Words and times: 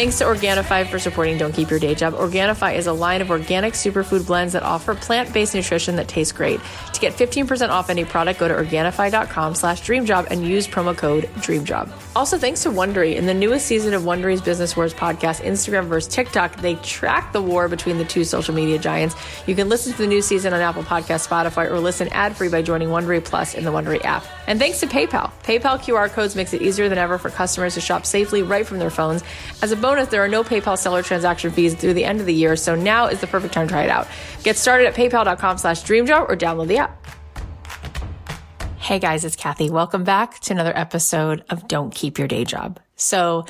Thanks 0.00 0.16
to 0.16 0.24
Organifi 0.24 0.86
for 0.86 0.98
supporting 0.98 1.36
Don't 1.36 1.52
Keep 1.52 1.68
Your 1.68 1.78
Day 1.78 1.94
Job. 1.94 2.14
Organifi 2.14 2.74
is 2.74 2.86
a 2.86 2.92
line 2.94 3.20
of 3.20 3.30
organic 3.30 3.74
superfood 3.74 4.26
blends 4.26 4.54
that 4.54 4.62
offer 4.62 4.94
plant-based 4.94 5.54
nutrition 5.54 5.96
that 5.96 6.08
tastes 6.08 6.32
great. 6.32 6.58
To 6.94 7.00
get 7.00 7.12
15% 7.12 7.68
off 7.68 7.90
any 7.90 8.06
product, 8.06 8.40
go 8.40 8.48
to 8.48 8.54
Organifi.com 8.54 9.54
slash 9.54 9.82
DreamJob 9.82 10.28
and 10.30 10.42
use 10.42 10.66
promo 10.66 10.96
code 10.96 11.24
DREAMJOB. 11.40 11.92
Also, 12.16 12.38
thanks 12.38 12.62
to 12.62 12.70
Wondery. 12.70 13.16
In 13.16 13.26
the 13.26 13.34
newest 13.34 13.66
season 13.66 13.92
of 13.92 14.04
Wondery's 14.04 14.40
Business 14.40 14.74
Wars 14.74 14.94
podcast, 14.94 15.42
Instagram 15.42 15.84
versus 15.84 16.10
TikTok, 16.10 16.56
they 16.62 16.76
track 16.76 17.34
the 17.34 17.42
war 17.42 17.68
between 17.68 17.98
the 17.98 18.06
two 18.06 18.24
social 18.24 18.54
media 18.54 18.78
giants. 18.78 19.14
You 19.46 19.54
can 19.54 19.68
listen 19.68 19.92
to 19.92 19.98
the 19.98 20.06
new 20.06 20.22
season 20.22 20.54
on 20.54 20.62
Apple 20.62 20.82
Podcast, 20.82 21.28
Spotify, 21.28 21.70
or 21.70 21.78
listen 21.78 22.08
ad-free 22.08 22.48
by 22.48 22.62
joining 22.62 22.88
Wondery 22.88 23.22
Plus 23.22 23.54
in 23.54 23.64
the 23.64 23.70
Wondery 23.70 24.02
app. 24.02 24.24
And 24.50 24.58
thanks 24.58 24.80
to 24.80 24.88
PayPal. 24.88 25.30
PayPal 25.44 25.78
QR 25.78 26.10
codes 26.10 26.34
makes 26.34 26.52
it 26.52 26.60
easier 26.60 26.88
than 26.88 26.98
ever 26.98 27.18
for 27.18 27.30
customers 27.30 27.74
to 27.74 27.80
shop 27.80 28.04
safely 28.04 28.42
right 28.42 28.66
from 28.66 28.80
their 28.80 28.90
phones. 28.90 29.22
As 29.62 29.70
a 29.70 29.76
bonus, 29.76 30.08
there 30.08 30.24
are 30.24 30.28
no 30.28 30.42
PayPal 30.42 30.76
seller 30.76 31.04
transaction 31.04 31.52
fees 31.52 31.76
through 31.76 31.94
the 31.94 32.04
end 32.04 32.18
of 32.18 32.26
the 32.26 32.34
year, 32.34 32.56
so 32.56 32.74
now 32.74 33.06
is 33.06 33.20
the 33.20 33.28
perfect 33.28 33.54
time 33.54 33.68
to 33.68 33.72
try 33.72 33.84
it 33.84 33.90
out. 33.90 34.08
Get 34.42 34.56
started 34.56 34.88
at 34.88 34.96
paypal.com 34.96 35.58
slash 35.58 35.84
dreamjob 35.84 36.28
or 36.28 36.36
download 36.36 36.66
the 36.66 36.78
app. 36.78 37.06
Hey 38.76 38.98
guys, 38.98 39.24
it's 39.24 39.36
Kathy. 39.36 39.70
Welcome 39.70 40.02
back 40.02 40.40
to 40.40 40.52
another 40.52 40.76
episode 40.76 41.44
of 41.48 41.68
Don't 41.68 41.94
Keep 41.94 42.18
Your 42.18 42.26
Day 42.26 42.44
Job. 42.44 42.80
So 42.96 43.46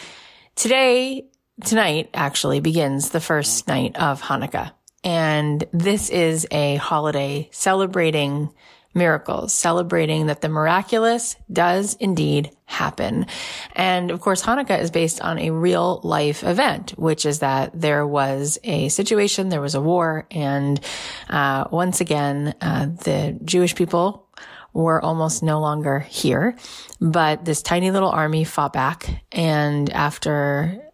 today, 0.54 1.24
tonight 1.64 2.10
actually 2.12 2.60
begins 2.60 3.08
the 3.08 3.20
first 3.20 3.66
night 3.68 3.96
of 3.96 4.20
Hanukkah. 4.20 4.72
And 5.02 5.64
this 5.72 6.10
is 6.10 6.46
a 6.50 6.76
holiday 6.76 7.48
celebrating 7.52 8.50
miracles, 8.94 9.52
celebrating 9.52 10.26
that 10.26 10.40
the 10.40 10.48
miraculous 10.48 11.36
does 11.52 11.94
indeed 11.94 12.50
happen. 12.66 13.26
And 13.74 14.10
of 14.10 14.20
course, 14.20 14.42
Hanukkah 14.42 14.80
is 14.80 14.90
based 14.90 15.20
on 15.20 15.38
a 15.38 15.50
real 15.50 16.00
life 16.02 16.42
event, 16.42 16.92
which 16.98 17.24
is 17.24 17.40
that 17.40 17.78
there 17.78 18.06
was 18.06 18.58
a 18.64 18.88
situation, 18.88 19.48
there 19.48 19.60
was 19.60 19.74
a 19.74 19.80
war, 19.80 20.26
and 20.30 20.80
uh, 21.28 21.64
once 21.70 22.00
again, 22.00 22.54
uh, 22.60 22.86
the 22.86 23.38
Jewish 23.44 23.74
people 23.74 24.28
were 24.72 25.02
almost 25.04 25.42
no 25.42 25.60
longer 25.60 26.00
here. 26.00 26.56
But 27.00 27.44
this 27.44 27.62
tiny 27.62 27.90
little 27.90 28.10
army 28.10 28.44
fought 28.44 28.72
back, 28.72 29.24
and 29.32 29.90
after 29.90 30.90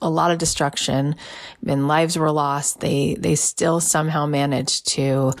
a 0.00 0.08
lot 0.08 0.30
of 0.30 0.38
destruction 0.38 1.16
and 1.66 1.88
lives 1.88 2.16
were 2.16 2.30
lost, 2.30 2.80
they 2.80 3.14
they 3.18 3.34
still 3.34 3.80
somehow 3.80 4.26
managed 4.26 4.86
to 4.88 5.32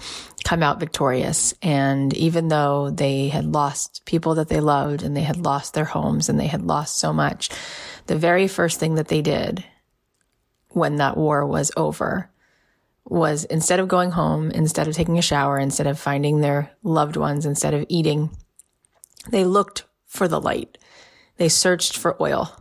come 0.46 0.62
out 0.62 0.78
victorious. 0.78 1.54
And 1.60 2.14
even 2.14 2.46
though 2.46 2.90
they 2.90 3.26
had 3.26 3.44
lost 3.44 4.04
people 4.04 4.36
that 4.36 4.46
they 4.46 4.60
loved 4.60 5.02
and 5.02 5.16
they 5.16 5.22
had 5.22 5.38
lost 5.38 5.74
their 5.74 5.84
homes 5.84 6.28
and 6.28 6.38
they 6.38 6.46
had 6.46 6.62
lost 6.62 7.00
so 7.00 7.12
much, 7.12 7.50
the 8.06 8.14
very 8.14 8.46
first 8.46 8.78
thing 8.78 8.94
that 8.94 9.08
they 9.08 9.22
did 9.22 9.64
when 10.68 10.96
that 10.96 11.16
war 11.16 11.44
was 11.44 11.72
over 11.76 12.30
was 13.04 13.44
instead 13.46 13.80
of 13.80 13.88
going 13.88 14.12
home, 14.12 14.52
instead 14.52 14.86
of 14.86 14.94
taking 14.94 15.18
a 15.18 15.22
shower, 15.22 15.58
instead 15.58 15.88
of 15.88 15.98
finding 15.98 16.40
their 16.40 16.70
loved 16.84 17.16
ones, 17.16 17.44
instead 17.44 17.74
of 17.74 17.84
eating, 17.88 18.30
they 19.30 19.44
looked 19.44 19.84
for 20.06 20.28
the 20.28 20.40
light. 20.40 20.78
They 21.38 21.48
searched 21.48 21.96
for 21.96 22.22
oil. 22.22 22.56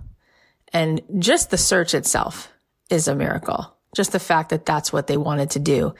And 0.73 1.01
just 1.19 1.51
the 1.51 1.57
search 1.57 1.93
itself 1.93 2.51
is 2.89 3.07
a 3.07 3.13
miracle. 3.13 3.77
Just 3.95 4.11
the 4.11 4.19
fact 4.19 4.49
that 4.49 4.65
that's 4.65 4.91
what 4.91 5.05
they 5.05 5.17
wanted 5.17 5.51
to 5.51 5.59
do 5.59 5.93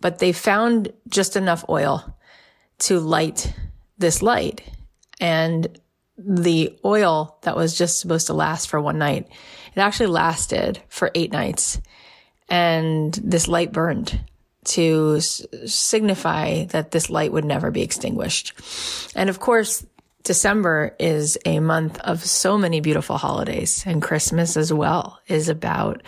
but 0.00 0.18
they 0.18 0.32
found 0.32 0.92
just 1.08 1.36
enough 1.36 1.64
oil 1.68 2.16
to 2.78 3.00
light 3.00 3.52
this 3.98 4.22
light. 4.22 4.62
And 5.20 5.78
the 6.16 6.78
oil 6.84 7.38
that 7.42 7.56
was 7.56 7.76
just 7.76 8.00
supposed 8.00 8.26
to 8.28 8.34
last 8.34 8.68
for 8.68 8.80
one 8.80 8.98
night, 8.98 9.28
it 9.74 9.80
actually 9.80 10.06
lasted 10.06 10.80
for 10.88 11.10
eight 11.14 11.32
nights. 11.32 11.80
And 12.48 13.12
this 13.14 13.48
light 13.48 13.72
burned 13.72 14.20
to 14.64 15.14
s- 15.16 15.44
signify 15.66 16.64
that 16.66 16.90
this 16.90 17.10
light 17.10 17.32
would 17.32 17.44
never 17.44 17.70
be 17.70 17.82
extinguished. 17.82 18.52
And 19.14 19.30
of 19.30 19.40
course, 19.40 19.84
December 20.24 20.94
is 20.98 21.38
a 21.44 21.60
month 21.60 21.98
of 22.00 22.24
so 22.24 22.58
many 22.58 22.80
beautiful 22.80 23.16
holidays 23.16 23.84
and 23.86 24.02
Christmas 24.02 24.56
as 24.56 24.72
well 24.72 25.20
is 25.26 25.48
about 25.48 26.02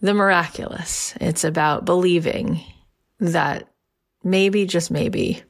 the 0.00 0.14
miraculous. 0.14 1.14
It's 1.20 1.44
about 1.44 1.84
believing 1.84 2.60
that 3.20 3.68
maybe, 4.22 4.66
just 4.66 4.90
maybe, 4.90 5.42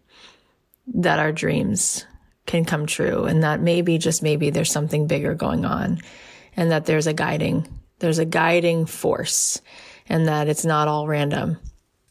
that 0.95 1.19
our 1.19 1.33
dreams 1.33 2.07
can 2.47 2.65
come 2.65 2.87
true 2.87 3.25
and 3.25 3.43
that 3.43 3.61
maybe, 3.61 3.99
just 3.99 4.23
maybe, 4.23 4.51
there's 4.51 4.73
something 4.73 5.07
bigger 5.07 5.35
going 5.35 5.65
on 5.65 6.01
and 6.57 6.71
that 6.71 6.87
there's 6.87 7.07
a 7.07 7.13
guiding, 7.13 7.69
there's 7.99 8.19
a 8.19 8.25
guiding 8.25 8.87
force 8.87 9.61
and 10.09 10.29
that 10.29 10.49
it's 10.49 10.65
not 10.65 10.89
all 10.89 11.07
random. 11.07 11.59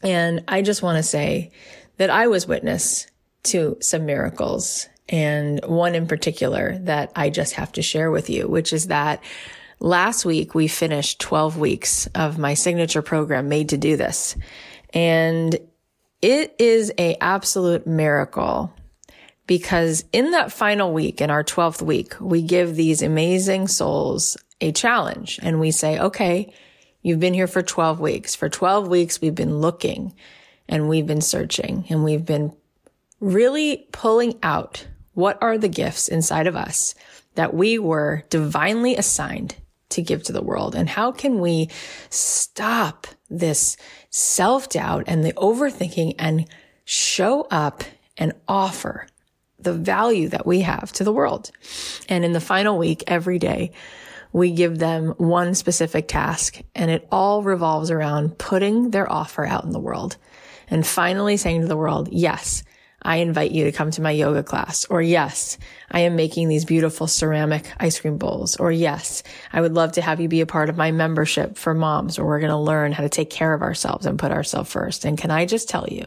And 0.02 0.44
I 0.46 0.62
just 0.62 0.82
want 0.82 0.96
to 0.96 1.02
say 1.02 1.50
that 1.96 2.10
I 2.10 2.28
was 2.28 2.46
witness 2.46 3.06
to 3.44 3.76
some 3.80 4.06
miracles 4.06 4.88
and 5.08 5.60
one 5.64 5.94
in 5.94 6.06
particular 6.06 6.78
that 6.82 7.10
I 7.16 7.30
just 7.30 7.54
have 7.54 7.72
to 7.72 7.82
share 7.82 8.10
with 8.10 8.30
you, 8.30 8.46
which 8.46 8.72
is 8.72 8.88
that 8.88 9.22
last 9.80 10.24
week 10.24 10.54
we 10.54 10.68
finished 10.68 11.20
12 11.20 11.58
weeks 11.58 12.06
of 12.14 12.38
my 12.38 12.54
signature 12.54 13.02
program 13.02 13.48
made 13.48 13.70
to 13.70 13.76
do 13.76 13.96
this. 13.96 14.36
And 14.94 15.58
it 16.22 16.54
is 16.58 16.92
a 16.98 17.16
absolute 17.20 17.86
miracle 17.86 18.72
because 19.46 20.04
in 20.12 20.32
that 20.32 20.52
final 20.52 20.92
week, 20.92 21.20
in 21.20 21.30
our 21.30 21.44
12th 21.44 21.82
week, 21.82 22.14
we 22.20 22.42
give 22.42 22.76
these 22.76 23.02
amazing 23.02 23.68
souls 23.68 24.36
a 24.60 24.72
challenge 24.72 25.38
and 25.42 25.60
we 25.60 25.70
say, 25.70 25.98
okay, 25.98 26.52
you've 27.02 27.20
been 27.20 27.34
here 27.34 27.46
for 27.46 27.62
12 27.62 28.00
weeks. 28.00 28.34
For 28.34 28.48
12 28.48 28.88
weeks, 28.88 29.20
we've 29.20 29.34
been 29.34 29.58
looking 29.58 30.14
and 30.68 30.88
we've 30.88 31.06
been 31.06 31.22
searching 31.22 31.84
and 31.88 32.04
we've 32.04 32.26
been 32.26 32.54
really 33.20 33.88
pulling 33.92 34.38
out 34.42 34.86
what 35.14 35.38
are 35.42 35.58
the 35.58 35.68
gifts 35.68 36.08
inside 36.08 36.46
of 36.46 36.54
us 36.54 36.94
that 37.34 37.54
we 37.54 37.78
were 37.78 38.24
divinely 38.30 38.96
assigned 38.96 39.56
to 39.88 40.02
give 40.02 40.22
to 40.24 40.32
the 40.32 40.42
world? 40.42 40.74
And 40.74 40.88
how 40.88 41.10
can 41.10 41.40
we 41.40 41.70
stop 42.10 43.06
this 43.30 43.76
self 44.18 44.68
doubt 44.68 45.04
and 45.06 45.24
the 45.24 45.32
overthinking 45.34 46.14
and 46.18 46.46
show 46.84 47.46
up 47.50 47.84
and 48.16 48.32
offer 48.48 49.06
the 49.60 49.72
value 49.72 50.28
that 50.28 50.46
we 50.46 50.60
have 50.60 50.92
to 50.92 51.04
the 51.04 51.12
world? 51.12 51.50
And 52.08 52.24
in 52.24 52.32
the 52.32 52.40
final 52.40 52.78
week, 52.78 53.04
every 53.06 53.38
day, 53.38 53.72
we 54.32 54.50
give 54.50 54.78
them 54.78 55.14
one 55.18 55.54
specific 55.54 56.08
task 56.08 56.60
and 56.74 56.90
it 56.90 57.06
all 57.10 57.42
revolves 57.42 57.90
around 57.90 58.38
putting 58.38 58.90
their 58.90 59.10
offer 59.10 59.46
out 59.46 59.64
in 59.64 59.70
the 59.70 59.78
world 59.78 60.16
and 60.68 60.86
finally 60.86 61.36
saying 61.36 61.62
to 61.62 61.66
the 61.66 61.76
world, 61.76 62.08
yes, 62.10 62.62
I 63.02 63.18
invite 63.18 63.52
you 63.52 63.64
to 63.64 63.72
come 63.72 63.90
to 63.92 64.02
my 64.02 64.10
yoga 64.10 64.42
class. 64.42 64.84
Or 64.86 65.00
yes, 65.00 65.56
I 65.90 66.00
am 66.00 66.16
making 66.16 66.48
these 66.48 66.64
beautiful 66.64 67.06
ceramic 67.06 67.70
ice 67.78 68.00
cream 68.00 68.18
bowls. 68.18 68.56
Or 68.56 68.72
yes, 68.72 69.22
I 69.52 69.60
would 69.60 69.74
love 69.74 69.92
to 69.92 70.02
have 70.02 70.20
you 70.20 70.26
be 70.28 70.40
a 70.40 70.46
part 70.46 70.68
of 70.68 70.76
my 70.76 70.90
membership 70.90 71.56
for 71.56 71.74
moms 71.74 72.18
where 72.18 72.26
we're 72.26 72.40
going 72.40 72.50
to 72.50 72.56
learn 72.56 72.90
how 72.92 73.04
to 73.04 73.08
take 73.08 73.30
care 73.30 73.54
of 73.54 73.62
ourselves 73.62 74.04
and 74.04 74.18
put 74.18 74.32
ourselves 74.32 74.72
first. 74.72 75.04
And 75.04 75.16
can 75.16 75.30
I 75.30 75.46
just 75.46 75.68
tell 75.68 75.86
you 75.88 76.06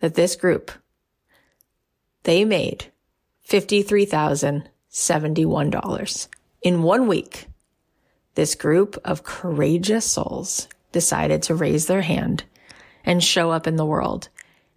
that 0.00 0.14
this 0.14 0.34
group, 0.34 0.72
they 2.24 2.44
made 2.44 2.86
$53,071 3.48 6.28
in 6.62 6.82
one 6.82 7.06
week. 7.06 7.46
This 8.34 8.54
group 8.54 8.98
of 9.04 9.24
courageous 9.24 10.04
souls 10.04 10.68
decided 10.92 11.42
to 11.44 11.54
raise 11.54 11.86
their 11.86 12.02
hand 12.02 12.44
and 13.04 13.22
show 13.22 13.50
up 13.50 13.66
in 13.66 13.76
the 13.76 13.86
world 13.86 14.28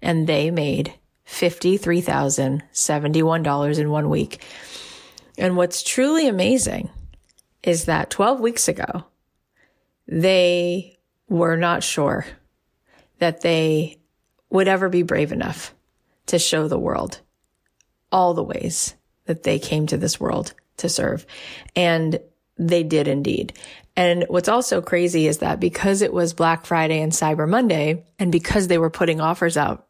and 0.04 0.28
they 0.28 0.52
made 0.52 0.94
$53,071 1.26 3.80
in 3.80 3.90
one 3.90 4.10
week. 4.10 4.44
And 5.38 5.56
what's 5.58 5.82
truly 5.82 6.28
amazing 6.28 6.92
is 7.64 7.86
that 7.86 8.12
12 8.12 8.40
weeks 8.40 8.68
ago, 8.68 9.06
they 10.06 11.00
were 11.30 11.58
not 11.58 11.82
sure 11.82 12.28
that 13.20 13.42
they 13.42 13.98
would 14.50 14.68
ever 14.68 14.90
be 14.90 15.02
brave 15.02 15.32
enough 15.32 15.74
to 16.28 16.38
show 16.38 16.68
the 16.68 16.78
world 16.78 17.22
all 18.12 18.34
the 18.34 18.44
ways 18.44 18.96
that 19.26 19.44
they 19.44 19.58
came 19.58 19.88
to 19.88 19.98
this 19.98 20.20
world 20.20 20.54
to 20.78 20.90
serve. 20.90 21.26
And 21.76 22.20
they 22.58 22.84
did 22.84 23.08
indeed. 23.08 23.54
And 23.96 24.26
what's 24.28 24.50
also 24.50 24.82
crazy 24.82 25.28
is 25.28 25.40
that 25.40 25.60
because 25.60 26.02
it 26.02 26.14
was 26.14 26.34
Black 26.34 26.66
Friday 26.66 27.02
and 27.02 27.12
Cyber 27.12 27.48
Monday, 27.48 28.06
and 28.20 28.32
because 28.32 28.68
they 28.68 28.78
were 28.78 28.90
putting 28.90 29.22
offers 29.22 29.56
out 29.56 29.88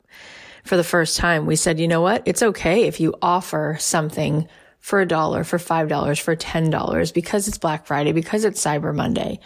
for 0.64 0.78
the 0.78 0.84
first 0.84 1.18
time, 1.18 1.46
we 1.46 1.56
said, 1.56 1.80
you 1.80 1.88
know 1.88 2.02
what? 2.02 2.24
It's 2.26 2.44
okay 2.44 2.84
if 2.84 3.00
you 3.00 3.16
offer 3.22 3.78
something 3.80 4.48
for 4.80 5.02
a 5.02 5.08
dollar, 5.08 5.44
for 5.44 5.60
five 5.60 5.88
dollars, 5.88 6.20
for 6.20 6.36
ten 6.36 6.70
dollars, 6.70 7.12
because 7.12 7.48
it's 7.48 7.58
Black 7.58 7.86
Friday, 7.86 8.12
because 8.12 8.46
it's 8.46 8.64
Cyber 8.64 8.94
Monday. 8.94 9.40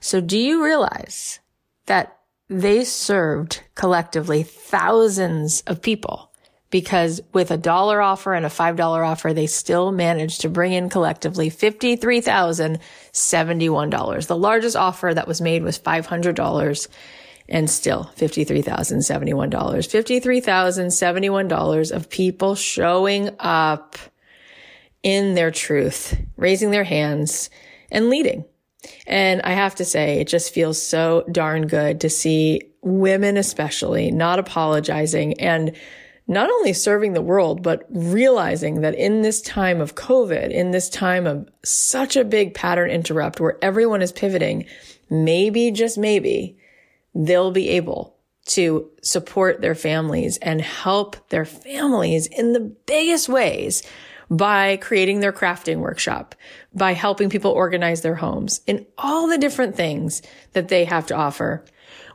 So 0.00 0.20
do 0.20 0.38
you 0.38 0.64
realize 0.64 1.40
that 1.86 2.18
they 2.48 2.84
served 2.84 3.62
collectively 3.74 4.42
thousands 4.42 5.62
of 5.62 5.80
people 5.80 6.30
because 6.74 7.22
with 7.32 7.52
a 7.52 7.56
dollar 7.56 8.02
offer 8.02 8.34
and 8.34 8.44
a 8.44 8.48
$5 8.48 9.06
offer, 9.06 9.32
they 9.32 9.46
still 9.46 9.92
managed 9.92 10.40
to 10.40 10.48
bring 10.48 10.72
in 10.72 10.88
collectively 10.88 11.48
$53,071. 11.48 14.26
The 14.26 14.36
largest 14.36 14.74
offer 14.74 15.14
that 15.14 15.28
was 15.28 15.40
made 15.40 15.62
was 15.62 15.78
$500 15.78 16.88
and 17.48 17.68
still 17.68 18.10
$53,071. 18.16 19.50
$53,071 19.50 21.92
of 21.92 22.10
people 22.10 22.54
showing 22.54 23.30
up 23.38 23.96
in 25.02 25.34
their 25.34 25.50
truth, 25.50 26.16
raising 26.36 26.70
their 26.70 26.84
hands 26.84 27.50
and 27.90 28.08
leading. 28.08 28.44
And 29.06 29.42
I 29.42 29.52
have 29.52 29.74
to 29.76 29.84
say, 29.84 30.20
it 30.20 30.28
just 30.28 30.52
feels 30.52 30.80
so 30.80 31.24
darn 31.30 31.66
good 31.66 32.00
to 32.00 32.10
see 32.10 32.62
women, 32.82 33.36
especially 33.36 34.10
not 34.10 34.38
apologizing 34.38 35.40
and 35.40 35.76
not 36.26 36.50
only 36.50 36.72
serving 36.72 37.12
the 37.12 37.22
world, 37.22 37.62
but 37.62 37.84
realizing 37.90 38.80
that 38.80 38.94
in 38.94 39.20
this 39.20 39.42
time 39.42 39.80
of 39.80 39.94
COVID, 39.94 40.50
in 40.50 40.70
this 40.70 40.88
time 40.88 41.26
of 41.26 41.48
such 41.64 42.16
a 42.16 42.24
big 42.24 42.54
pattern 42.54 42.90
interrupt 42.90 43.40
where 43.40 43.58
everyone 43.62 44.00
is 44.00 44.12
pivoting, 44.12 44.64
maybe, 45.10 45.70
just 45.70 45.98
maybe, 45.98 46.56
they'll 47.14 47.50
be 47.50 47.70
able 47.70 48.16
to 48.46 48.90
support 49.02 49.60
their 49.60 49.74
families 49.74 50.36
and 50.38 50.60
help 50.60 51.16
their 51.30 51.44
families 51.44 52.26
in 52.26 52.52
the 52.52 52.60
biggest 52.60 53.28
ways 53.28 53.82
by 54.30 54.76
creating 54.78 55.20
their 55.20 55.32
crafting 55.32 55.78
workshop, 55.78 56.34
by 56.74 56.92
helping 56.92 57.30
people 57.30 57.50
organize 57.50 58.02
their 58.02 58.14
homes 58.14 58.60
in 58.66 58.86
all 58.98 59.28
the 59.28 59.38
different 59.38 59.76
things 59.76 60.22
that 60.52 60.68
they 60.68 60.84
have 60.84 61.06
to 61.06 61.14
offer. 61.14 61.64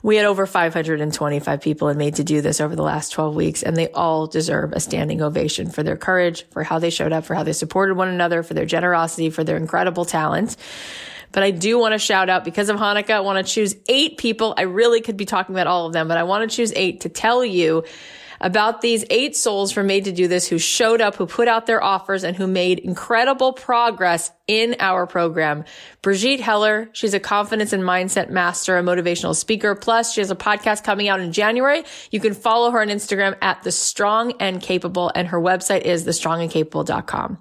We 0.01 0.16
had 0.16 0.25
over 0.25 0.46
525 0.46 1.62
people 1.62 1.94
made 1.94 2.16
to 2.16 2.24
do 2.24 2.42
this 2.42 2.62
over 2.62 2.75
the 2.75 2.84
last 2.84 3.12
12 3.12 3.36
weeks, 3.36 3.63
and 3.63 3.75
they 3.75 3.90
all 3.90 4.28
deserve 4.28 4.72
a 4.72 4.80
standing 4.80 5.22
ovation 5.22 5.69
for 5.69 5.84
their 5.84 5.98
courage, 5.98 6.46
for 6.51 6.63
how 6.63 6.80
they 6.80 6.90
showed 6.90 7.12
up, 7.12 7.25
for 7.25 7.36
how 7.36 7.44
they 7.44 7.54
supported 7.54 7.96
one 7.96 8.07
another, 8.07 8.42
for 8.42 8.54
their 8.54 8.66
generosity, 8.66 9.30
for 9.30 9.44
their 9.44 9.57
incredible 9.57 10.06
talent. 10.06 10.56
But 11.31 11.44
I 11.44 11.52
do 11.52 11.78
want 11.78 11.94
to 11.94 12.00
shout 12.00 12.30
out 12.30 12.44
because 12.44 12.70
of 12.70 12.78
Hanukkah, 12.78 13.12
I 13.12 13.20
want 13.20 13.46
to 13.46 13.54
choose 13.54 13.76
eight 13.88 14.18
people. 14.18 14.54
I 14.58 14.64
really 14.64 15.02
could 15.02 15.18
be 15.18 15.26
talking 15.26 15.54
about 15.56 15.68
all 15.68 15.86
of 15.86 15.94
them, 15.94 16.08
but 16.08 16.18
I 16.18 16.24
want 16.24 16.50
to 16.50 16.56
choose 16.56 16.74
eight 16.76 17.02
to 17.02 17.10
tell 17.10 17.46
you 17.46 17.84
about 18.42 18.81
these 18.81 19.06
eight 19.10 19.36
souls 19.36 19.72
from 19.72 19.88
Made 19.88 20.06
to 20.06 20.12
Do 20.12 20.28
This 20.28 20.48
who 20.48 20.58
showed 20.58 21.02
up, 21.02 21.16
who 21.16 21.26
put 21.26 21.48
out 21.48 21.66
their 21.66 21.84
offers 21.84 22.24
and 22.24 22.36
who 22.36 22.48
made 22.48 22.80
incredible 22.80 23.54
progress 23.54 24.31
in 24.50 24.75
our 24.80 25.06
program. 25.06 25.63
Brigette 26.01 26.40
Heller, 26.40 26.90
she's 26.92 27.13
a 27.13 27.19
confidence 27.19 27.72
and 27.72 27.84
mindset 27.84 28.31
master, 28.31 28.78
a 28.80 28.81
motivational 28.81 29.36
speaker. 29.36 29.75
Plus, 29.75 30.12
she 30.12 30.22
has 30.22 30.31
a 30.31 30.36
podcast 30.36 30.84
coming 30.84 31.07
out 31.07 31.19
in 31.19 31.31
January. 31.31 31.84
You 32.10 32.19
can 32.19 32.34
follow 32.34 32.72
her 32.72 32.81
on 32.81 32.88
Instagram 32.88 33.38
at 33.44 33.62
the 33.62 33.72
strong 33.72 34.34
and 34.40 34.60
capable 34.60 35.12
and 35.13 35.28
her 35.28 35.40
website 35.40 35.81
is 35.81 36.04
thestrongandcapable.com. 36.06 37.38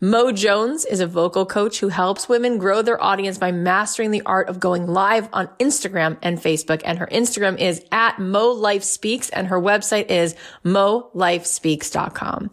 Mo 0.00 0.32
Jones 0.32 0.84
is 0.84 0.98
a 0.98 1.06
vocal 1.06 1.46
coach 1.46 1.78
who 1.78 1.88
helps 1.88 2.28
women 2.28 2.58
grow 2.58 2.82
their 2.82 3.00
audience 3.00 3.38
by 3.38 3.52
mastering 3.52 4.10
the 4.10 4.22
art 4.26 4.48
of 4.48 4.58
going 4.58 4.88
live 4.88 5.28
on 5.32 5.46
Instagram 5.60 6.18
and 6.22 6.38
Facebook. 6.38 6.82
And 6.84 6.98
her 6.98 7.06
Instagram 7.06 7.56
is 7.58 7.84
at 7.92 8.18
Mo 8.18 8.50
Life 8.50 8.82
Speaks 8.82 9.30
and 9.30 9.46
her 9.46 9.60
website 9.60 10.10
is 10.10 10.34
molifespeaks.com. 10.64 12.50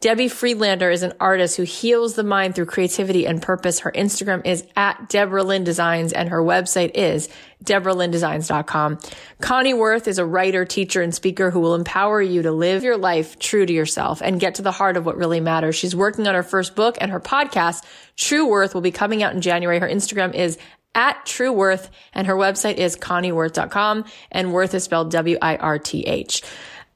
Debbie 0.00 0.28
Friedlander 0.28 0.90
is 0.90 1.02
an 1.02 1.14
artist 1.20 1.56
who 1.56 1.62
heals 1.62 2.14
the 2.14 2.22
mind 2.22 2.54
through 2.54 2.66
creativity 2.66 3.26
and 3.26 3.40
purpose. 3.40 3.80
Her 3.80 3.92
Instagram 3.92 4.44
is 4.44 4.66
at 4.76 5.08
Deborah 5.08 5.42
Lynne 5.42 5.64
Designs 5.64 6.12
and 6.12 6.28
her 6.28 6.42
website 6.42 6.90
is 6.94 7.30
deborahlynnedesigns.com. 7.64 8.98
Connie 9.40 9.74
Wirth 9.74 10.06
is 10.06 10.18
a 10.18 10.26
writer, 10.26 10.66
teacher, 10.66 11.00
and 11.00 11.14
speaker 11.14 11.50
who 11.50 11.60
will 11.60 11.74
empower 11.74 12.20
you 12.20 12.42
to 12.42 12.52
live 12.52 12.84
your 12.84 12.98
life 12.98 13.38
true 13.38 13.64
to 13.64 13.72
yourself 13.72 14.20
and 14.22 14.38
get 14.38 14.56
to 14.56 14.62
the 14.62 14.70
heart 14.70 14.98
of 14.98 15.06
what 15.06 15.16
really 15.16 15.40
matters. 15.40 15.76
She's 15.76 15.96
working 15.96 16.26
on 16.26 16.34
her 16.34 16.42
first 16.42 16.76
book 16.76 16.98
and 17.00 17.10
her 17.10 17.20
podcast, 17.20 17.82
True 18.16 18.46
Worth, 18.46 18.74
will 18.74 18.82
be 18.82 18.90
coming 18.90 19.22
out 19.22 19.34
in 19.34 19.40
January. 19.40 19.78
Her 19.78 19.88
Instagram 19.88 20.34
is 20.34 20.58
at 20.94 21.24
True 21.26 21.52
Wirth 21.52 21.90
and 22.12 22.26
her 22.26 22.34
website 22.34 22.76
is 22.76 22.96
conniewirth.com 22.96 24.04
and 24.32 24.52
Wirth 24.52 24.74
is 24.74 24.84
spelled 24.84 25.10
W-I-R-T-H. 25.10 26.42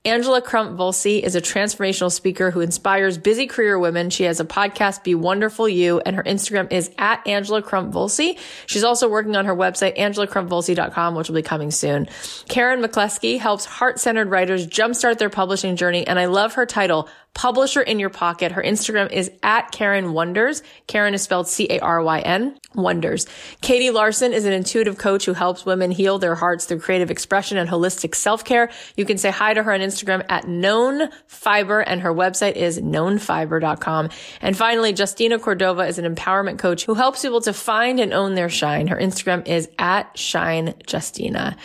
Angela 0.06 0.40
Crump 0.40 0.78
Volcy 0.78 1.22
is 1.22 1.36
a 1.36 1.42
transformational 1.42 2.10
speaker 2.10 2.50
who 2.50 2.62
inspires 2.62 3.18
busy 3.18 3.46
career 3.46 3.78
women. 3.78 4.08
She 4.08 4.24
has 4.24 4.40
a 4.40 4.46
podcast, 4.46 5.04
Be 5.04 5.14
Wonderful 5.14 5.68
You, 5.68 6.00
and 6.00 6.16
her 6.16 6.22
Instagram 6.22 6.72
is 6.72 6.90
at 6.96 7.26
Angela 7.26 7.60
Crump 7.60 7.92
Volcy. 7.92 8.38
She's 8.64 8.82
also 8.82 9.10
working 9.10 9.36
on 9.36 9.44
her 9.44 9.54
website, 9.54 9.98
angelacrumpvolcy.com, 9.98 11.14
which 11.14 11.28
will 11.28 11.34
be 11.34 11.42
coming 11.42 11.70
soon. 11.70 12.06
Caryn 12.06 12.82
McCleskey 12.82 13.38
helps 13.38 13.66
heart-centered 13.66 14.30
writers 14.30 14.66
jumpstart 14.66 15.18
their 15.18 15.28
publishing 15.28 15.76
journey, 15.76 16.06
and 16.06 16.18
I 16.18 16.24
love 16.24 16.54
her 16.54 16.64
title, 16.64 17.06
publisher 17.34 17.80
in 17.80 17.98
your 17.98 18.10
pocket. 18.10 18.52
Her 18.52 18.62
Instagram 18.62 19.10
is 19.12 19.30
at 19.42 19.72
Caryn 19.72 20.12
Wonders. 20.12 20.62
Caryn 20.88 21.14
is 21.14 21.22
spelled 21.22 21.48
C-A-R-Y-N, 21.48 22.58
Wonders. 22.74 23.26
Katie 23.60 23.90
Larson 23.90 24.32
is 24.32 24.44
an 24.44 24.52
intuitive 24.52 24.98
coach 24.98 25.24
who 25.24 25.32
helps 25.32 25.64
women 25.64 25.90
heal 25.90 26.18
their 26.18 26.34
hearts 26.34 26.66
through 26.66 26.80
creative 26.80 27.10
expression 27.10 27.56
and 27.56 27.68
holistic 27.68 28.14
self-care. 28.14 28.70
You 28.96 29.04
can 29.04 29.16
say 29.16 29.30
hi 29.30 29.54
to 29.54 29.62
her 29.62 29.72
on 29.72 29.80
Instagram 29.80 30.24
at 30.28 30.48
Known 30.48 31.08
Fiber 31.26 31.80
and 31.80 32.00
her 32.02 32.12
website 32.12 32.56
is 32.56 32.80
knownfiber.com. 32.80 34.10
And 34.40 34.56
finally, 34.56 34.92
Justina 34.92 35.38
Cordova 35.38 35.82
is 35.86 35.98
an 35.98 36.14
empowerment 36.14 36.58
coach 36.58 36.84
who 36.84 36.94
helps 36.94 37.22
people 37.22 37.40
to 37.42 37.52
find 37.52 38.00
and 38.00 38.12
own 38.12 38.34
their 38.34 38.48
shine. 38.48 38.88
Her 38.88 38.96
Instagram 38.96 39.46
is 39.46 39.68
at 39.78 40.18
Shine 40.18 40.74
Justina. 40.90 41.56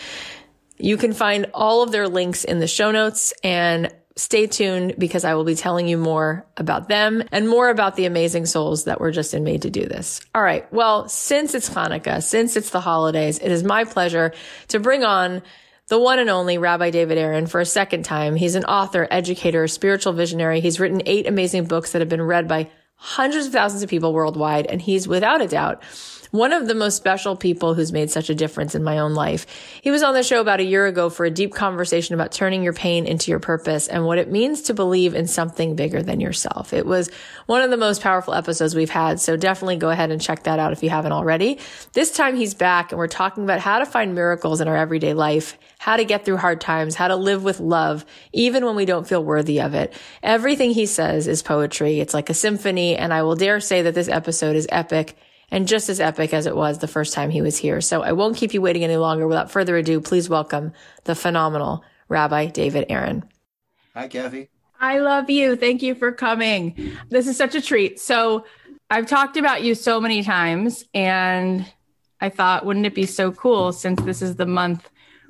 You 0.78 0.98
can 0.98 1.14
find 1.14 1.48
all 1.54 1.84
of 1.84 1.92
their 1.92 2.08
links 2.08 2.44
in 2.44 2.60
the 2.60 2.68
show 2.68 2.92
notes 2.92 3.34
and 3.44 3.94
stay 4.18 4.48
tuned 4.48 4.96
because 4.98 5.26
I 5.26 5.34
will 5.34 5.44
be 5.44 5.56
telling 5.56 5.88
you 5.88 5.98
more 5.98 6.46
about 6.56 6.88
them 6.88 7.24
and 7.32 7.50
more 7.50 7.70
about 7.70 7.96
the 7.96 8.06
amazing 8.06 8.46
souls 8.46 8.86
that 8.86 9.02
were 9.02 9.12
just 9.12 9.34
in 9.34 9.44
made 9.44 9.64
to 9.64 9.70
do 9.70 9.86
this. 9.86 10.22
All 10.34 10.42
right. 10.42 10.72
Well, 10.72 11.10
since 11.10 11.54
it's 11.54 11.70
Hanukkah, 11.70 12.24
since 12.24 12.56
it's 12.56 12.70
the 12.70 12.80
holidays, 12.80 13.40
it 13.40 13.52
is 13.52 13.64
my 13.64 13.84
pleasure 13.84 14.34
to 14.70 14.80
bring 14.80 15.04
on 15.04 15.42
the 15.88 16.00
one 16.00 16.20
and 16.20 16.30
only 16.30 16.58
Rabbi 16.58 16.90
David 16.92 17.18
Aaron 17.18 17.46
for 17.46 17.60
a 17.60 17.66
second 17.66 18.04
time. 18.04 18.36
He's 18.36 18.56
an 18.56 18.66
author, 18.66 19.08
educator, 19.12 19.68
spiritual 19.68 20.14
visionary. 20.14 20.62
He's 20.62 20.80
written 20.80 21.02
eight 21.06 21.28
amazing 21.28 21.66
books 21.66 21.92
that 21.92 22.02
have 22.02 22.10
been 22.10 22.22
read 22.22 22.48
by 22.48 22.70
hundreds 22.96 23.48
of 23.48 23.54
thousands 23.54 23.84
of 23.84 23.90
people 23.90 24.14
worldwide. 24.14 24.66
And 24.66 24.82
he's 24.82 25.08
without 25.08 25.42
a 25.42 25.48
doubt 25.48 25.84
one 26.36 26.54
of 26.54 26.68
the 26.68 26.76
most 26.76 26.96
special 26.96 27.36
people 27.36 27.74
who's 27.74 27.92
made 27.92 28.12
such 28.12 28.30
a 28.30 28.36
difference 28.36 28.76
in 28.76 28.84
my 28.84 29.00
own 29.00 29.14
life. 29.14 29.46
He 29.82 29.92
was 29.92 30.04
on 30.04 30.14
the 30.14 30.24
show 30.24 30.42
about 30.42 30.60
a 30.60 30.64
year 30.64 30.86
ago 30.86 31.10
for 31.10 31.26
a 31.26 31.32
deep 31.32 31.54
conversation 31.54 32.14
about 32.16 32.32
turning 32.32 32.64
your 32.64 32.74
pain 32.74 33.06
into 33.06 33.32
your 33.32 33.40
purpose 33.40 33.88
and 33.88 34.06
what 34.06 34.18
it 34.18 34.32
means 34.32 34.64
to 34.64 34.74
believe 34.74 35.16
in 35.16 35.28
something 35.28 35.76
bigger 35.76 36.02
than 36.02 36.20
yourself. 36.20 36.74
It 36.74 36.86
was 36.86 37.10
one 37.46 37.62
of 37.62 37.70
the 37.70 37.78
most 37.78 38.02
powerful 38.02 38.34
episodes 38.34 38.76
we've 38.76 38.90
had. 38.90 39.20
So 39.20 39.38
definitely 39.38 39.78
go 39.78 39.90
ahead 39.90 40.12
and 40.12 40.22
check 40.22 40.44
that 40.44 40.60
out 40.60 40.74
if 40.74 40.84
you 40.84 40.90
haven't 40.90 41.12
already. 41.12 41.60
This 41.94 42.12
time 42.12 42.36
he's 42.36 42.54
back 42.54 42.92
and 42.92 43.00
we're 43.00 43.08
talking 43.08 43.44
about 43.44 43.60
how 43.60 43.80
to 43.80 43.86
find 43.86 44.16
miracles 44.16 44.62
in 44.62 44.68
our 44.68 44.78
everyday 44.78 45.14
life, 45.14 45.58
how 45.78 45.98
to 45.98 46.06
get 46.06 46.26
through 46.26 46.38
hard 46.38 46.62
times, 46.62 46.96
how 46.96 47.08
to 47.08 47.16
live 47.16 47.44
with 47.44 47.60
love, 47.60 48.06
even 48.34 48.66
when 48.66 48.76
we 48.76 48.86
don't 48.86 49.08
feel 49.08 49.24
worthy 49.24 49.62
of 49.62 49.74
it. 49.74 49.94
Everything 50.24 50.72
he 50.72 50.86
says 50.86 51.28
is 51.28 51.42
poetry. 51.42 52.00
It's 52.00 52.14
like 52.14 52.30
a 52.30 52.34
symphony. 52.34 52.96
And 52.96 53.14
I 53.14 53.24
will 53.24 53.36
dare 53.36 53.60
say 53.60 53.84
that 53.84 53.96
this 53.96 54.10
episode 54.10 54.56
is 54.56 54.68
epic 54.70 55.16
and 55.52 55.68
just 55.68 55.90
as 55.90 56.00
epic 56.00 56.34
as 56.34 56.46
it 56.46 56.56
was 56.56 56.80
the 56.80 56.88
first 56.88 57.14
time 57.14 57.30
he 57.30 57.42
was 57.42 57.58
here. 57.58 57.82
So 57.82 58.02
I 58.02 58.12
won't 58.12 58.38
keep 58.38 58.54
you 58.54 58.62
waiting 58.62 58.84
any 58.84 58.98
longer. 58.98 59.28
Without 59.28 59.52
further 59.52 59.78
ado, 59.78 60.02
please 60.02 60.30
welcome 60.30 60.74
the 61.06 61.16
phenomenal 61.16 61.84
Rabbi 62.10 62.48
David 62.48 62.86
Aaron. 62.90 63.24
Hi, 63.94 64.08
Kathy. 64.08 64.50
I 64.80 65.00
love 65.00 65.30
you. 65.30 65.56
Thank 65.56 65.82
you 65.82 65.96
for 65.96 66.12
coming. 66.12 66.98
This 67.10 67.28
is 67.28 67.38
such 67.38 67.56
a 67.56 67.62
treat. 67.62 68.00
So 68.00 68.46
I've 68.90 69.08
talked 69.08 69.38
about 69.38 69.64
you 69.64 69.74
so 69.74 70.00
many 70.00 70.22
times, 70.22 70.84
and 70.94 71.66
I 72.22 72.30
thought, 72.30 72.66
wouldn't 72.66 72.86
it 72.86 72.94
be 72.94 73.06
so 73.06 73.32
cool 73.32 73.72
since 73.72 74.02
this 74.04 74.22
is 74.22 74.36
the 74.36 74.46
month 74.46 74.88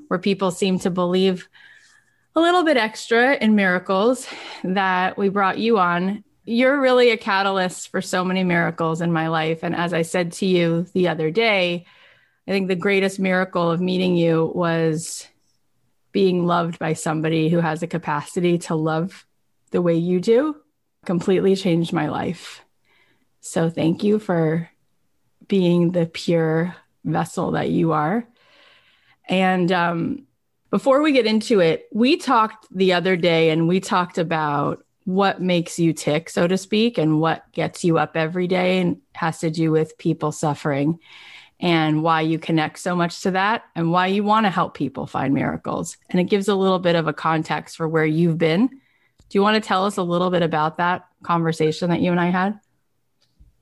where 0.07 0.19
people 0.19 0.51
seem 0.51 0.79
to 0.79 0.89
believe 0.89 1.48
a 2.36 2.41
little 2.41 2.63
bit 2.63 2.75
extra 2.75 3.36
in 3.36 3.55
miracles 3.55 4.27
that 4.65 5.17
we 5.17 5.29
brought 5.29 5.57
you 5.57 5.79
on 5.79 6.25
you're 6.45 6.79
really 6.79 7.09
a 7.09 7.17
catalyst 7.17 7.89
for 7.89 8.01
so 8.01 8.23
many 8.23 8.43
miracles 8.43 9.01
in 9.01 9.11
my 9.11 9.27
life. 9.27 9.63
And 9.63 9.75
as 9.75 9.93
I 9.93 10.03
said 10.03 10.33
to 10.33 10.45
you 10.45 10.85
the 10.93 11.07
other 11.07 11.31
day, 11.31 11.85
I 12.47 12.51
think 12.51 12.67
the 12.67 12.75
greatest 12.75 13.19
miracle 13.19 13.71
of 13.71 13.81
meeting 13.81 14.15
you 14.15 14.51
was 14.53 15.27
being 16.11 16.45
loved 16.45 16.79
by 16.79 16.93
somebody 16.93 17.49
who 17.49 17.59
has 17.59 17.81
a 17.81 17.87
capacity 17.87 18.59
to 18.59 18.75
love 18.75 19.25
the 19.71 19.81
way 19.81 19.95
you 19.95 20.19
do 20.19 20.55
completely 21.03 21.55
changed 21.55 21.91
my 21.91 22.07
life. 22.07 22.63
So 23.41 23.69
thank 23.69 24.03
you 24.03 24.19
for 24.19 24.69
being 25.47 25.91
the 25.91 26.05
pure 26.05 26.75
vessel 27.03 27.51
that 27.51 27.69
you 27.69 27.91
are. 27.91 28.25
And 29.27 29.71
um, 29.71 30.27
before 30.69 31.01
we 31.01 31.11
get 31.11 31.25
into 31.25 31.59
it, 31.59 31.87
we 31.91 32.17
talked 32.17 32.67
the 32.71 32.93
other 32.93 33.17
day 33.17 33.49
and 33.49 33.67
we 33.67 33.79
talked 33.79 34.17
about 34.17 34.84
what 35.05 35.41
makes 35.41 35.79
you 35.79 35.93
tick, 35.93 36.29
so 36.29 36.47
to 36.47 36.57
speak, 36.57 36.97
and 36.97 37.21
what 37.21 37.50
gets 37.51 37.83
you 37.83 37.97
up 37.97 38.15
every 38.15 38.47
day 38.47 38.79
and 38.79 39.01
has 39.13 39.39
to 39.39 39.50
do 39.50 39.71
with 39.71 39.97
people 39.97 40.31
suffering 40.31 41.00
and 41.59 42.03
why 42.03 42.21
you 42.21 42.38
connect 42.38 42.79
so 42.79 42.95
much 42.95 43.21
to 43.21 43.31
that 43.31 43.63
and 43.75 43.91
why 43.91 44.07
you 44.07 44.24
want 44.24 44.45
to 44.45 44.50
help 44.50 44.74
people 44.74 45.07
find 45.07 45.33
miracles. 45.33 45.97
And 46.09 46.19
it 46.19 46.25
gives 46.25 46.47
a 46.47 46.55
little 46.55 46.79
bit 46.79 46.95
of 46.95 47.07
a 47.07 47.13
context 47.13 47.77
for 47.77 47.88
where 47.88 48.05
you've 48.05 48.38
been. 48.38 48.67
Do 48.67 49.38
you 49.38 49.41
want 49.41 49.62
to 49.62 49.65
tell 49.65 49.85
us 49.85 49.97
a 49.97 50.03
little 50.03 50.29
bit 50.29 50.41
about 50.41 50.77
that 50.77 51.07
conversation 51.24 51.89
that 51.91 52.01
you 52.01 52.12
and 52.12 52.19
I 52.19 52.29
had? 52.29 52.59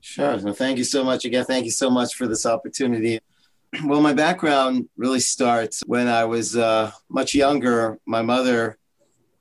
Sure. 0.00 0.36
Well, 0.38 0.54
thank 0.54 0.76
you 0.76 0.84
so 0.84 1.04
much 1.04 1.24
again. 1.24 1.44
Thank 1.44 1.64
you 1.64 1.70
so 1.70 1.88
much 1.88 2.14
for 2.14 2.26
this 2.26 2.44
opportunity. 2.44 3.20
Well, 3.84 4.00
my 4.00 4.12
background 4.12 4.88
really 4.96 5.20
starts 5.20 5.82
when 5.86 6.08
I 6.08 6.24
was 6.24 6.56
uh, 6.56 6.90
much 7.08 7.34
younger. 7.34 7.98
My 8.06 8.22
mother, 8.22 8.78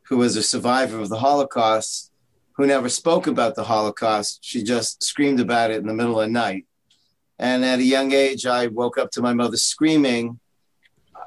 who 0.03 0.17
was 0.17 0.35
a 0.35 0.43
survivor 0.43 0.99
of 0.99 1.09
the 1.09 1.19
Holocaust, 1.19 2.11
who 2.53 2.65
never 2.65 2.89
spoke 2.89 3.27
about 3.27 3.55
the 3.55 3.63
Holocaust, 3.63 4.39
she 4.41 4.63
just 4.63 5.03
screamed 5.03 5.39
about 5.39 5.71
it 5.71 5.77
in 5.77 5.87
the 5.87 5.93
middle 5.93 6.19
of 6.19 6.27
the 6.27 6.31
night. 6.31 6.65
And 7.39 7.65
at 7.65 7.79
a 7.79 7.83
young 7.83 8.11
age, 8.13 8.45
I 8.45 8.67
woke 8.67 8.97
up 8.97 9.11
to 9.11 9.21
my 9.21 9.33
mother 9.33 9.57
screaming. 9.57 10.39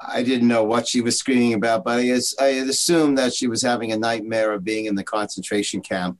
I 0.07 0.23
didn't 0.23 0.47
know 0.47 0.63
what 0.63 0.87
she 0.87 1.01
was 1.01 1.17
screaming 1.17 1.53
about, 1.53 1.83
but 1.83 1.99
I, 1.99 2.19
I 2.39 2.47
assumed 2.47 3.17
that 3.17 3.33
she 3.33 3.47
was 3.47 3.61
having 3.61 3.91
a 3.91 3.97
nightmare 3.97 4.53
of 4.53 4.63
being 4.63 4.85
in 4.85 4.95
the 4.95 5.03
concentration 5.03 5.81
camp. 5.81 6.17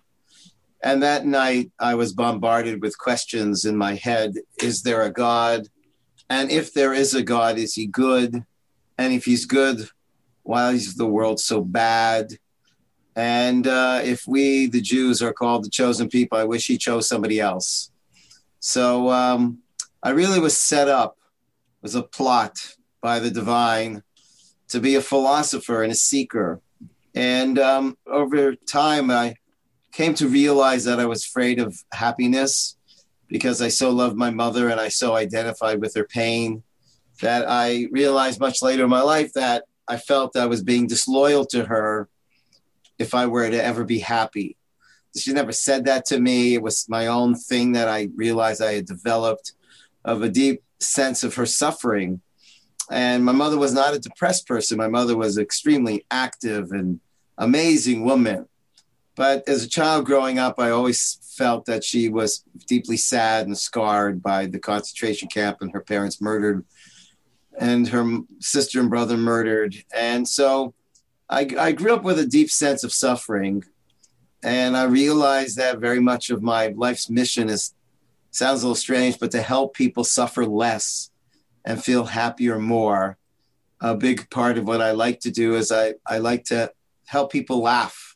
And 0.84 1.02
that 1.04 1.26
night, 1.26 1.72
I 1.80 1.96
was 1.96 2.14
bombarded 2.14 2.82
with 2.82 2.98
questions 2.98 3.66
in 3.66 3.78
my 3.78 3.96
head 3.96 4.36
Is 4.62 4.84
there 4.84 5.04
a 5.04 5.12
God? 5.12 5.68
And 6.30 6.52
if 6.52 6.74
there 6.74 6.94
is 6.94 7.14
a 7.14 7.24
God, 7.24 7.58
is 7.58 7.74
he 7.76 7.88
good? 7.88 8.44
And 8.98 9.14
if 9.14 9.26
he's 9.26 9.46
good, 9.46 9.90
why 10.44 10.72
is 10.72 10.96
the 10.96 11.08
world 11.08 11.40
so 11.40 11.62
bad? 11.62 12.38
And 13.18 13.66
uh, 13.66 14.02
if 14.04 14.28
we, 14.28 14.68
the 14.68 14.80
Jews, 14.80 15.24
are 15.24 15.34
called 15.34 15.66
the 15.66 15.72
chosen 15.72 16.08
people, 16.08 16.38
I 16.38 16.44
wish 16.44 16.68
he 16.68 16.78
chose 16.78 17.10
somebody 17.10 17.40
else. 17.40 17.90
So 18.60 19.10
um, 19.10 19.58
I 20.04 20.12
really 20.12 20.40
was 20.40 20.56
set 20.56 20.88
up 20.88 21.18
as 21.84 21.96
a 21.96 22.04
plot 22.04 22.76
by 23.02 23.18
the 23.18 23.32
divine 23.32 24.04
to 24.68 24.80
be 24.80 24.94
a 24.94 25.02
philosopher 25.02 25.82
and 25.82 25.92
a 25.92 25.96
seeker. 25.96 26.62
And 27.16 27.58
um, 27.58 27.98
over 28.06 28.54
time, 28.54 29.10
I 29.10 29.34
came 29.92 30.14
to 30.14 30.28
realize 30.28 30.86
that 30.86 31.00
I 31.00 31.08
was 31.08 31.26
afraid 31.26 31.60
of 31.60 31.76
happiness 31.92 32.78
because 33.28 33.64
I 33.64 33.70
so 33.70 33.90
loved 33.90 34.16
my 34.16 34.30
mother 34.30 34.70
and 34.70 34.80
I 34.80 34.90
so 34.90 35.16
identified 35.16 35.82
with 35.82 35.96
her 35.96 36.06
pain 36.06 36.62
that 37.22 37.50
I 37.50 37.88
realized 37.90 38.40
much 38.40 38.62
later 38.62 38.84
in 38.84 38.92
my 38.92 39.02
life 39.02 39.34
that 39.34 39.64
I 39.88 39.98
felt 39.98 40.38
I 40.38 40.46
was 40.46 40.62
being 40.62 40.86
disloyal 40.86 41.44
to 41.48 41.66
her 41.66 42.10
if 43.00 43.14
I 43.14 43.26
were 43.26 43.50
to 43.50 43.64
ever 43.64 43.84
be 43.84 44.00
happy. 44.00 44.58
She 45.16 45.34
never 45.34 45.52
said 45.52 45.86
that 45.86 46.06
to 46.08 46.20
me. 46.20 46.54
It 46.54 46.62
was 46.62 46.88
my 46.90 47.08
own 47.08 47.36
thing 47.36 47.74
that 47.74 47.88
I 47.88 48.10
realized 48.16 48.62
I 48.62 48.74
had 48.74 48.86
developed 48.86 49.54
of 50.06 50.22
a 50.22 50.30
deep 50.30 50.64
sense 50.80 51.24
of 51.24 51.36
her 51.36 51.46
suffering. 51.46 52.22
And 52.90 53.26
my 53.26 53.32
mother 53.32 53.58
was 53.58 53.74
not 53.74 53.96
a 53.96 54.00
depressed 54.00 54.48
person. 54.48 54.78
My 54.78 54.88
mother 54.88 55.18
was 55.18 55.38
an 55.38 55.44
extremely 55.44 56.06
active 56.12 56.72
and 56.72 57.00
amazing 57.38 58.06
woman. 58.06 58.48
But 59.16 59.44
as 59.48 59.64
a 59.64 59.70
child 59.70 60.06
growing 60.06 60.38
up, 60.38 60.60
I 60.60 60.70
always 60.70 61.20
felt 61.36 61.66
that 61.66 61.84
she 61.84 62.10
was 62.10 62.44
deeply 62.68 62.98
sad 62.98 63.48
and 63.48 63.58
scarred 63.58 64.22
by 64.22 64.46
the 64.46 64.60
concentration 64.60 65.28
camp 65.28 65.58
and 65.62 65.72
her 65.74 65.82
parents 65.82 66.22
murdered 66.22 66.64
and 67.58 67.88
her 67.88 68.20
sister 68.40 68.80
and 68.80 68.90
brother 68.90 69.18
murdered. 69.18 69.76
And 69.94 70.28
so 70.28 70.74
I, 71.30 71.48
I 71.60 71.72
grew 71.72 71.94
up 71.94 72.04
with 72.04 72.20
a 72.20 72.26
deep 72.26 72.50
sense 72.50 72.84
of 72.84 72.94
suffering. 72.94 73.64
And 74.44 74.78
I 74.78 74.84
realized 74.84 75.58
that 75.58 75.80
very 75.80 76.00
much 76.00 76.30
of 76.30 76.42
my 76.42 76.68
life's 76.68 77.10
mission 77.10 77.50
is 77.50 77.74
sounds 78.32 78.62
a 78.62 78.68
little 78.68 78.76
strange, 78.76 79.18
but 79.20 79.32
to 79.32 79.42
help 79.42 79.74
people 79.74 80.04
suffer 80.04 80.46
less 80.46 81.10
and 81.66 81.84
feel 81.84 82.06
happier 82.06 82.60
more. 82.60 83.18
A 83.82 83.96
big 83.96 84.30
part 84.30 84.58
of 84.58 84.68
what 84.68 84.82
I 84.82 84.92
like 84.92 85.20
to 85.22 85.32
do 85.32 85.56
is 85.56 85.72
I, 85.72 85.96
I 86.06 86.20
like 86.20 86.46
to 86.46 86.72
help 87.06 87.32
people 87.32 87.62
laugh. 87.62 88.16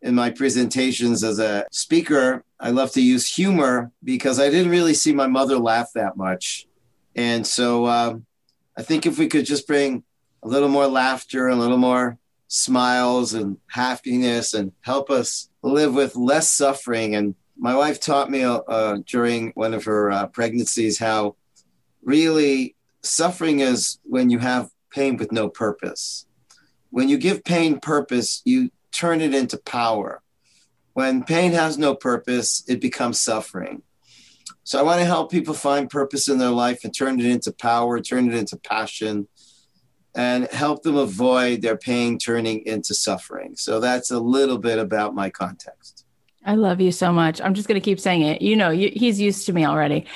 In 0.00 0.14
my 0.14 0.30
presentations 0.30 1.24
as 1.24 1.38
a 1.38 1.66
speaker, 1.72 2.44
I 2.60 2.70
love 2.70 2.92
to 2.92 3.02
use 3.02 3.26
humor 3.26 3.90
because 4.02 4.38
I 4.40 4.48
didn't 4.48 4.70
really 4.70 4.94
see 4.94 5.12
my 5.12 5.26
mother 5.26 5.58
laugh 5.58 5.90
that 5.94 6.16
much. 6.16 6.66
And 7.16 7.46
so 7.46 7.86
um, 7.86 8.26
I 8.76 8.82
think 8.82 9.06
if 9.06 9.18
we 9.18 9.26
could 9.26 9.44
just 9.44 9.66
bring 9.66 10.04
a 10.42 10.48
little 10.48 10.68
more 10.68 10.86
laughter, 10.86 11.48
a 11.48 11.56
little 11.56 11.78
more 11.78 12.16
smiles 12.48 13.34
and 13.34 13.58
happiness 13.68 14.54
and 14.54 14.72
help 14.80 15.10
us 15.10 15.50
live 15.62 15.94
with 15.94 16.16
less 16.16 16.50
suffering. 16.50 17.14
And 17.14 17.34
my 17.56 17.76
wife 17.76 18.00
taught 18.00 18.30
me 18.30 18.42
uh, 18.42 18.98
during 19.06 19.50
one 19.50 19.74
of 19.74 19.84
her 19.84 20.10
uh, 20.10 20.26
pregnancies 20.26 20.98
how 20.98 21.36
really 22.02 22.74
suffering 23.02 23.60
is 23.60 23.98
when 24.04 24.30
you 24.30 24.38
have 24.38 24.70
pain 24.90 25.16
with 25.16 25.30
no 25.30 25.48
purpose. 25.48 26.26
When 26.90 27.08
you 27.08 27.18
give 27.18 27.44
pain 27.44 27.80
purpose, 27.80 28.40
you 28.44 28.70
turn 28.92 29.20
it 29.20 29.34
into 29.34 29.58
power. 29.58 30.22
When 30.94 31.22
pain 31.22 31.52
has 31.52 31.76
no 31.76 31.94
purpose, 31.94 32.64
it 32.66 32.80
becomes 32.80 33.20
suffering. 33.20 33.82
So 34.64 34.78
I 34.78 34.82
want 34.82 35.00
to 35.00 35.06
help 35.06 35.30
people 35.30 35.54
find 35.54 35.88
purpose 35.88 36.28
in 36.28 36.38
their 36.38 36.50
life 36.50 36.84
and 36.84 36.94
turn 36.94 37.20
it 37.20 37.26
into 37.26 37.52
power, 37.52 38.00
turn 38.00 38.28
it 38.28 38.34
into 38.34 38.56
passion, 38.56 39.28
and 40.18 40.48
help 40.48 40.82
them 40.82 40.96
avoid 40.96 41.62
their 41.62 41.76
pain 41.76 42.18
turning 42.18 42.66
into 42.66 42.92
suffering. 42.92 43.54
So 43.54 43.78
that's 43.78 44.10
a 44.10 44.18
little 44.18 44.58
bit 44.58 44.80
about 44.80 45.14
my 45.14 45.30
context. 45.30 46.04
I 46.44 46.56
love 46.56 46.80
you 46.80 46.90
so 46.90 47.12
much. 47.12 47.40
I'm 47.40 47.54
just 47.54 47.68
going 47.68 47.80
to 47.80 47.84
keep 47.84 48.00
saying 48.00 48.22
it. 48.22 48.42
You 48.42 48.56
know, 48.56 48.70
you, 48.70 48.90
he's 48.92 49.20
used 49.20 49.46
to 49.46 49.52
me 49.52 49.64
already. 49.64 50.06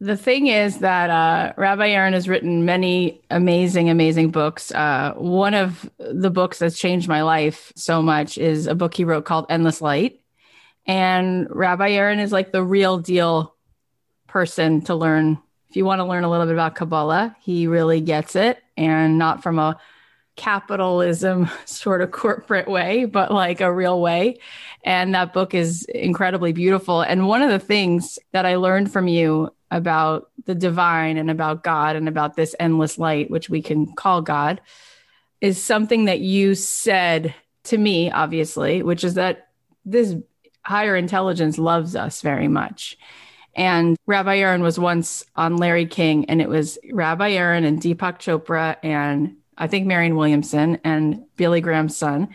The 0.00 0.16
thing 0.16 0.48
is 0.48 0.78
that 0.78 1.08
uh, 1.08 1.52
Rabbi 1.56 1.90
Aaron 1.90 2.14
has 2.14 2.28
written 2.28 2.64
many 2.64 3.22
amazing, 3.30 3.88
amazing 3.88 4.32
books. 4.32 4.72
Uh, 4.72 5.14
one 5.16 5.54
of 5.54 5.88
the 5.98 6.30
books 6.30 6.58
that's 6.58 6.76
changed 6.76 7.06
my 7.06 7.22
life 7.22 7.72
so 7.76 8.02
much 8.02 8.36
is 8.38 8.66
a 8.66 8.74
book 8.74 8.92
he 8.94 9.04
wrote 9.04 9.24
called 9.24 9.46
Endless 9.48 9.80
Light. 9.80 10.20
And 10.84 11.46
Rabbi 11.48 11.90
Aaron 11.90 12.18
is 12.18 12.32
like 12.32 12.50
the 12.50 12.62
real 12.62 12.98
deal 12.98 13.54
person 14.26 14.82
to 14.82 14.96
learn 14.96 15.38
if 15.74 15.76
you 15.76 15.84
want 15.84 15.98
to 15.98 16.04
learn 16.04 16.22
a 16.22 16.30
little 16.30 16.46
bit 16.46 16.52
about 16.52 16.76
Kabbalah, 16.76 17.34
he 17.40 17.66
really 17.66 18.00
gets 18.00 18.36
it 18.36 18.62
and 18.76 19.18
not 19.18 19.42
from 19.42 19.58
a 19.58 19.76
capitalism 20.36 21.50
sort 21.64 22.00
of 22.00 22.12
corporate 22.12 22.68
way, 22.68 23.06
but 23.06 23.32
like 23.32 23.60
a 23.60 23.74
real 23.74 24.00
way. 24.00 24.38
And 24.84 25.16
that 25.16 25.32
book 25.32 25.52
is 25.52 25.82
incredibly 25.86 26.52
beautiful. 26.52 27.00
And 27.00 27.26
one 27.26 27.42
of 27.42 27.50
the 27.50 27.58
things 27.58 28.20
that 28.30 28.46
I 28.46 28.54
learned 28.54 28.92
from 28.92 29.08
you 29.08 29.52
about 29.68 30.30
the 30.44 30.54
divine 30.54 31.16
and 31.16 31.28
about 31.28 31.64
God 31.64 31.96
and 31.96 32.06
about 32.06 32.36
this 32.36 32.54
endless 32.60 32.96
light, 32.96 33.28
which 33.28 33.50
we 33.50 33.60
can 33.60 33.94
call 33.96 34.22
God, 34.22 34.60
is 35.40 35.60
something 35.60 36.04
that 36.04 36.20
you 36.20 36.54
said 36.54 37.34
to 37.64 37.76
me, 37.76 38.12
obviously, 38.12 38.84
which 38.84 39.02
is 39.02 39.14
that 39.14 39.48
this 39.84 40.14
higher 40.62 40.94
intelligence 40.94 41.58
loves 41.58 41.96
us 41.96 42.22
very 42.22 42.46
much. 42.46 42.96
And 43.56 43.96
Rabbi 44.06 44.38
Aaron 44.38 44.62
was 44.62 44.78
once 44.78 45.24
on 45.36 45.56
Larry 45.56 45.86
King, 45.86 46.24
and 46.26 46.40
it 46.40 46.48
was 46.48 46.78
Rabbi 46.92 47.30
Aaron 47.32 47.64
and 47.64 47.80
Deepak 47.80 48.18
Chopra 48.18 48.76
and 48.82 49.36
I 49.56 49.68
think 49.68 49.86
Marianne 49.86 50.16
Williamson 50.16 50.78
and 50.84 51.24
Billy 51.36 51.60
Graham's 51.60 51.96
son. 51.96 52.28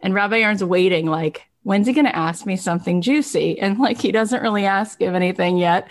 And 0.00 0.14
Rabbi 0.14 0.38
Aaron's 0.38 0.64
waiting, 0.64 1.06
like, 1.06 1.46
when's 1.62 1.86
he 1.86 1.92
going 1.92 2.06
to 2.06 2.16
ask 2.16 2.46
me 2.46 2.56
something 2.56 3.02
juicy? 3.02 3.58
And 3.58 3.78
like, 3.78 4.00
he 4.00 4.12
doesn't 4.12 4.42
really 4.42 4.64
ask 4.64 5.00
him 5.00 5.14
anything 5.14 5.58
yet. 5.58 5.88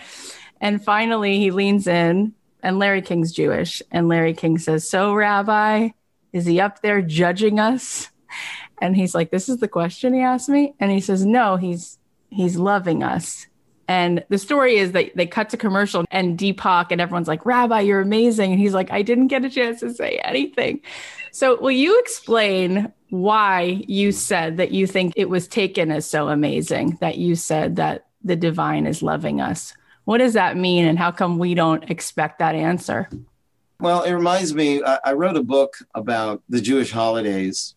And 0.60 0.84
finally, 0.84 1.38
he 1.38 1.50
leans 1.50 1.86
in, 1.86 2.34
and 2.62 2.78
Larry 2.78 3.02
King's 3.02 3.32
Jewish. 3.32 3.82
And 3.90 4.08
Larry 4.08 4.34
King 4.34 4.58
says, 4.58 4.88
So, 4.88 5.14
Rabbi, 5.14 5.90
is 6.32 6.46
he 6.46 6.60
up 6.60 6.82
there 6.82 7.02
judging 7.02 7.58
us? 7.58 8.08
And 8.80 8.96
he's 8.96 9.14
like, 9.14 9.30
This 9.30 9.48
is 9.48 9.58
the 9.58 9.68
question 9.68 10.14
he 10.14 10.20
asked 10.20 10.48
me. 10.48 10.74
And 10.80 10.90
he 10.90 11.00
says, 11.00 11.24
No, 11.24 11.56
he's 11.56 11.98
he's 12.30 12.56
loving 12.56 13.02
us 13.02 13.46
and 13.92 14.24
the 14.30 14.38
story 14.38 14.76
is 14.76 14.92
that 14.92 15.14
they 15.16 15.26
cut 15.26 15.50
to 15.50 15.58
commercial 15.58 16.06
and 16.10 16.38
Deepak 16.38 16.86
and 16.90 16.98
everyone's 16.98 17.28
like, 17.28 17.44
Rabbi, 17.44 17.80
you're 17.80 18.00
amazing. 18.00 18.50
And 18.50 18.58
he's 18.58 18.72
like, 18.72 18.90
I 18.90 19.02
didn't 19.02 19.26
get 19.26 19.44
a 19.44 19.50
chance 19.50 19.80
to 19.80 19.92
say 19.92 20.18
anything. 20.24 20.80
So, 21.30 21.60
will 21.60 21.72
you 21.72 22.00
explain 22.00 22.90
why 23.10 23.84
you 23.86 24.10
said 24.10 24.56
that 24.56 24.72
you 24.72 24.86
think 24.86 25.12
it 25.14 25.28
was 25.28 25.46
taken 25.46 25.90
as 25.90 26.06
so 26.06 26.30
amazing 26.30 26.96
that 27.02 27.18
you 27.18 27.36
said 27.36 27.76
that 27.76 28.06
the 28.24 28.34
divine 28.34 28.86
is 28.86 29.02
loving 29.02 29.42
us? 29.42 29.74
What 30.04 30.18
does 30.18 30.32
that 30.32 30.56
mean? 30.56 30.86
And 30.86 30.98
how 30.98 31.10
come 31.10 31.38
we 31.38 31.52
don't 31.52 31.90
expect 31.90 32.38
that 32.38 32.54
answer? 32.54 33.10
Well, 33.78 34.04
it 34.04 34.12
reminds 34.12 34.54
me, 34.54 34.82
I 34.82 35.12
wrote 35.12 35.36
a 35.36 35.42
book 35.42 35.76
about 35.94 36.42
the 36.48 36.62
Jewish 36.62 36.92
holidays, 36.92 37.74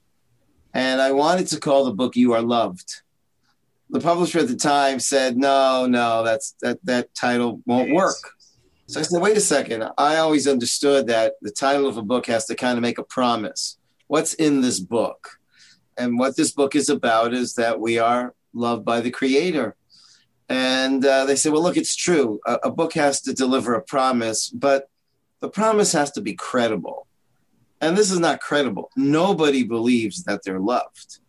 and 0.74 1.02
I 1.02 1.12
wanted 1.12 1.48
to 1.48 1.60
call 1.60 1.84
the 1.84 1.94
book 1.94 2.16
You 2.16 2.32
Are 2.32 2.42
Loved 2.42 3.02
the 3.90 4.00
publisher 4.00 4.40
at 4.40 4.48
the 4.48 4.56
time 4.56 5.00
said, 5.00 5.38
"No, 5.38 5.86
no, 5.86 6.24
that's 6.24 6.56
that 6.62 6.80
that 6.84 7.14
title 7.16 7.62
won't 7.66 7.94
work." 7.94 8.16
So 8.88 9.00
I 9.00 9.04
said, 9.04 9.22
"Wait 9.22 9.38
a 9.38 9.42
second. 9.42 9.84
I 9.98 10.18
always 10.18 10.48
understood 10.48 11.08
that 11.08 11.34
the 11.42 11.52
title 11.52 11.88
of 11.88 11.98
a 11.98 12.02
book 12.02 12.26
has 12.28 12.46
to 12.46 12.56
kind 12.56 12.78
of 12.78 12.82
make 12.82 12.98
a 12.98 13.04
promise. 13.04 13.78
What's 14.08 14.34
in 14.34 14.62
this 14.62 14.80
book? 14.80 15.40
And 15.98 16.20
what 16.20 16.36
this 16.36 16.52
book 16.52 16.76
is 16.76 16.90
about 16.90 17.34
is 17.34 17.56
that 17.56 17.80
we 17.80 17.98
are 18.00 18.34
loved 18.54 18.86
by 18.86 19.02
the 19.02 19.12
Creator." 19.12 19.76
And 20.48 21.04
uh, 21.04 21.26
they 21.26 21.36
said, 21.36 21.52
"Well, 21.52 21.64
look, 21.64 21.78
it's 21.78 21.96
true. 21.96 22.40
A, 22.46 22.54
a 22.66 22.72
book 22.72 22.94
has 22.94 23.22
to 23.22 23.34
deliver 23.34 23.74
a 23.74 23.82
promise, 23.82 24.50
but 24.50 24.90
the 25.42 25.50
promise 25.50 25.92
has 25.94 26.12
to 26.12 26.22
be 26.22 26.34
credible." 26.34 27.08
And 27.82 27.98
this 27.98 28.10
is 28.10 28.20
not 28.20 28.40
credible. 28.40 28.90
Nobody 28.96 29.64
believes 29.64 30.24
that 30.24 30.42
they're 30.44 30.60
loved. 30.60 31.20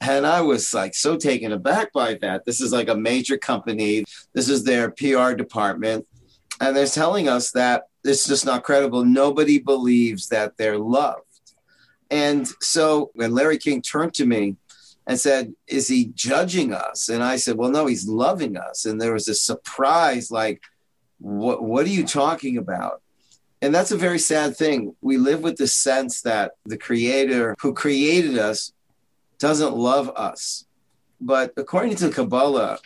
And 0.00 0.26
I 0.26 0.40
was 0.40 0.72
like 0.72 0.94
so 0.94 1.16
taken 1.16 1.52
aback 1.52 1.92
by 1.92 2.14
that. 2.22 2.44
This 2.46 2.60
is 2.60 2.72
like 2.72 2.88
a 2.88 2.94
major 2.94 3.36
company. 3.36 4.04
This 4.32 4.48
is 4.48 4.64
their 4.64 4.90
PR 4.90 5.32
department. 5.32 6.06
And 6.60 6.76
they're 6.76 6.86
telling 6.86 7.28
us 7.28 7.50
that 7.52 7.84
it's 8.04 8.26
just 8.26 8.46
not 8.46 8.62
credible. 8.62 9.04
Nobody 9.04 9.58
believes 9.58 10.28
that 10.28 10.56
they're 10.56 10.78
loved. 10.78 11.24
And 12.10 12.48
so 12.60 13.10
when 13.14 13.34
Larry 13.34 13.58
King 13.58 13.82
turned 13.82 14.14
to 14.14 14.26
me 14.26 14.56
and 15.06 15.20
said, 15.20 15.54
Is 15.66 15.88
he 15.88 16.10
judging 16.14 16.72
us? 16.72 17.08
And 17.08 17.22
I 17.22 17.36
said, 17.36 17.56
Well, 17.56 17.70
no, 17.70 17.86
he's 17.86 18.08
loving 18.08 18.56
us. 18.56 18.84
And 18.86 19.00
there 19.00 19.12
was 19.12 19.28
a 19.28 19.34
surprise 19.34 20.30
like, 20.30 20.62
What, 21.18 21.62
what 21.62 21.86
are 21.86 21.90
you 21.90 22.06
talking 22.06 22.56
about? 22.56 23.02
And 23.62 23.74
that's 23.74 23.92
a 23.92 23.96
very 23.96 24.18
sad 24.18 24.56
thing. 24.56 24.96
We 25.02 25.18
live 25.18 25.42
with 25.42 25.56
the 25.56 25.66
sense 25.66 26.22
that 26.22 26.52
the 26.64 26.78
creator 26.78 27.54
who 27.60 27.74
created 27.74 28.38
us 28.38 28.72
doesn't 29.40 29.76
love 29.76 30.10
us. 30.14 30.66
But 31.20 31.52
according 31.56 31.96
to 31.96 32.10
Kabbalah, 32.10 32.78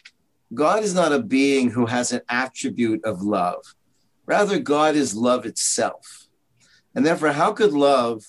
God 0.54 0.82
is 0.82 0.94
not 0.94 1.12
a 1.12 1.18
being 1.20 1.70
who 1.70 1.86
has 1.86 2.12
an 2.12 2.22
attribute 2.28 3.04
of 3.04 3.22
love. 3.22 3.74
Rather, 4.24 4.58
God 4.58 4.94
is 4.94 5.14
love 5.14 5.44
itself. 5.44 6.26
And 6.94 7.04
therefore, 7.04 7.32
how 7.32 7.52
could 7.52 7.72
love 7.72 8.24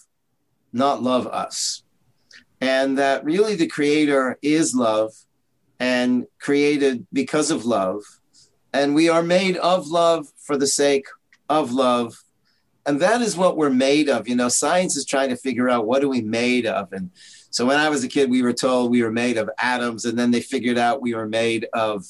not 0.73 1.01
love 1.01 1.27
us? 1.27 1.83
And 2.59 2.97
that 2.97 3.23
really 3.23 3.55
the 3.55 3.67
creator 3.67 4.37
is 4.41 4.75
love 4.75 5.13
and 5.79 6.25
created 6.39 7.05
because 7.13 7.51
of 7.51 7.63
love. 7.63 8.01
And 8.73 8.95
we 8.95 9.07
are 9.07 9.23
made 9.23 9.55
of 9.57 9.87
love 9.87 10.27
for 10.37 10.57
the 10.57 10.67
sake 10.67 11.05
of 11.47 11.71
love 11.71 12.25
and 12.85 12.99
that 12.99 13.21
is 13.21 13.35
what 13.35 13.57
we're 13.57 13.69
made 13.69 14.09
of 14.09 14.27
you 14.27 14.35
know 14.35 14.49
science 14.49 14.95
is 14.95 15.05
trying 15.05 15.29
to 15.29 15.35
figure 15.35 15.69
out 15.69 15.87
what 15.87 16.03
are 16.03 16.07
we 16.07 16.21
made 16.21 16.65
of 16.65 16.91
and 16.93 17.11
so 17.55 17.65
when 17.65 17.77
i 17.77 17.87
was 17.87 18.03
a 18.03 18.09
kid 18.09 18.29
we 18.29 18.41
were 18.41 18.51
told 18.51 18.91
we 18.91 19.01
were 19.01 19.11
made 19.11 19.37
of 19.37 19.49
atoms 19.57 20.03
and 20.03 20.19
then 20.19 20.29
they 20.29 20.41
figured 20.41 20.77
out 20.77 21.01
we 21.01 21.13
were 21.13 21.25
made 21.25 21.65
of 21.71 22.03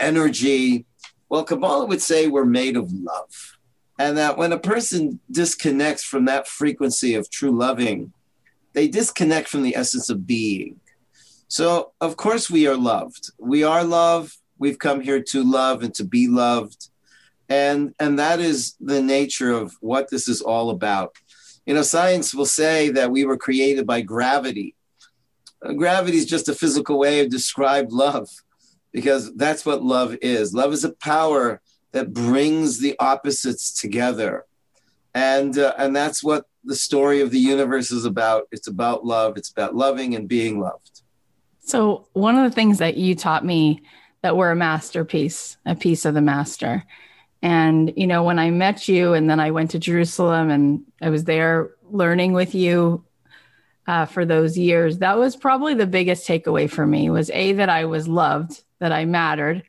energy. 0.00 0.84
Well 1.28 1.44
kabbalah 1.44 1.86
would 1.86 2.02
say 2.02 2.26
we're 2.26 2.44
made 2.44 2.76
of 2.76 2.90
love 2.92 3.58
and 4.00 4.18
that 4.18 4.36
when 4.36 4.52
a 4.52 4.58
person 4.58 5.20
disconnects 5.30 6.02
from 6.02 6.24
that 6.24 6.48
frequency 6.48 7.14
of 7.14 7.30
true 7.30 7.56
loving 7.56 8.12
they 8.72 8.88
disconnect 8.88 9.46
from 9.46 9.62
the 9.62 9.76
essence 9.76 10.10
of 10.10 10.26
being. 10.26 10.80
So 11.46 11.92
of 12.00 12.16
course 12.16 12.50
we 12.50 12.66
are 12.66 12.76
loved. 12.76 13.30
We 13.38 13.62
are 13.62 13.84
love 13.84 14.36
we've 14.58 14.78
come 14.80 15.00
here 15.00 15.22
to 15.22 15.44
love 15.44 15.84
and 15.84 15.94
to 15.94 16.04
be 16.04 16.26
loved. 16.26 16.90
And 17.48 17.94
and 18.00 18.18
that 18.18 18.40
is 18.40 18.74
the 18.80 19.00
nature 19.00 19.52
of 19.52 19.76
what 19.80 20.10
this 20.10 20.26
is 20.26 20.40
all 20.40 20.70
about. 20.70 21.14
You 21.64 21.74
know 21.74 21.82
science 21.82 22.34
will 22.34 22.52
say 22.62 22.88
that 22.90 23.12
we 23.12 23.24
were 23.24 23.36
created 23.36 23.86
by 23.86 24.00
gravity 24.00 24.74
gravity 25.76 26.18
is 26.18 26.26
just 26.26 26.48
a 26.48 26.54
physical 26.54 26.98
way 26.98 27.20
of 27.20 27.30
describe 27.30 27.92
love 27.92 28.28
because 28.92 29.34
that's 29.34 29.64
what 29.64 29.82
love 29.82 30.16
is. 30.22 30.54
Love 30.54 30.72
is 30.72 30.84
a 30.84 30.92
power 30.92 31.60
that 31.92 32.12
brings 32.12 32.78
the 32.78 32.96
opposites 32.98 33.72
together. 33.80 34.44
And 35.14 35.58
uh, 35.58 35.74
and 35.76 35.94
that's 35.94 36.22
what 36.22 36.46
the 36.64 36.76
story 36.76 37.20
of 37.20 37.30
the 37.30 37.38
universe 37.38 37.90
is 37.90 38.04
about. 38.04 38.46
It's 38.52 38.68
about 38.68 39.04
love. 39.04 39.36
It's 39.36 39.50
about 39.50 39.74
loving 39.74 40.14
and 40.14 40.28
being 40.28 40.60
loved. 40.60 41.02
So 41.60 42.08
one 42.12 42.36
of 42.36 42.48
the 42.48 42.54
things 42.54 42.78
that 42.78 42.96
you 42.96 43.14
taught 43.14 43.44
me 43.44 43.82
that 44.22 44.36
we're 44.36 44.50
a 44.50 44.56
masterpiece 44.56 45.56
a 45.66 45.74
piece 45.74 46.04
of 46.04 46.14
the 46.14 46.20
master. 46.20 46.84
And, 47.42 47.92
you 47.96 48.06
know, 48.06 48.22
when 48.22 48.38
I 48.38 48.50
met 48.50 48.86
you 48.86 49.14
and 49.14 49.28
then 49.28 49.40
I 49.40 49.50
went 49.50 49.70
to 49.70 49.78
Jerusalem 49.78 50.50
and 50.50 50.84
I 51.00 51.08
was 51.08 51.24
there 51.24 51.70
learning 51.90 52.34
with 52.34 52.54
you 52.54 53.02
uh, 53.90 54.06
for 54.06 54.24
those 54.24 54.56
years, 54.56 54.98
that 54.98 55.18
was 55.18 55.34
probably 55.34 55.74
the 55.74 55.84
biggest 55.84 56.24
takeaway 56.24 56.70
for 56.70 56.86
me 56.86 57.10
was 57.10 57.28
A, 57.30 57.54
that 57.54 57.68
I 57.68 57.86
was 57.86 58.06
loved, 58.06 58.62
that 58.78 58.92
I 58.92 59.04
mattered 59.04 59.64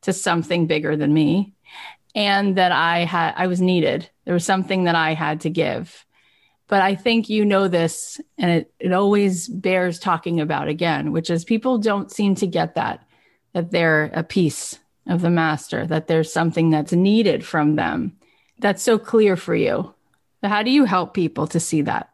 to 0.00 0.14
something 0.14 0.66
bigger 0.66 0.96
than 0.96 1.12
me, 1.12 1.52
and 2.14 2.56
that 2.56 2.72
I 2.72 3.00
had, 3.00 3.34
I 3.36 3.48
was 3.48 3.60
needed. 3.60 4.08
There 4.24 4.32
was 4.32 4.46
something 4.46 4.84
that 4.84 4.94
I 4.94 5.12
had 5.12 5.42
to 5.42 5.50
give. 5.50 6.06
But 6.68 6.80
I 6.80 6.94
think 6.94 7.28
you 7.28 7.44
know 7.44 7.68
this, 7.68 8.18
and 8.38 8.50
it, 8.50 8.72
it 8.80 8.92
always 8.94 9.46
bears 9.46 9.98
talking 9.98 10.40
about 10.40 10.68
again, 10.68 11.12
which 11.12 11.28
is 11.28 11.44
people 11.44 11.76
don't 11.76 12.10
seem 12.10 12.36
to 12.36 12.46
get 12.46 12.76
that, 12.76 13.06
that 13.52 13.72
they're 13.72 14.10
a 14.14 14.22
piece 14.22 14.78
of 15.06 15.20
the 15.20 15.28
master, 15.28 15.86
that 15.86 16.06
there's 16.06 16.32
something 16.32 16.70
that's 16.70 16.92
needed 16.92 17.44
from 17.44 17.76
them. 17.76 18.16
That's 18.58 18.82
so 18.82 18.98
clear 18.98 19.36
for 19.36 19.54
you. 19.54 19.94
How 20.42 20.62
do 20.62 20.70
you 20.70 20.86
help 20.86 21.12
people 21.12 21.46
to 21.48 21.60
see 21.60 21.82
that? 21.82 22.09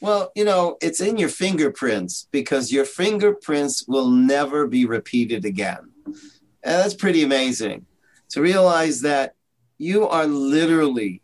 Well, 0.00 0.32
you 0.34 0.44
know, 0.44 0.78
it's 0.80 1.00
in 1.00 1.18
your 1.18 1.28
fingerprints 1.28 2.26
because 2.30 2.72
your 2.72 2.86
fingerprints 2.86 3.86
will 3.86 4.08
never 4.08 4.66
be 4.66 4.86
repeated 4.86 5.44
again. 5.44 5.90
And 6.06 6.16
that's 6.62 6.94
pretty 6.94 7.22
amazing 7.22 7.86
to 8.30 8.40
realize 8.40 9.02
that 9.02 9.34
you 9.76 10.08
are 10.08 10.26
literally 10.26 11.22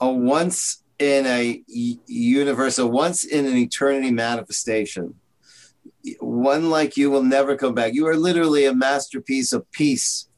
a 0.00 0.08
once 0.10 0.82
in 0.98 1.26
a 1.26 1.62
universe, 1.66 2.78
a 2.78 2.86
once 2.86 3.24
in 3.24 3.46
an 3.46 3.56
eternity 3.56 4.10
manifestation. 4.10 5.14
One 6.20 6.70
like 6.70 6.96
you 6.96 7.10
will 7.10 7.22
never 7.22 7.56
come 7.56 7.74
back. 7.74 7.94
You 7.94 8.06
are 8.06 8.16
literally 8.16 8.64
a 8.64 8.74
masterpiece 8.74 9.52
of 9.52 9.70
peace 9.72 10.28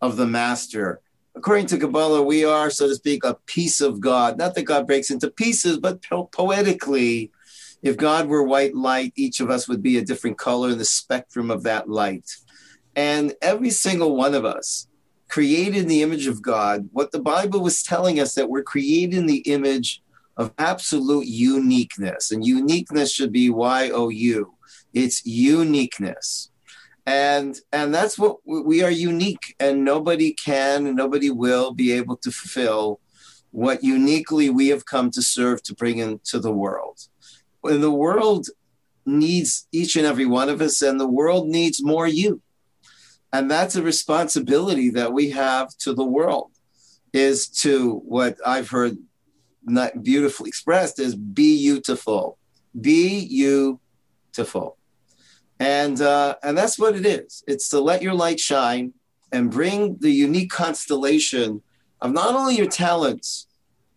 of 0.00 0.16
the 0.16 0.26
master. 0.26 1.00
According 1.36 1.66
to 1.66 1.78
Kabbalah, 1.78 2.22
we 2.22 2.44
are, 2.44 2.70
so 2.70 2.88
to 2.88 2.94
speak, 2.94 3.24
a 3.24 3.36
piece 3.46 3.80
of 3.80 4.00
God. 4.00 4.36
Not 4.36 4.54
that 4.54 4.64
God 4.64 4.86
breaks 4.86 5.10
into 5.10 5.30
pieces, 5.30 5.78
but 5.78 6.02
po- 6.02 6.24
poetically, 6.24 7.30
if 7.82 7.96
God 7.96 8.26
were 8.26 8.42
white 8.42 8.74
light, 8.74 9.12
each 9.16 9.40
of 9.40 9.48
us 9.48 9.68
would 9.68 9.82
be 9.82 9.96
a 9.96 10.04
different 10.04 10.38
color 10.38 10.70
in 10.70 10.78
the 10.78 10.84
spectrum 10.84 11.50
of 11.50 11.62
that 11.62 11.88
light. 11.88 12.28
And 12.96 13.34
every 13.40 13.70
single 13.70 14.16
one 14.16 14.34
of 14.34 14.44
us 14.44 14.88
created 15.28 15.76
in 15.76 15.88
the 15.88 16.02
image 16.02 16.26
of 16.26 16.42
God, 16.42 16.88
what 16.92 17.12
the 17.12 17.20
Bible 17.20 17.60
was 17.60 17.84
telling 17.84 18.18
us 18.18 18.34
that 18.34 18.50
we're 18.50 18.64
created 18.64 19.16
in 19.16 19.26
the 19.26 19.38
image 19.38 20.02
of 20.36 20.52
absolute 20.58 21.26
uniqueness. 21.26 22.32
And 22.32 22.44
uniqueness 22.44 23.12
should 23.12 23.30
be 23.30 23.50
Y 23.50 23.90
O 23.90 24.08
U. 24.08 24.54
It's 24.92 25.24
uniqueness 25.24 26.49
and 27.06 27.58
and 27.72 27.94
that's 27.94 28.18
what 28.18 28.36
we 28.44 28.82
are 28.82 28.90
unique 28.90 29.54
and 29.58 29.84
nobody 29.84 30.32
can 30.32 30.86
and 30.86 30.96
nobody 30.96 31.30
will 31.30 31.72
be 31.72 31.92
able 31.92 32.16
to 32.18 32.30
fulfill 32.30 33.00
what 33.50 33.82
uniquely 33.82 34.48
we 34.50 34.68
have 34.68 34.84
come 34.84 35.10
to 35.10 35.22
serve 35.22 35.62
to 35.62 35.74
bring 35.74 35.98
into 35.98 36.38
the 36.38 36.52
world. 36.52 37.00
And 37.64 37.82
the 37.82 37.90
world 37.90 38.46
needs 39.04 39.66
each 39.72 39.96
and 39.96 40.06
every 40.06 40.26
one 40.26 40.48
of 40.48 40.60
us 40.60 40.82
and 40.82 41.00
the 41.00 41.08
world 41.08 41.48
needs 41.48 41.82
more 41.82 42.06
you. 42.06 42.42
And 43.32 43.50
that's 43.50 43.76
a 43.76 43.82
responsibility 43.82 44.90
that 44.90 45.12
we 45.12 45.30
have 45.30 45.76
to 45.78 45.94
the 45.94 46.04
world 46.04 46.52
is 47.12 47.48
to 47.48 47.96
what 48.04 48.36
i've 48.46 48.70
heard 48.70 48.96
beautifully 50.02 50.48
expressed 50.48 50.98
is 50.98 51.14
be 51.14 51.58
beautiful 51.58 52.38
be 52.80 53.18
you, 53.18 53.80
beautiful 54.32 54.76
and 55.60 56.00
uh, 56.00 56.34
and 56.42 56.56
that's 56.56 56.78
what 56.78 56.96
it 56.96 57.06
is. 57.06 57.44
It's 57.46 57.68
to 57.68 57.80
let 57.80 58.02
your 58.02 58.14
light 58.14 58.40
shine 58.40 58.94
and 59.30 59.50
bring 59.50 59.98
the 60.00 60.10
unique 60.10 60.50
constellation 60.50 61.62
of 62.00 62.12
not 62.12 62.34
only 62.34 62.56
your 62.56 62.66
talents 62.66 63.46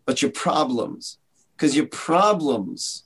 but 0.05 0.21
your 0.21 0.31
problems, 0.31 1.17
because 1.55 1.75
your 1.75 1.87
problems 1.87 3.05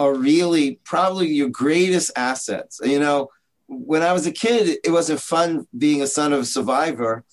are 0.00 0.12
really 0.12 0.80
probably 0.84 1.28
your 1.28 1.48
greatest 1.48 2.10
assets. 2.16 2.80
You 2.82 2.98
know, 2.98 3.30
when 3.68 4.02
I 4.02 4.12
was 4.12 4.26
a 4.26 4.32
kid, 4.32 4.78
it 4.84 4.90
wasn't 4.90 5.20
fun 5.20 5.68
being 5.78 6.02
a 6.02 6.06
son 6.08 6.32
of 6.32 6.40
a 6.40 6.44
survivor, 6.44 7.24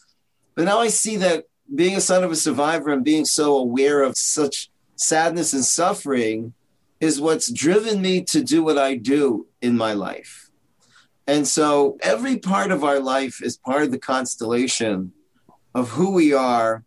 but 0.55 0.65
now 0.65 0.79
I 0.79 0.89
see 0.89 1.17
that 1.17 1.45
being 1.73 1.95
a 1.95 2.01
son 2.01 2.23
of 2.23 2.31
a 2.31 2.35
survivor 2.35 2.91
and 2.91 3.03
being 3.03 3.25
so 3.25 3.57
aware 3.57 4.03
of 4.03 4.15
such 4.15 4.69
sadness 4.95 5.53
and 5.53 5.65
suffering 5.65 6.53
is 6.99 7.19
what's 7.19 7.51
driven 7.51 8.01
me 8.01 8.21
to 8.21 8.43
do 8.43 8.63
what 8.63 8.77
I 8.77 8.95
do 8.95 9.47
in 9.61 9.75
my 9.75 9.93
life. 9.93 10.42
And 11.27 11.47
so 11.47 11.97
every 12.01 12.37
part 12.37 12.71
of 12.71 12.83
our 12.83 12.99
life 12.99 13.41
is 13.41 13.57
part 13.57 13.83
of 13.83 13.91
the 13.91 13.99
constellation 13.99 15.13
of 15.73 15.89
who 15.89 16.11
we 16.11 16.33
are 16.33 16.83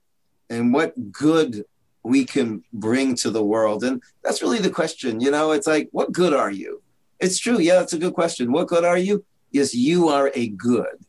and 0.51 0.73
what 0.73 1.11
good 1.11 1.65
we 2.03 2.25
can 2.25 2.63
bring 2.73 3.17
to 3.17 3.31
the 3.31 3.43
world. 3.43 3.83
And 3.83 4.03
that's 4.23 4.43
really 4.43 4.59
the 4.59 4.71
question. 4.71 5.21
You 5.21 5.31
know, 5.31 5.53
it's 5.53 5.67
like, 5.67 5.89
what 5.91 6.13
good 6.13 6.35
are 6.35 6.51
you? 6.51 6.83
It's 7.19 7.39
true. 7.39 7.59
Yeah, 7.59 7.81
it's 7.81 7.95
a 7.95 7.99
good 7.99 8.15
question. 8.15 8.53
What 8.53 8.69
good 8.69 8.85
are 8.85 8.99
you? 8.99 9.25
Yes, 9.51 9.75
you 9.75 10.09
are 10.09 10.31
a 10.35 10.49
good. 10.49 11.05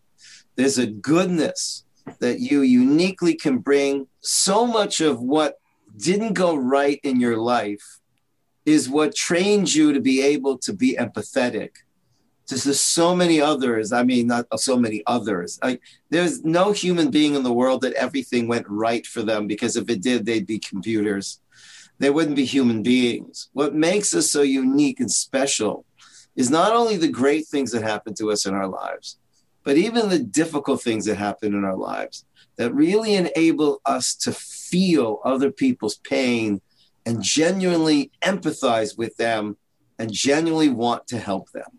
There's 0.55 0.77
a 0.77 0.87
goodness 0.87 1.83
that 2.19 2.39
you 2.39 2.61
uniquely 2.61 3.35
can 3.35 3.57
bring. 3.59 4.07
So 4.21 4.65
much 4.65 5.01
of 5.01 5.21
what 5.21 5.59
didn't 5.97 6.33
go 6.33 6.55
right 6.55 6.99
in 7.03 7.19
your 7.19 7.37
life 7.37 7.99
is 8.65 8.89
what 8.89 9.15
trains 9.15 9.75
you 9.75 9.93
to 9.93 9.99
be 9.99 10.21
able 10.21 10.57
to 10.59 10.73
be 10.73 10.95
empathetic 10.99 11.71
there's 12.47 12.79
so 12.79 13.15
many 13.15 13.41
others. 13.41 13.91
I 13.91 14.03
mean, 14.03 14.27
not 14.27 14.47
so 14.60 14.77
many 14.77 15.03
others. 15.05 15.60
Like, 15.62 15.81
there's 16.10 16.43
no 16.43 16.71
human 16.71 17.12
being 17.12 17.36
in 17.36 17.43
the 17.43 17.53
world 17.53 17.81
that 17.81 17.93
everything 17.93 18.47
went 18.47 18.65
right 18.69 19.05
for 19.05 19.21
them 19.21 19.47
because 19.47 19.75
if 19.75 19.89
it 19.89 20.01
did, 20.01 20.25
they'd 20.25 20.47
be 20.47 20.60
computers. 20.60 21.41
They 21.99 22.10
wouldn't 22.10 22.36
be 22.36 22.45
human 22.45 22.83
beings. 22.83 23.49
What 23.53 23.75
makes 23.75 24.13
us 24.13 24.31
so 24.31 24.43
unique 24.43 24.99
and 24.99 25.12
special 25.12 25.86
is 26.36 26.49
not 26.49 26.73
only 26.73 26.95
the 26.95 27.07
great 27.07 27.47
things 27.47 27.71
that 27.71 27.81
happen 27.81 28.13
to 28.15 28.31
us 28.31 28.45
in 28.45 28.53
our 28.53 28.67
lives, 28.67 29.17
but 29.63 29.75
even 29.75 30.07
the 30.07 30.19
difficult 30.19 30.81
things 30.81 31.05
that 31.05 31.15
happen 31.15 31.53
in 31.53 31.65
our 31.65 31.75
lives 31.75 32.25
that 32.57 32.73
really 32.73 33.15
enable 33.15 33.81
us 33.86 34.15
to 34.15 34.31
feel 34.31 35.19
other 35.25 35.51
people's 35.51 35.97
pain 35.97 36.62
and 37.05 37.21
genuinely 37.21 38.12
empathize 38.23 38.97
with 38.97 39.17
them 39.17 39.57
and 39.99 40.12
genuinely 40.12 40.69
want 40.69 41.07
to 41.07 41.17
help 41.17 41.51
them. 41.51 41.76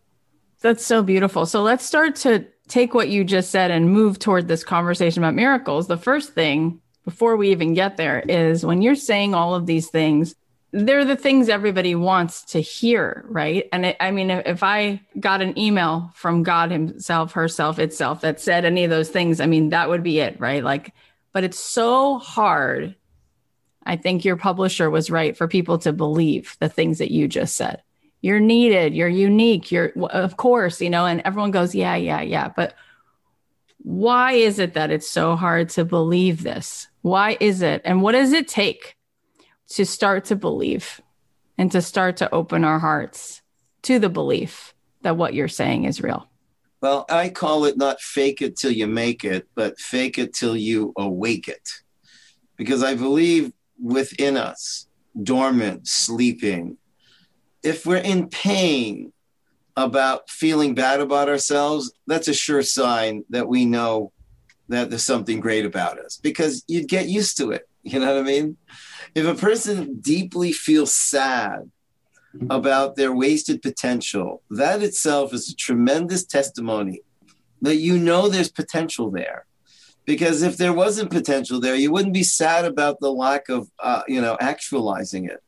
That's 0.60 0.84
so 0.84 1.02
beautiful. 1.02 1.46
So 1.46 1.62
let's 1.62 1.84
start 1.84 2.16
to 2.16 2.46
take 2.66 2.94
what 2.94 3.08
you 3.08 3.24
just 3.24 3.50
said 3.50 3.70
and 3.70 3.90
move 3.90 4.18
toward 4.18 4.48
this 4.48 4.64
conversation 4.64 5.22
about 5.22 5.34
miracles. 5.34 5.86
The 5.86 5.96
first 5.96 6.34
thing 6.34 6.80
before 7.04 7.36
we 7.36 7.50
even 7.50 7.74
get 7.74 7.96
there 7.96 8.20
is 8.20 8.66
when 8.66 8.82
you're 8.82 8.94
saying 8.94 9.34
all 9.34 9.54
of 9.54 9.66
these 9.66 9.88
things, 9.88 10.34
they're 10.72 11.04
the 11.04 11.16
things 11.16 11.48
everybody 11.48 11.94
wants 11.94 12.42
to 12.42 12.60
hear, 12.60 13.24
right? 13.28 13.66
And 13.72 13.86
it, 13.86 13.96
I 14.00 14.10
mean, 14.10 14.30
if 14.30 14.62
I 14.62 15.00
got 15.18 15.40
an 15.40 15.58
email 15.58 16.10
from 16.14 16.42
God 16.42 16.70
Himself, 16.70 17.32
herself, 17.32 17.78
itself 17.78 18.20
that 18.20 18.40
said 18.40 18.66
any 18.66 18.84
of 18.84 18.90
those 18.90 19.08
things, 19.08 19.40
I 19.40 19.46
mean, 19.46 19.70
that 19.70 19.88
would 19.88 20.02
be 20.02 20.20
it, 20.20 20.38
right? 20.38 20.62
Like, 20.62 20.92
but 21.32 21.44
it's 21.44 21.58
so 21.58 22.18
hard. 22.18 22.96
I 23.86 23.96
think 23.96 24.24
your 24.24 24.36
publisher 24.36 24.90
was 24.90 25.10
right 25.10 25.34
for 25.34 25.48
people 25.48 25.78
to 25.78 25.94
believe 25.94 26.56
the 26.58 26.68
things 26.68 26.98
that 26.98 27.10
you 27.10 27.28
just 27.28 27.56
said. 27.56 27.82
You're 28.20 28.40
needed, 28.40 28.94
you're 28.94 29.08
unique, 29.08 29.70
you're, 29.70 29.92
of 30.10 30.36
course, 30.36 30.80
you 30.80 30.90
know, 30.90 31.06
and 31.06 31.22
everyone 31.24 31.52
goes, 31.52 31.74
yeah, 31.74 31.94
yeah, 31.94 32.20
yeah. 32.20 32.48
But 32.48 32.74
why 33.78 34.32
is 34.32 34.58
it 34.58 34.74
that 34.74 34.90
it's 34.90 35.08
so 35.08 35.36
hard 35.36 35.68
to 35.70 35.84
believe 35.84 36.42
this? 36.42 36.88
Why 37.02 37.36
is 37.38 37.62
it? 37.62 37.82
And 37.84 38.02
what 38.02 38.12
does 38.12 38.32
it 38.32 38.48
take? 38.48 38.96
to 39.68 39.84
start 39.84 40.26
to 40.26 40.36
believe 40.36 41.00
and 41.56 41.70
to 41.72 41.82
start 41.82 42.18
to 42.18 42.34
open 42.34 42.64
our 42.64 42.78
hearts 42.78 43.42
to 43.82 43.98
the 43.98 44.08
belief 44.08 44.74
that 45.02 45.16
what 45.16 45.34
you're 45.34 45.48
saying 45.48 45.84
is 45.84 46.02
real? 46.02 46.28
Well, 46.80 47.04
I 47.08 47.28
call 47.28 47.64
it 47.64 47.76
not 47.76 48.00
fake 48.00 48.40
it 48.40 48.56
till 48.56 48.70
you 48.70 48.86
make 48.86 49.24
it, 49.24 49.48
but 49.54 49.78
fake 49.78 50.18
it 50.18 50.32
till 50.32 50.56
you 50.56 50.92
awake 50.96 51.48
it. 51.48 51.68
Because 52.56 52.82
I 52.82 52.94
believe 52.94 53.52
within 53.82 54.36
us, 54.36 54.86
dormant, 55.20 55.86
sleeping, 55.86 56.78
if 57.62 57.86
we're 57.86 57.96
in 57.96 58.28
pain 58.28 59.12
about 59.76 60.28
feeling 60.28 60.74
bad 60.74 61.00
about 61.00 61.28
ourselves, 61.28 61.92
that's 62.06 62.28
a 62.28 62.34
sure 62.34 62.62
sign 62.62 63.24
that 63.30 63.48
we 63.48 63.64
know 63.64 64.12
that 64.68 64.90
there's 64.90 65.04
something 65.04 65.40
great 65.40 65.64
about 65.64 65.98
us 65.98 66.18
because 66.18 66.64
you'd 66.68 66.88
get 66.88 67.08
used 67.08 67.36
to 67.38 67.50
it. 67.50 67.68
You 67.84 68.00
know 68.00 68.14
what 68.14 68.20
I 68.20 68.22
mean? 68.22 68.58
if 69.14 69.26
a 69.26 69.34
person 69.34 70.00
deeply 70.00 70.52
feels 70.52 70.94
sad 70.94 71.70
about 72.50 72.96
their 72.96 73.12
wasted 73.12 73.62
potential, 73.62 74.42
that 74.50 74.82
itself 74.82 75.32
is 75.32 75.50
a 75.50 75.56
tremendous 75.56 76.24
testimony 76.24 77.00
that 77.62 77.76
you 77.76 77.98
know 77.98 78.28
there's 78.28 78.50
potential 78.50 79.10
there. 79.10 79.46
Because 80.04 80.42
if 80.42 80.56
there 80.56 80.72
wasn't 80.72 81.10
potential 81.10 81.60
there, 81.60 81.74
you 81.74 81.90
wouldn't 81.90 82.14
be 82.14 82.22
sad 82.22 82.64
about 82.64 83.00
the 83.00 83.12
lack 83.12 83.48
of, 83.48 83.70
uh, 83.78 84.02
you 84.06 84.20
know, 84.20 84.36
actualizing 84.40 85.24
it. 85.26 85.42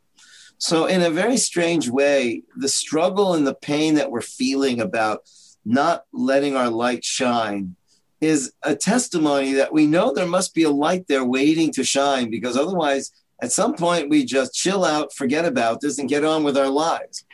So, 0.61 0.87
in 0.87 1.03
a 1.03 1.11
very 1.11 1.37
strange 1.37 1.89
way, 1.89 2.43
the 2.57 2.69
struggle 2.69 3.35
and 3.35 3.47
the 3.47 3.55
pain 3.55 3.95
that 3.95 4.11
we're 4.11 4.21
feeling 4.21 4.81
about 4.81 5.23
not 5.65 6.05
letting 6.13 6.55
our 6.55 6.71
light 6.71 7.05
shine 7.05 7.77
is 8.21 8.53
a 8.63 8.77
testimony 8.77 9.55
that 9.55 9.73
we 9.73 9.87
know 9.87 10.13
there 10.13 10.27
must 10.27 10.55
be 10.55 10.65
a 10.65 10.71
light 10.71 11.07
there 11.09 11.25
waiting 11.25 11.73
to 11.73 11.83
shine 11.83 12.31
because 12.31 12.57
otherwise 12.57 13.11
at 13.43 13.53
some 13.53 13.75
point, 13.75 14.11
we 14.11 14.25
just 14.25 14.55
chill 14.55 14.85
out, 14.85 15.15
forget 15.15 15.47
about 15.47 15.81
this, 15.81 15.99
and 15.99 16.09
get 16.09 16.25
on 16.25 16.45
with 16.45 16.59
our 16.59 16.69
lives. 16.69 17.25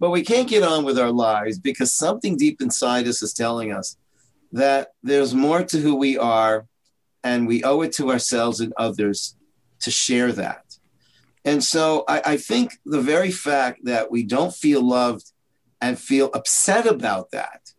But 0.00 0.10
we 0.10 0.22
can't 0.22 0.48
get 0.48 0.64
on 0.64 0.84
with 0.84 0.98
our 0.98 1.12
lives 1.12 1.58
because 1.58 1.92
something 1.92 2.36
deep 2.36 2.60
inside 2.60 3.06
us 3.06 3.22
is 3.22 3.32
telling 3.32 3.72
us 3.72 3.96
that 4.50 4.88
there's 5.04 5.34
more 5.34 5.62
to 5.62 5.78
who 5.78 5.94
we 5.94 6.18
are, 6.18 6.66
and 7.22 7.46
we 7.46 7.62
owe 7.62 7.82
it 7.82 7.92
to 7.92 8.10
ourselves 8.10 8.60
and 8.60 8.72
others 8.76 9.36
to 9.80 9.90
share 9.92 10.32
that. 10.32 10.61
And 11.44 11.62
so 11.62 12.04
I, 12.08 12.22
I 12.24 12.36
think 12.36 12.74
the 12.84 13.00
very 13.00 13.30
fact 13.30 13.84
that 13.84 14.10
we 14.10 14.22
don't 14.22 14.54
feel 14.54 14.86
loved 14.86 15.32
and 15.80 15.98
feel 15.98 16.30
upset 16.34 16.86
about 16.86 17.32
that 17.32 17.72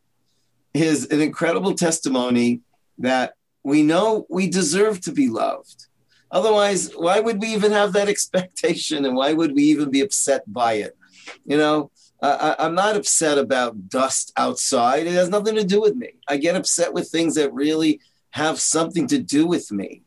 is 0.74 1.06
an 1.08 1.22
incredible 1.22 1.74
testimony 1.74 2.62
that 2.98 3.36
we 3.64 3.84
know 3.84 4.26
we 4.30 4.48
deserve 4.50 5.00
to 5.02 5.12
be 5.12 5.30
loved 5.30 5.88
Otherwise, 6.34 6.92
why 6.96 7.20
would 7.20 7.40
we 7.40 7.50
even 7.50 7.72
have 7.72 7.94
that 7.94 8.10
expectation 8.16 9.06
and 9.06 9.16
why 9.16 9.32
would 9.32 9.54
we 9.54 9.64
even 9.64 9.90
be 9.92 10.02
upset 10.02 10.42
by 10.52 10.74
it? 10.74 10.98
You 11.46 11.58
know, 11.58 11.92
I, 12.22 12.56
I'm 12.60 12.76
not 12.76 12.96
upset 12.96 13.38
about 13.38 13.88
dust 13.88 14.34
outside. 14.36 15.06
It 15.06 15.14
has 15.14 15.30
nothing 15.30 15.56
to 15.56 15.64
do 15.64 15.80
with 15.80 15.96
me. 15.96 16.16
I 16.28 16.38
get 16.38 16.56
upset 16.56 16.94
with 16.94 17.10
things 17.10 17.36
that 17.36 17.54
really 17.54 18.02
have 18.32 18.60
something 18.60 19.08
to 19.08 19.20
do 19.20 19.46
with 19.46 19.72
me. 19.72 20.02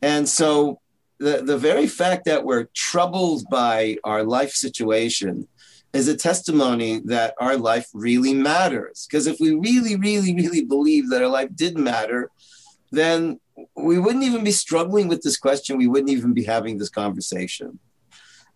And 0.00 0.28
so 0.28 0.80
the, 1.18 1.42
the 1.42 1.58
very 1.58 1.86
fact 1.86 2.24
that 2.26 2.44
we're 2.44 2.68
troubled 2.74 3.44
by 3.50 3.96
our 4.04 4.22
life 4.22 4.52
situation 4.52 5.48
is 5.92 6.06
a 6.06 6.16
testimony 6.16 7.00
that 7.06 7.34
our 7.38 7.56
life 7.56 7.88
really 7.94 8.34
matters. 8.34 9.06
Because 9.08 9.26
if 9.26 9.40
we 9.40 9.54
really, 9.54 9.96
really, 9.96 10.34
really 10.34 10.64
believe 10.64 11.08
that 11.10 11.22
our 11.22 11.28
life 11.28 11.48
did 11.54 11.78
matter, 11.78 12.30
then 12.92 13.40
we 13.74 13.98
wouldn't 13.98 14.24
even 14.24 14.44
be 14.44 14.50
struggling 14.50 15.08
with 15.08 15.22
this 15.22 15.36
question. 15.36 15.78
We 15.78 15.88
wouldn't 15.88 16.10
even 16.10 16.32
be 16.34 16.44
having 16.44 16.78
this 16.78 16.90
conversation. 16.90 17.78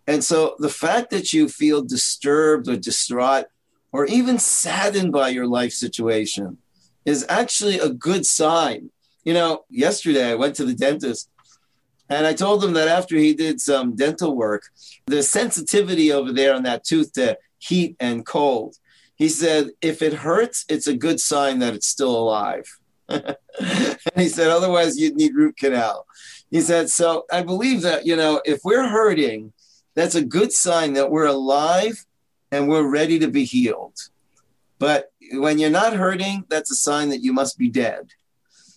And 0.07 0.23
so 0.23 0.55
the 0.59 0.69
fact 0.69 1.09
that 1.11 1.33
you 1.33 1.49
feel 1.49 1.81
disturbed 1.81 2.67
or 2.67 2.77
distraught 2.77 3.45
or 3.91 4.05
even 4.05 4.37
saddened 4.37 5.11
by 5.11 5.29
your 5.29 5.47
life 5.47 5.71
situation 5.71 6.57
is 7.05 7.25
actually 7.29 7.79
a 7.79 7.89
good 7.89 8.25
sign. 8.25 8.89
You 9.23 9.33
know, 9.33 9.65
yesterday 9.69 10.31
I 10.31 10.35
went 10.35 10.55
to 10.57 10.65
the 10.65 10.73
dentist 10.73 11.29
and 12.09 12.27
I 12.27 12.33
told 12.33 12.63
him 12.63 12.73
that 12.73 12.87
after 12.87 13.15
he 13.15 13.33
did 13.33 13.61
some 13.61 13.95
dental 13.95 14.35
work, 14.35 14.63
the 15.05 15.23
sensitivity 15.23 16.11
over 16.11 16.31
there 16.31 16.53
on 16.53 16.63
that 16.63 16.83
tooth 16.83 17.13
to 17.13 17.37
heat 17.59 17.95
and 17.99 18.25
cold, 18.25 18.75
he 19.15 19.29
said, 19.29 19.69
if 19.81 20.01
it 20.01 20.13
hurts, 20.13 20.65
it's 20.67 20.87
a 20.87 20.97
good 20.97 21.19
sign 21.19 21.59
that 21.59 21.73
it's 21.73 21.87
still 21.87 22.15
alive. 22.15 22.65
and 23.09 23.37
he 24.15 24.27
said, 24.27 24.49
otherwise 24.49 24.97
you'd 24.97 25.15
need 25.15 25.35
root 25.35 25.57
canal. 25.57 26.05
He 26.49 26.61
said, 26.61 26.89
so 26.89 27.25
I 27.31 27.41
believe 27.41 27.81
that, 27.81 28.05
you 28.05 28.15
know, 28.15 28.41
if 28.45 28.59
we're 28.63 28.87
hurting, 28.87 29.53
that's 29.95 30.15
a 30.15 30.25
good 30.25 30.51
sign 30.51 30.93
that 30.93 31.11
we're 31.11 31.27
alive 31.27 32.05
and 32.51 32.67
we're 32.67 32.89
ready 32.89 33.19
to 33.19 33.27
be 33.27 33.45
healed. 33.45 33.97
But 34.79 35.11
when 35.31 35.59
you're 35.59 35.69
not 35.69 35.93
hurting, 35.93 36.45
that's 36.49 36.71
a 36.71 36.75
sign 36.75 37.09
that 37.09 37.23
you 37.23 37.33
must 37.33 37.57
be 37.57 37.69
dead. 37.69 38.09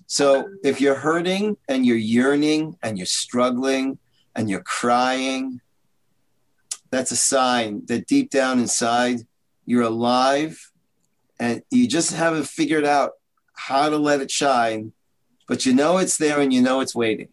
So 0.07 0.49
if 0.63 0.81
you're 0.81 0.95
hurting 0.95 1.57
and 1.69 1.85
you're 1.85 1.97
yearning 1.97 2.77
and 2.83 2.97
you're 2.97 3.07
struggling 3.07 3.99
and 4.35 4.49
you're 4.49 4.63
crying, 4.63 5.61
that's 6.91 7.11
a 7.11 7.17
sign 7.17 7.83
that 7.87 8.07
deep 8.07 8.31
down 8.31 8.59
inside 8.59 9.21
you're 9.65 9.83
alive 9.83 10.71
and 11.39 11.63
you 11.71 11.89
just 11.89 12.15
haven't 12.15 12.47
figured 12.47 12.85
out 12.85 13.13
how 13.55 13.89
to 13.89 13.97
let 13.97 14.21
it 14.21 14.31
shine, 14.31 14.93
but 15.49 15.67
you 15.67 15.75
know 15.75 15.99
it's 15.99 16.17
there 16.17 16.41
and 16.41 16.53
you 16.53 16.63
know 16.63 16.81
it's 16.81 16.95
waiting. 16.95 17.29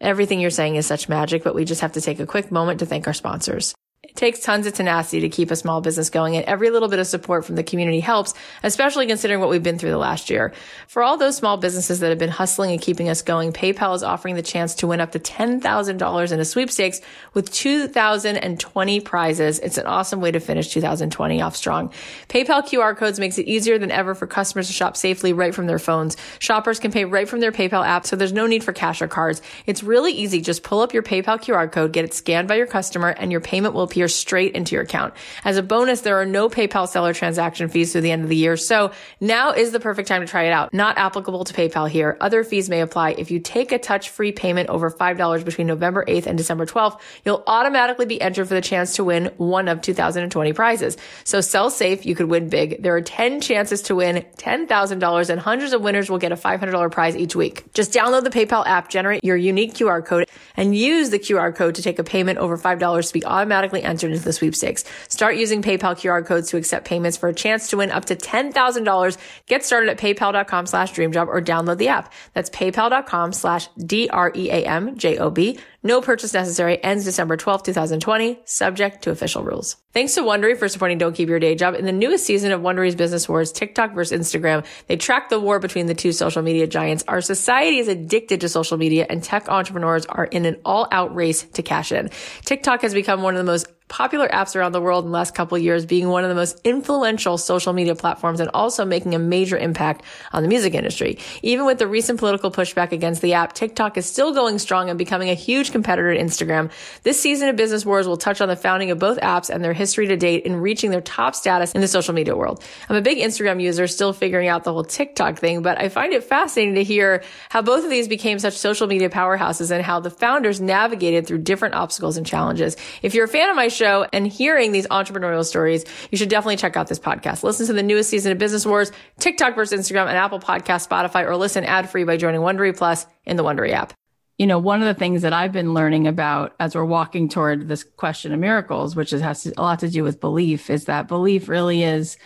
Everything 0.00 0.40
you're 0.40 0.50
saying 0.50 0.76
is 0.76 0.86
such 0.86 1.08
magic, 1.08 1.42
but 1.44 1.54
we 1.54 1.64
just 1.64 1.80
have 1.80 1.92
to 1.92 2.00
take 2.00 2.20
a 2.20 2.26
quick 2.26 2.50
moment 2.50 2.80
to 2.80 2.86
thank 2.86 3.06
our 3.06 3.12
sponsors. 3.12 3.74
Takes 4.18 4.40
tons 4.40 4.66
of 4.66 4.72
tenacity 4.72 5.20
to 5.20 5.28
keep 5.28 5.52
a 5.52 5.54
small 5.54 5.80
business 5.80 6.10
going, 6.10 6.34
and 6.34 6.44
every 6.46 6.70
little 6.70 6.88
bit 6.88 6.98
of 6.98 7.06
support 7.06 7.44
from 7.44 7.54
the 7.54 7.62
community 7.62 8.00
helps, 8.00 8.34
especially 8.64 9.06
considering 9.06 9.38
what 9.38 9.48
we've 9.48 9.62
been 9.62 9.78
through 9.78 9.92
the 9.92 9.96
last 9.96 10.28
year. 10.28 10.52
For 10.88 11.04
all 11.04 11.16
those 11.16 11.36
small 11.36 11.56
businesses 11.56 12.00
that 12.00 12.08
have 12.08 12.18
been 12.18 12.28
hustling 12.28 12.72
and 12.72 12.80
keeping 12.80 13.08
us 13.08 13.22
going, 13.22 13.52
PayPal 13.52 13.94
is 13.94 14.02
offering 14.02 14.34
the 14.34 14.42
chance 14.42 14.74
to 14.74 14.88
win 14.88 15.00
up 15.00 15.12
to 15.12 15.20
$10,000 15.20 16.32
in 16.32 16.40
a 16.40 16.44
sweepstakes 16.44 17.00
with 17.32 17.52
2020 17.52 19.00
prizes. 19.02 19.60
It's 19.60 19.78
an 19.78 19.86
awesome 19.86 20.20
way 20.20 20.32
to 20.32 20.40
finish 20.40 20.72
2020 20.72 21.40
off 21.40 21.54
strong. 21.54 21.92
PayPal 22.28 22.66
QR 22.66 22.96
codes 22.96 23.20
makes 23.20 23.38
it 23.38 23.46
easier 23.46 23.78
than 23.78 23.92
ever 23.92 24.16
for 24.16 24.26
customers 24.26 24.66
to 24.66 24.72
shop 24.72 24.96
safely 24.96 25.32
right 25.32 25.54
from 25.54 25.68
their 25.68 25.78
phones. 25.78 26.16
Shoppers 26.40 26.80
can 26.80 26.90
pay 26.90 27.04
right 27.04 27.28
from 27.28 27.38
their 27.38 27.52
PayPal 27.52 27.86
app, 27.86 28.04
so 28.04 28.16
there's 28.16 28.32
no 28.32 28.48
need 28.48 28.64
for 28.64 28.72
cash 28.72 29.00
or 29.00 29.06
cards. 29.06 29.42
It's 29.66 29.84
really 29.84 30.10
easy. 30.10 30.40
Just 30.40 30.64
pull 30.64 30.80
up 30.80 30.92
your 30.92 31.04
PayPal 31.04 31.40
QR 31.40 31.70
code, 31.70 31.92
get 31.92 32.04
it 32.04 32.14
scanned 32.14 32.48
by 32.48 32.56
your 32.56 32.66
customer, 32.66 33.10
and 33.10 33.30
your 33.30 33.40
payment 33.40 33.74
will 33.74 33.82
appear 33.82 34.07
straight 34.08 34.54
into 34.54 34.74
your 34.74 34.82
account. 34.82 35.14
As 35.44 35.56
a 35.56 35.62
bonus, 35.62 36.00
there 36.02 36.20
are 36.20 36.26
no 36.26 36.48
PayPal 36.48 36.88
seller 36.88 37.12
transaction 37.12 37.68
fees 37.68 37.92
through 37.92 38.02
the 38.02 38.10
end 38.10 38.22
of 38.22 38.28
the 38.28 38.36
year. 38.36 38.56
So 38.56 38.92
now 39.20 39.52
is 39.52 39.72
the 39.72 39.80
perfect 39.80 40.08
time 40.08 40.20
to 40.22 40.26
try 40.26 40.44
it 40.44 40.52
out. 40.52 40.72
Not 40.72 40.98
applicable 40.98 41.44
to 41.44 41.54
PayPal 41.54 41.88
here. 41.88 42.16
Other 42.20 42.44
fees 42.44 42.68
may 42.68 42.80
apply. 42.80 43.10
If 43.12 43.30
you 43.30 43.40
take 43.40 43.72
a 43.72 43.78
touch 43.78 44.10
free 44.10 44.32
payment 44.32 44.68
over 44.68 44.90
$5 44.90 45.44
between 45.44 45.66
November 45.66 46.04
8th 46.06 46.26
and 46.26 46.38
December 46.38 46.66
12th, 46.66 47.00
you'll 47.24 47.42
automatically 47.46 48.06
be 48.06 48.20
entered 48.20 48.48
for 48.48 48.54
the 48.54 48.60
chance 48.60 48.96
to 48.96 49.04
win 49.04 49.30
one 49.36 49.68
of 49.68 49.80
2020 49.80 50.52
prizes. 50.52 50.96
So 51.24 51.40
sell 51.40 51.70
safe. 51.70 52.06
You 52.06 52.14
could 52.14 52.28
win 52.28 52.48
big. 52.48 52.82
There 52.82 52.94
are 52.94 53.00
10 53.00 53.40
chances 53.40 53.82
to 53.82 53.94
win 53.94 54.24
$10,000 54.36 55.30
and 55.30 55.40
hundreds 55.40 55.72
of 55.72 55.82
winners 55.82 56.10
will 56.10 56.18
get 56.18 56.32
a 56.32 56.36
$500 56.36 56.90
prize 56.90 57.16
each 57.16 57.36
week. 57.36 57.72
Just 57.74 57.92
download 57.92 58.24
the 58.24 58.30
PayPal 58.30 58.66
app, 58.66 58.88
generate 58.88 59.24
your 59.24 59.36
unique 59.36 59.74
QR 59.74 60.04
code 60.04 60.28
and 60.56 60.76
use 60.76 61.10
the 61.10 61.18
QR 61.18 61.54
code 61.54 61.74
to 61.76 61.82
take 61.82 61.98
a 61.98 62.04
payment 62.04 62.38
over 62.38 62.56
$5 62.56 63.06
to 63.06 63.12
be 63.12 63.24
automatically 63.24 63.82
entered 63.88 64.12
into 64.12 64.22
the 64.22 64.32
sweepstakes. 64.32 64.84
Start 65.08 65.36
using 65.36 65.62
PayPal 65.62 65.96
QR 65.96 66.24
codes 66.24 66.50
to 66.50 66.56
accept 66.56 66.86
payments 66.86 67.16
for 67.16 67.28
a 67.28 67.34
chance 67.34 67.68
to 67.68 67.78
win 67.78 67.90
up 67.90 68.04
to 68.04 68.14
$10,000. 68.14 69.16
Get 69.46 69.64
started 69.64 69.90
at 69.90 69.98
paypal.com 69.98 70.66
slash 70.66 70.92
dreamjob 70.92 71.26
or 71.26 71.40
download 71.40 71.78
the 71.78 71.88
app. 71.88 72.12
That's 72.34 72.50
paypal.com 72.50 73.32
slash 73.32 73.68
D-R-E-A-M-J-O-B. 73.78 75.58
No 75.82 76.00
purchase 76.00 76.34
necessary. 76.34 76.82
Ends 76.82 77.04
December 77.04 77.36
12, 77.36 77.62
2020. 77.62 78.40
Subject 78.44 79.02
to 79.04 79.10
official 79.10 79.44
rules. 79.44 79.76
Thanks 79.92 80.14
to 80.16 80.22
Wondery 80.22 80.58
for 80.58 80.68
supporting 80.68 80.98
Don't 80.98 81.14
Keep 81.14 81.28
Your 81.28 81.38
Day 81.38 81.54
Job. 81.54 81.74
In 81.74 81.84
the 81.84 81.92
newest 81.92 82.26
season 82.26 82.50
of 82.52 82.60
Wondery's 82.60 82.96
Business 82.96 83.28
Wars, 83.28 83.52
TikTok 83.52 83.94
versus 83.94 84.18
Instagram, 84.20 84.66
they 84.88 84.96
track 84.96 85.28
the 85.28 85.40
war 85.40 85.60
between 85.60 85.86
the 85.86 85.94
two 85.94 86.12
social 86.12 86.42
media 86.42 86.66
giants. 86.66 87.04
Our 87.06 87.20
society 87.20 87.78
is 87.78 87.88
addicted 87.88 88.40
to 88.40 88.48
social 88.48 88.76
media 88.76 89.06
and 89.08 89.22
tech 89.22 89.48
entrepreneurs 89.48 90.04
are 90.06 90.24
in 90.24 90.44
an 90.46 90.56
all 90.64 90.88
out 90.90 91.14
race 91.14 91.44
to 91.44 91.62
cash 91.62 91.92
in. 91.92 92.10
TikTok 92.44 92.82
has 92.82 92.92
become 92.92 93.22
one 93.22 93.34
of 93.34 93.38
the 93.38 93.50
most 93.50 93.66
popular 93.88 94.28
apps 94.28 94.54
around 94.54 94.72
the 94.72 94.80
world 94.80 95.04
in 95.04 95.10
the 95.10 95.14
last 95.14 95.34
couple 95.34 95.56
years, 95.58 95.86
being 95.86 96.08
one 96.08 96.24
of 96.24 96.28
the 96.28 96.34
most 96.34 96.60
influential 96.64 97.38
social 97.38 97.72
media 97.72 97.94
platforms 97.94 98.40
and 98.40 98.50
also 98.54 98.84
making 98.84 99.14
a 99.14 99.18
major 99.18 99.56
impact 99.56 100.02
on 100.32 100.42
the 100.42 100.48
music 100.48 100.74
industry. 100.74 101.18
Even 101.42 101.66
with 101.66 101.78
the 101.78 101.86
recent 101.86 102.18
political 102.18 102.50
pushback 102.50 102.92
against 102.92 103.22
the 103.22 103.34
app, 103.34 103.52
TikTok 103.52 103.96
is 103.96 104.06
still 104.06 104.32
going 104.32 104.58
strong 104.58 104.88
and 104.90 104.98
becoming 104.98 105.30
a 105.30 105.34
huge 105.34 105.72
competitor 105.72 106.14
to 106.14 106.20
Instagram. 106.20 106.70
This 107.02 107.20
season 107.20 107.48
of 107.48 107.56
Business 107.56 107.86
Wars 107.86 108.06
will 108.06 108.16
touch 108.16 108.40
on 108.40 108.48
the 108.48 108.56
founding 108.56 108.90
of 108.90 108.98
both 108.98 109.18
apps 109.20 109.50
and 109.50 109.64
their 109.64 109.72
history 109.72 110.06
to 110.08 110.16
date 110.16 110.44
in 110.44 110.56
reaching 110.56 110.90
their 110.90 111.00
top 111.00 111.34
status 111.34 111.72
in 111.72 111.80
the 111.80 111.88
social 111.88 112.14
media 112.14 112.36
world. 112.36 112.62
I'm 112.88 112.96
a 112.96 113.02
big 113.02 113.18
Instagram 113.18 113.62
user, 113.62 113.86
still 113.86 114.12
figuring 114.12 114.48
out 114.48 114.64
the 114.64 114.72
whole 114.72 114.84
TikTok 114.84 115.38
thing, 115.38 115.62
but 115.62 115.80
I 115.80 115.88
find 115.88 116.12
it 116.12 116.24
fascinating 116.24 116.74
to 116.74 116.84
hear 116.84 117.22
how 117.48 117.62
both 117.62 117.84
of 117.84 117.90
these 117.90 118.08
became 118.08 118.38
such 118.38 118.54
social 118.54 118.86
media 118.86 119.08
powerhouses 119.08 119.70
and 119.70 119.84
how 119.84 120.00
the 120.00 120.10
founders 120.10 120.60
navigated 120.60 121.26
through 121.26 121.38
different 121.38 121.74
obstacles 121.74 122.16
and 122.16 122.26
challenges. 122.26 122.76
If 123.02 123.14
you're 123.14 123.24
a 123.24 123.28
fan 123.28 123.48
of 123.48 123.56
my 123.56 123.68
show 123.78 124.06
and 124.12 124.26
hearing 124.26 124.72
these 124.72 124.86
entrepreneurial 124.88 125.44
stories, 125.44 125.84
you 126.10 126.18
should 126.18 126.28
definitely 126.28 126.56
check 126.56 126.76
out 126.76 126.88
this 126.88 126.98
podcast. 126.98 127.42
Listen 127.42 127.66
to 127.68 127.72
the 127.72 127.82
newest 127.82 128.10
season 128.10 128.32
of 128.32 128.38
Business 128.38 128.66
Wars, 128.66 128.92
TikTok 129.18 129.54
versus 129.54 129.80
Instagram, 129.80 130.08
and 130.08 130.18
Apple 130.18 130.40
Podcast, 130.40 130.88
Spotify, 130.88 131.24
or 131.24 131.36
listen 131.36 131.64
ad 131.64 131.88
free 131.88 132.04
by 132.04 132.16
joining 132.16 132.40
Wondery 132.40 132.76
Plus 132.76 133.06
in 133.24 133.36
the 133.36 133.44
Wondery 133.44 133.70
app. 133.70 133.94
You 134.36 134.46
know, 134.46 134.58
one 134.58 134.80
of 134.80 134.86
the 134.86 134.98
things 134.98 135.22
that 135.22 135.32
I've 135.32 135.52
been 135.52 135.74
learning 135.74 136.06
about 136.06 136.54
as 136.60 136.74
we're 136.74 136.84
walking 136.84 137.28
toward 137.28 137.66
this 137.66 137.82
question 137.82 138.32
of 138.32 138.38
miracles, 138.38 138.94
which 138.94 139.10
has 139.10 139.46
a 139.46 139.60
lot 139.60 139.80
to 139.80 139.88
do 139.88 140.04
with 140.04 140.20
belief, 140.20 140.70
is 140.70 140.84
that 140.84 141.08
belief 141.08 141.48
really 141.48 141.82
is 141.82 142.18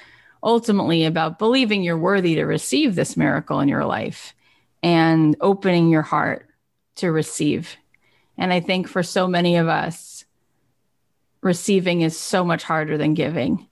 ultimately 0.43 1.05
about 1.05 1.39
believing 1.39 1.83
you're 1.83 1.97
worthy 1.97 2.35
to 2.35 2.45
receive 2.45 2.95
this 2.95 3.17
miracle 3.17 3.61
in 3.61 3.69
your 3.69 3.85
life 3.85 4.35
and 4.83 5.37
opening 5.41 5.89
your 5.89 6.03
heart 6.03 6.49
to 6.97 7.11
receive. 7.11 7.77
And 8.37 8.53
I 8.53 8.61
think 8.61 8.89
for 8.89 9.03
so 9.03 9.27
many 9.27 9.57
of 9.57 9.69
us, 9.69 10.12
receiving 11.43 12.01
is 12.01 12.19
so 12.19 12.45
much 12.45 12.63
harder 12.63 12.97
than 12.97 13.15
giving. 13.15 13.69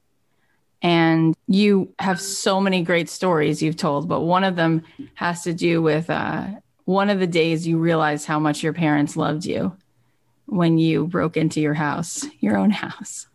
And 0.82 1.34
you 1.46 1.94
have 1.98 2.20
so 2.20 2.60
many 2.60 2.82
great 2.82 3.08
stories 3.08 3.62
you've 3.62 3.76
told, 3.76 4.08
but 4.08 4.20
one 4.20 4.44
of 4.44 4.56
them 4.56 4.82
has 5.14 5.42
to 5.42 5.52
do 5.52 5.82
with 5.82 6.08
uh, 6.08 6.46
one 6.84 7.10
of 7.10 7.20
the 7.20 7.26
days 7.26 7.66
you 7.66 7.78
realized 7.78 8.26
how 8.26 8.38
much 8.38 8.62
your 8.62 8.72
parents 8.72 9.16
loved 9.16 9.44
you 9.44 9.76
when 10.46 10.78
you 10.78 11.06
broke 11.06 11.36
into 11.36 11.60
your 11.60 11.74
house, 11.74 12.26
your 12.40 12.56
own 12.56 12.70
house. 12.70 13.28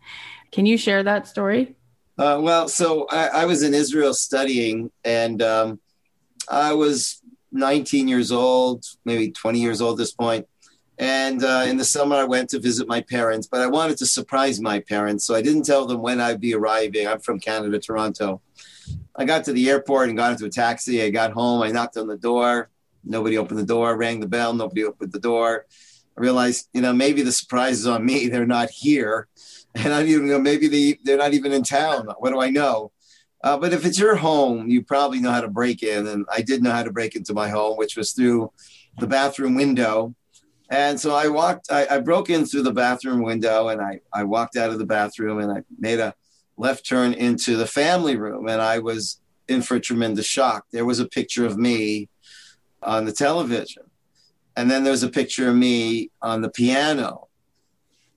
Can 0.52 0.66
you 0.66 0.76
share 0.76 1.02
that 1.02 1.26
story? 1.26 1.74
Uh, 2.18 2.38
well, 2.42 2.68
so 2.68 3.06
I, 3.10 3.28
I, 3.28 3.44
was 3.44 3.62
in 3.62 3.74
Israel 3.74 4.14
studying, 4.14 4.90
and 5.04 5.42
um, 5.42 5.80
I 6.48 6.72
was 6.72 7.20
19 7.52 8.08
years 8.08 8.32
old, 8.32 8.84
maybe 9.04 9.30
20 9.30 9.60
years 9.60 9.82
old 9.82 9.98
at 9.98 9.98
this 9.98 10.12
point. 10.12 10.46
And 10.98 11.44
uh, 11.44 11.64
in 11.66 11.76
the 11.76 11.84
summer, 11.84 12.16
I 12.16 12.24
went 12.24 12.48
to 12.50 12.58
visit 12.58 12.88
my 12.88 13.02
parents, 13.02 13.46
but 13.46 13.60
I 13.60 13.66
wanted 13.66 13.98
to 13.98 14.06
surprise 14.06 14.60
my 14.60 14.80
parents. 14.80 15.24
So 15.24 15.34
I 15.34 15.42
didn't 15.42 15.64
tell 15.64 15.86
them 15.86 16.00
when 16.00 16.20
I'd 16.20 16.40
be 16.40 16.54
arriving. 16.54 17.06
I'm 17.06 17.20
from 17.20 17.38
Canada, 17.38 17.78
Toronto. 17.78 18.40
I 19.14 19.24
got 19.24 19.44
to 19.44 19.52
the 19.52 19.68
airport 19.68 20.08
and 20.08 20.16
got 20.16 20.32
into 20.32 20.46
a 20.46 20.50
taxi. 20.50 21.02
I 21.02 21.10
got 21.10 21.32
home. 21.32 21.62
I 21.62 21.70
knocked 21.70 21.98
on 21.98 22.06
the 22.06 22.16
door. 22.16 22.70
Nobody 23.04 23.36
opened 23.36 23.58
the 23.58 23.66
door, 23.66 23.96
rang 23.96 24.20
the 24.20 24.26
bell. 24.26 24.54
Nobody 24.54 24.84
opened 24.84 25.12
the 25.12 25.20
door. 25.20 25.66
I 26.16 26.20
realized, 26.20 26.68
you 26.72 26.80
know, 26.80 26.92
maybe 26.92 27.22
the 27.22 27.32
surprise 27.32 27.80
is 27.80 27.86
on 27.86 28.04
me. 28.04 28.28
They're 28.30 28.46
not 28.46 28.70
here. 28.70 29.28
And 29.74 29.92
I 29.92 30.00
don't 30.00 30.08
even 30.08 30.28
know, 30.28 30.40
maybe 30.40 30.68
they, 30.68 30.98
they're 31.04 31.18
not 31.18 31.34
even 31.34 31.52
in 31.52 31.62
town. 31.62 32.08
What 32.18 32.30
do 32.30 32.40
I 32.40 32.48
know? 32.48 32.92
Uh, 33.44 33.58
but 33.58 33.74
if 33.74 33.84
it's 33.84 33.98
your 33.98 34.16
home, 34.16 34.70
you 34.70 34.82
probably 34.82 35.20
know 35.20 35.30
how 35.30 35.42
to 35.42 35.48
break 35.48 35.82
in. 35.82 36.06
And 36.06 36.24
I 36.32 36.40
did 36.40 36.62
know 36.62 36.70
how 36.70 36.82
to 36.82 36.90
break 36.90 37.14
into 37.14 37.34
my 37.34 37.50
home, 37.50 37.76
which 37.76 37.94
was 37.94 38.12
through 38.12 38.50
the 38.98 39.06
bathroom 39.06 39.54
window 39.54 40.14
and 40.68 40.98
so 40.98 41.14
I 41.14 41.28
walked, 41.28 41.70
I, 41.70 41.86
I, 41.88 42.00
broke 42.00 42.28
in 42.28 42.44
through 42.44 42.62
the 42.62 42.72
bathroom 42.72 43.22
window 43.22 43.68
and 43.68 43.80
I, 43.80 44.00
I 44.12 44.24
walked 44.24 44.56
out 44.56 44.70
of 44.70 44.78
the 44.78 44.86
bathroom 44.86 45.38
and 45.38 45.52
I 45.52 45.62
made 45.78 46.00
a 46.00 46.14
left 46.56 46.86
turn 46.86 47.12
into 47.12 47.56
the 47.56 47.66
family 47.66 48.16
room. 48.16 48.48
And 48.48 48.60
I 48.60 48.80
was 48.80 49.20
in 49.46 49.62
for 49.62 49.76
a 49.76 49.80
tremendous 49.80 50.26
shock. 50.26 50.66
There 50.72 50.84
was 50.84 50.98
a 50.98 51.08
picture 51.08 51.46
of 51.46 51.56
me 51.56 52.08
on 52.82 53.04
the 53.04 53.12
television. 53.12 53.84
And 54.56 54.70
then 54.70 54.82
there 54.82 54.90
was 54.90 55.02
a 55.02 55.08
picture 55.08 55.48
of 55.48 55.54
me 55.54 56.10
on 56.20 56.40
the 56.40 56.50
piano 56.50 57.25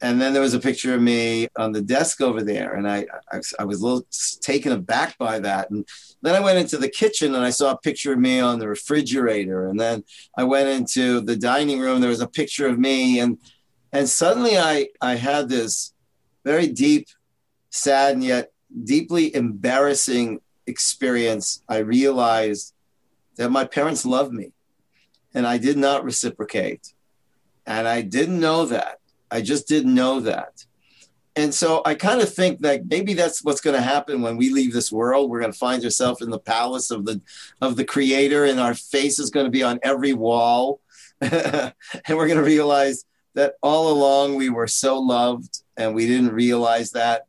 and 0.01 0.21
then 0.21 0.31
there 0.31 0.41
was 0.41 0.53
a 0.53 0.59
picture 0.59 0.93
of 0.93 1.01
me 1.01 1.47
on 1.57 1.71
the 1.71 1.81
desk 1.81 2.21
over 2.21 2.41
there 2.41 2.75
and 2.75 2.89
I, 2.89 3.05
I, 3.31 3.41
I 3.59 3.63
was 3.65 3.81
a 3.81 3.85
little 3.85 4.07
taken 4.41 4.71
aback 4.71 5.17
by 5.17 5.39
that. 5.39 5.69
And 5.69 5.87
then 6.21 6.35
i 6.35 6.39
went 6.39 6.57
into 6.57 6.77
the 6.77 6.89
kitchen 6.89 7.35
and 7.35 7.43
i 7.43 7.49
saw 7.49 7.71
a 7.71 7.77
picture 7.77 8.13
of 8.13 8.19
me 8.19 8.39
on 8.39 8.59
the 8.59 8.67
refrigerator. 8.67 9.67
And 9.67 9.79
then 9.79 10.03
i 10.37 10.43
went 10.43 10.69
into 10.69 11.21
the 11.21 11.35
dining 11.35 11.79
room 11.79 12.01
there 12.01 12.09
was 12.09 12.21
a 12.21 12.27
picture 12.27 12.67
of 12.67 12.79
me 12.79 13.19
and 13.19 13.37
and 13.91 14.07
suddenly 14.07 14.57
i 14.57 14.87
i 15.01 15.15
had 15.15 15.49
this 15.49 15.93
very 16.45 16.67
deep 16.67 17.07
sad 17.69 18.13
and 18.13 18.23
yet 18.23 18.51
deeply 18.83 19.35
embarrassing 19.35 20.39
experience. 20.67 21.63
I 21.67 21.79
realized 21.79 22.73
that 23.37 23.49
my 23.49 23.65
parents 23.65 24.05
loved 24.05 24.33
me 24.33 24.53
and 25.33 25.45
i 25.45 25.57
did 25.57 25.77
not 25.77 26.03
reciprocate. 26.03 26.93
And 27.65 27.87
i 27.87 28.01
didn't 28.01 28.39
know 28.39 28.65
that 28.65 28.98
I 29.31 29.41
just 29.41 29.67
didn't 29.67 29.93
know 29.93 30.19
that. 30.21 30.65
And 31.35 31.53
so 31.53 31.81
I 31.85 31.95
kind 31.95 32.21
of 32.21 32.33
think 32.33 32.59
that 32.61 32.87
maybe 32.87 33.13
that's 33.13 33.43
what's 33.43 33.61
going 33.61 33.75
to 33.75 33.81
happen 33.81 34.21
when 34.21 34.35
we 34.35 34.49
leave 34.49 34.73
this 34.73 34.91
world. 34.91 35.29
We're 35.29 35.39
going 35.39 35.53
to 35.53 35.57
find 35.57 35.83
ourselves 35.83 36.21
in 36.21 36.31
the 36.31 36.39
palace 36.39 36.91
of 36.91 37.05
the 37.05 37.21
of 37.61 37.75
the 37.75 37.85
creator 37.85 38.45
and 38.45 38.59
our 38.59 38.73
face 38.73 39.19
is 39.19 39.29
going 39.29 39.45
to 39.45 39.51
be 39.51 39.63
on 39.63 39.79
every 39.81 40.13
wall. 40.13 40.81
and 41.21 41.73
we're 42.09 42.27
going 42.27 42.37
to 42.37 42.43
realize 42.43 43.05
that 43.35 43.55
all 43.61 43.91
along 43.91 44.35
we 44.35 44.49
were 44.49 44.67
so 44.67 44.99
loved 44.99 45.61
and 45.77 45.93
we 45.93 46.07
didn't 46.07 46.33
realize 46.33 46.91
that. 46.91 47.27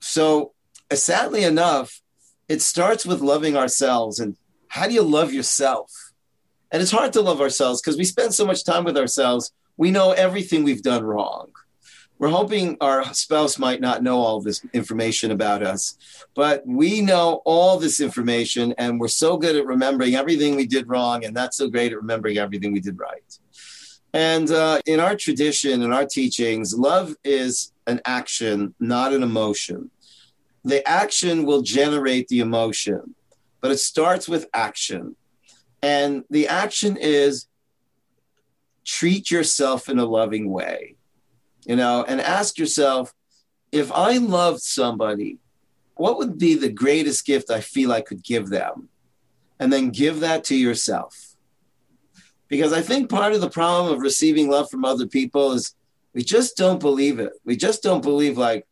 So 0.00 0.52
uh, 0.90 0.96
sadly 0.96 1.44
enough, 1.44 2.00
it 2.48 2.62
starts 2.62 3.04
with 3.04 3.20
loving 3.20 3.56
ourselves 3.56 4.20
and 4.20 4.36
how 4.68 4.86
do 4.86 4.94
you 4.94 5.02
love 5.02 5.32
yourself? 5.32 6.12
And 6.70 6.80
it's 6.82 6.90
hard 6.90 7.12
to 7.12 7.20
love 7.20 7.40
ourselves 7.40 7.80
because 7.80 7.96
we 7.96 8.04
spend 8.04 8.34
so 8.34 8.46
much 8.46 8.64
time 8.64 8.84
with 8.84 8.96
ourselves 8.96 9.52
we 9.76 9.90
know 9.90 10.12
everything 10.12 10.64
we've 10.64 10.82
done 10.82 11.04
wrong. 11.04 11.50
We're 12.18 12.28
hoping 12.28 12.76
our 12.80 13.12
spouse 13.12 13.58
might 13.58 13.80
not 13.80 14.02
know 14.02 14.18
all 14.18 14.40
this 14.40 14.64
information 14.72 15.32
about 15.32 15.62
us, 15.62 15.98
but 16.34 16.62
we 16.64 17.00
know 17.00 17.42
all 17.44 17.78
this 17.78 18.00
information 18.00 18.72
and 18.78 19.00
we're 19.00 19.08
so 19.08 19.36
good 19.36 19.56
at 19.56 19.66
remembering 19.66 20.14
everything 20.14 20.54
we 20.54 20.66
did 20.66 20.88
wrong 20.88 21.24
and 21.24 21.34
not 21.34 21.54
so 21.54 21.68
great 21.68 21.92
at 21.92 21.98
remembering 21.98 22.38
everything 22.38 22.72
we 22.72 22.80
did 22.80 22.98
right. 22.98 23.38
And 24.12 24.48
uh, 24.52 24.80
in 24.86 25.00
our 25.00 25.16
tradition, 25.16 25.82
in 25.82 25.92
our 25.92 26.06
teachings, 26.06 26.72
love 26.72 27.16
is 27.24 27.72
an 27.88 28.00
action, 28.04 28.74
not 28.78 29.12
an 29.12 29.24
emotion. 29.24 29.90
The 30.62 30.86
action 30.88 31.44
will 31.44 31.62
generate 31.62 32.28
the 32.28 32.38
emotion, 32.38 33.16
but 33.60 33.72
it 33.72 33.78
starts 33.78 34.28
with 34.28 34.46
action. 34.54 35.16
And 35.82 36.22
the 36.30 36.46
action 36.46 36.96
is 36.96 37.48
treat 38.84 39.30
yourself 39.30 39.88
in 39.88 39.98
a 39.98 40.04
loving 40.04 40.50
way, 40.50 40.96
you 41.64 41.76
know, 41.76 42.04
and 42.06 42.20
ask 42.20 42.58
yourself 42.58 43.14
if 43.72 43.90
I 43.90 44.18
loved 44.18 44.60
somebody, 44.60 45.38
what 45.94 46.18
would 46.18 46.38
be 46.38 46.54
the 46.54 46.70
greatest 46.70 47.26
gift 47.26 47.50
I 47.50 47.60
feel 47.60 47.92
I 47.92 48.00
could 48.00 48.22
give 48.22 48.48
them? 48.48 48.88
And 49.58 49.72
then 49.72 49.90
give 49.90 50.20
that 50.20 50.44
to 50.44 50.56
yourself. 50.56 51.36
Because 52.48 52.72
I 52.72 52.82
think 52.82 53.08
part 53.08 53.32
of 53.32 53.40
the 53.40 53.50
problem 53.50 53.92
of 53.92 54.00
receiving 54.00 54.48
love 54.48 54.68
from 54.70 54.84
other 54.84 55.06
people 55.06 55.52
is 55.52 55.74
we 56.12 56.22
just 56.22 56.56
don't 56.56 56.80
believe 56.80 57.18
it. 57.18 57.32
We 57.44 57.56
just 57.56 57.82
don't 57.82 58.02
believe, 58.02 58.36
like, 58.36 58.66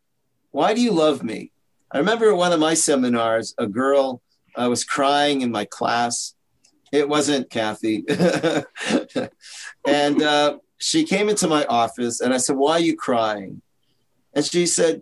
why 0.51 0.73
do 0.73 0.81
you 0.81 0.91
love 0.91 1.23
me? 1.23 1.51
I 1.91 1.97
remember 1.97 2.29
at 2.29 2.37
one 2.37 2.53
of 2.53 2.59
my 2.59 2.73
seminars, 2.73 3.53
a 3.57 3.67
girl 3.67 4.21
uh, 4.55 4.69
was 4.69 4.83
crying 4.83 5.41
in 5.41 5.51
my 5.51 5.65
class 5.65 6.35
it 6.93 7.09
wasn't 7.09 7.49
Kathy. 7.49 8.05
and 9.87 10.21
uh, 10.21 10.59
she 10.77 11.03
came 11.03 11.27
into 11.27 11.47
my 11.47 11.65
office 11.65 12.21
and 12.21 12.31
I 12.31 12.37
said, 12.37 12.55
Why 12.55 12.73
are 12.73 12.79
you 12.79 12.95
crying? 12.95 13.63
And 14.33 14.45
she 14.45 14.67
said, 14.67 15.01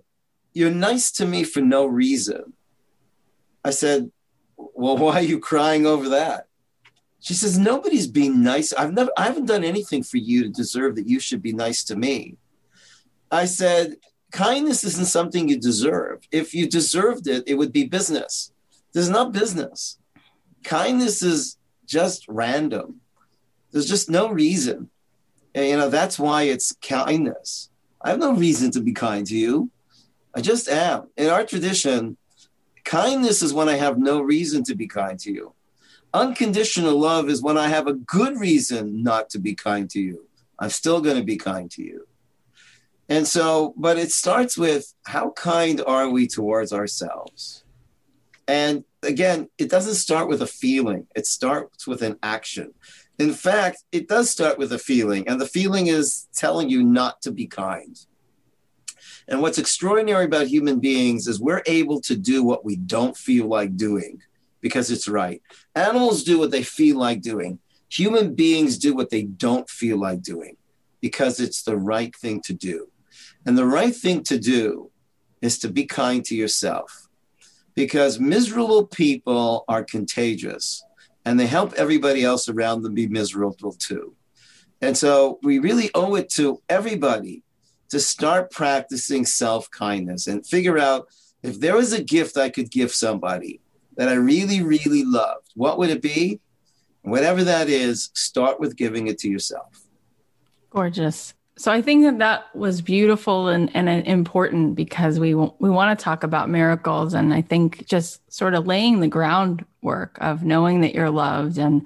You're 0.54 0.71
nice 0.71 1.12
to 1.13 1.25
me 1.25 1.43
for 1.43 1.60
no 1.60 1.86
reason. 1.86 2.54
I 3.65 3.71
said, 3.71 4.10
Well, 4.56 4.95
why 4.95 5.15
are 5.15 5.21
you 5.21 5.38
crying 5.38 5.86
over 5.86 6.08
that? 6.10 6.47
She 7.19 7.34
says, 7.34 7.60
Nobody's 7.60 8.08
being 8.08 8.41
nice. 8.41 8.71
I've 8.71 8.93
never, 8.93 9.12
I 9.17 9.23
haven't 9.23 9.47
done 9.47 9.65
anything 9.65 10.01
for 10.01 10.17
you 10.17 10.43
to 10.43 10.49
deserve 10.49 10.95
that 10.95 11.10
you 11.10 11.19
should 11.19 11.41
be 11.41 11.51
nice 11.51 11.84
to 11.84 11.97
me. 11.97 12.38
I 13.30 13.45
said, 13.45 13.97
kindness 14.32 14.86
isn't 14.86 15.08
something 15.08 15.49
you 15.49 15.60
deserve. 15.60 16.21
If 16.32 16.54
you 16.54 16.69
deserved 16.69 17.27
it, 17.27 17.43
it 17.47 17.56
would 17.56 17.73
be 17.73 17.84
business. 17.84 18.54
This 18.93 19.04
is 19.04 19.10
not 19.10 19.34
business. 19.34 19.97
Kindness 20.63 21.21
is 21.21 21.58
just 21.91 22.25
random. 22.30 23.01
There's 23.71 23.89
just 23.89 24.10
no 24.10 24.30
reason. 24.30 24.89
And, 25.54 25.67
you 25.67 25.77
know, 25.77 25.89
that's 25.89 26.17
why 26.17 26.43
it's 26.43 26.73
kindness. 26.82 27.69
I 28.01 28.10
have 28.10 28.19
no 28.19 28.34
reason 28.34 28.71
to 28.71 28.82
be 28.82 28.93
kind 28.93 29.27
to 29.27 29.36
you. 29.36 29.69
I 30.34 30.41
just 30.41 30.69
am. 30.69 31.10
In 31.17 31.27
our 31.27 31.45
tradition, 31.45 32.17
kindness 32.86 33.41
is 33.41 33.54
when 33.54 33.67
I 33.67 33.75
have 33.75 33.97
no 33.97 34.21
reason 34.21 34.63
to 34.63 34.75
be 34.75 34.88
kind 34.88 35.19
to 35.19 35.32
you. 35.32 35.54
Unconditional 36.13 36.97
love 36.97 37.30
is 37.30 37.41
when 37.41 37.58
I 37.58 37.67
have 37.67 37.88
a 37.88 37.93
good 37.93 38.39
reason 38.39 39.04
not 39.04 39.30
to 39.32 39.39
be 39.39 39.54
kind 39.54 39.89
to 39.91 39.99
you. 39.99 40.25
I'm 40.58 40.69
still 40.69 41.01
going 41.01 41.17
to 41.17 41.23
be 41.23 41.38
kind 41.38 41.69
to 41.71 41.84
you. 41.84 42.08
And 43.10 43.27
so, 43.27 43.73
but 43.75 43.97
it 43.97 44.12
starts 44.12 44.58
with 44.58 44.93
how 45.06 45.32
kind 45.32 45.82
are 45.86 46.10
we 46.10 46.27
towards 46.27 46.71
ourselves? 46.71 47.61
And 48.52 48.84
again, 49.02 49.48
it 49.58 49.70
doesn't 49.70 49.94
start 49.94 50.28
with 50.28 50.42
a 50.42 50.46
feeling, 50.46 51.08
it 51.16 51.26
starts 51.26 51.88
with 51.88 52.02
an 52.02 52.18
action. 52.22 52.74
In 53.18 53.34
fact, 53.34 53.86
it 53.94 54.10
does 54.10 54.30
start 54.30 54.58
with 54.58 54.74
a 54.74 54.78
feeling, 54.78 55.26
and 55.30 55.40
the 55.40 55.48
feeling 55.48 55.88
is 55.88 56.28
telling 56.36 56.70
you 56.70 56.84
not 56.84 57.22
to 57.22 57.32
be 57.32 57.48
kind. 57.48 57.98
And 59.30 59.42
what's 59.42 59.58
extraordinary 59.58 60.26
about 60.26 60.48
human 60.48 60.82
beings 60.82 61.28
is 61.28 61.40
we're 61.40 61.64
able 61.66 62.02
to 62.02 62.18
do 62.18 62.44
what 62.44 62.66
we 62.66 62.76
don't 62.76 63.16
feel 63.16 63.48
like 63.48 63.78
doing 63.78 64.22
because 64.60 64.92
it's 64.92 65.08
right. 65.08 65.42
Animals 65.74 66.26
do 66.26 66.38
what 66.38 66.52
they 66.52 66.64
feel 66.64 66.98
like 66.98 67.22
doing. 67.22 67.60
Human 67.88 68.36
beings 68.36 68.78
do 68.78 68.94
what 68.94 69.12
they 69.12 69.24
don't 69.24 69.70
feel 69.70 69.98
like 69.98 70.24
doing 70.24 70.58
because 71.00 71.40
it's 71.40 71.64
the 71.64 71.78
right 71.78 72.14
thing 72.18 72.42
to 72.42 72.54
do. 72.54 72.90
And 73.46 73.58
the 73.58 73.66
right 73.66 73.96
thing 73.96 74.24
to 74.24 74.38
do 74.38 74.92
is 75.42 75.58
to 75.60 75.70
be 75.70 75.86
kind 75.86 76.26
to 76.26 76.36
yourself 76.36 77.08
because 77.76 78.20
miserable 78.20 78.86
people 78.86 79.64
are 79.68 79.84
contagious 79.84 80.84
and 81.26 81.40
they 81.40 81.48
help 81.48 81.74
everybody 81.74 82.24
else 82.24 82.50
around 82.50 82.82
them 82.82 82.94
be 82.94 83.08
miserable 83.08 83.74
too. 83.74 84.16
And 84.82 84.98
so 84.98 85.40
we 85.44 85.60
really 85.60 85.92
owe 85.94 86.16
it 86.16 86.30
to 86.32 86.62
everybody 86.68 87.44
to 87.90 88.00
start 88.00 88.52
practicing 88.52 89.26
self 89.26 89.70
kindness 89.70 90.28
and 90.28 90.46
figure 90.46 90.80
out 90.80 91.08
if 91.44 91.60
there 91.60 91.76
was 91.76 91.94
a 91.94 92.04
gift 92.04 92.38
I 92.38 92.50
could 92.50 92.72
give 92.72 92.92
somebody 92.92 93.62
that 93.98 94.10
I 94.10 94.14
really, 94.14 94.62
really 94.62 95.04
loved, 95.04 95.52
what 95.56 95.78
would 95.78 95.90
it 95.90 96.02
be? 96.02 96.40
Whatever 97.04 97.44
that 97.44 97.68
is, 97.68 98.12
start 98.14 98.60
with 98.60 98.76
giving 98.76 99.08
it 99.08 99.18
to 99.20 99.30
yourself. 99.30 99.82
Gorgeous. 100.70 101.34
So 101.58 101.72
I 101.72 101.82
think 101.82 102.04
that 102.06 102.20
that 102.20 102.56
was 102.56 102.82
beautiful 102.82 103.50
and, 103.50 103.70
and 103.76 103.88
uh, 103.90 104.10
important 104.10 104.76
because 104.76 105.20
we 105.20 105.36
we 105.36 105.70
want 105.70 105.98
to 105.98 106.04
talk 106.04 106.24
about 106.24 106.50
miracles 106.50 107.14
and 107.14 107.34
I 107.34 107.42
think 107.42 107.86
just 107.86 108.20
sort 108.32 108.54
of 108.54 108.66
laying 108.66 109.00
the 109.00 109.08
groundwork 109.08 110.18
of 110.22 110.44
knowing 110.44 110.82
that 110.82 110.96
you're 110.96 111.10
loved 111.10 111.58
and 111.58 111.86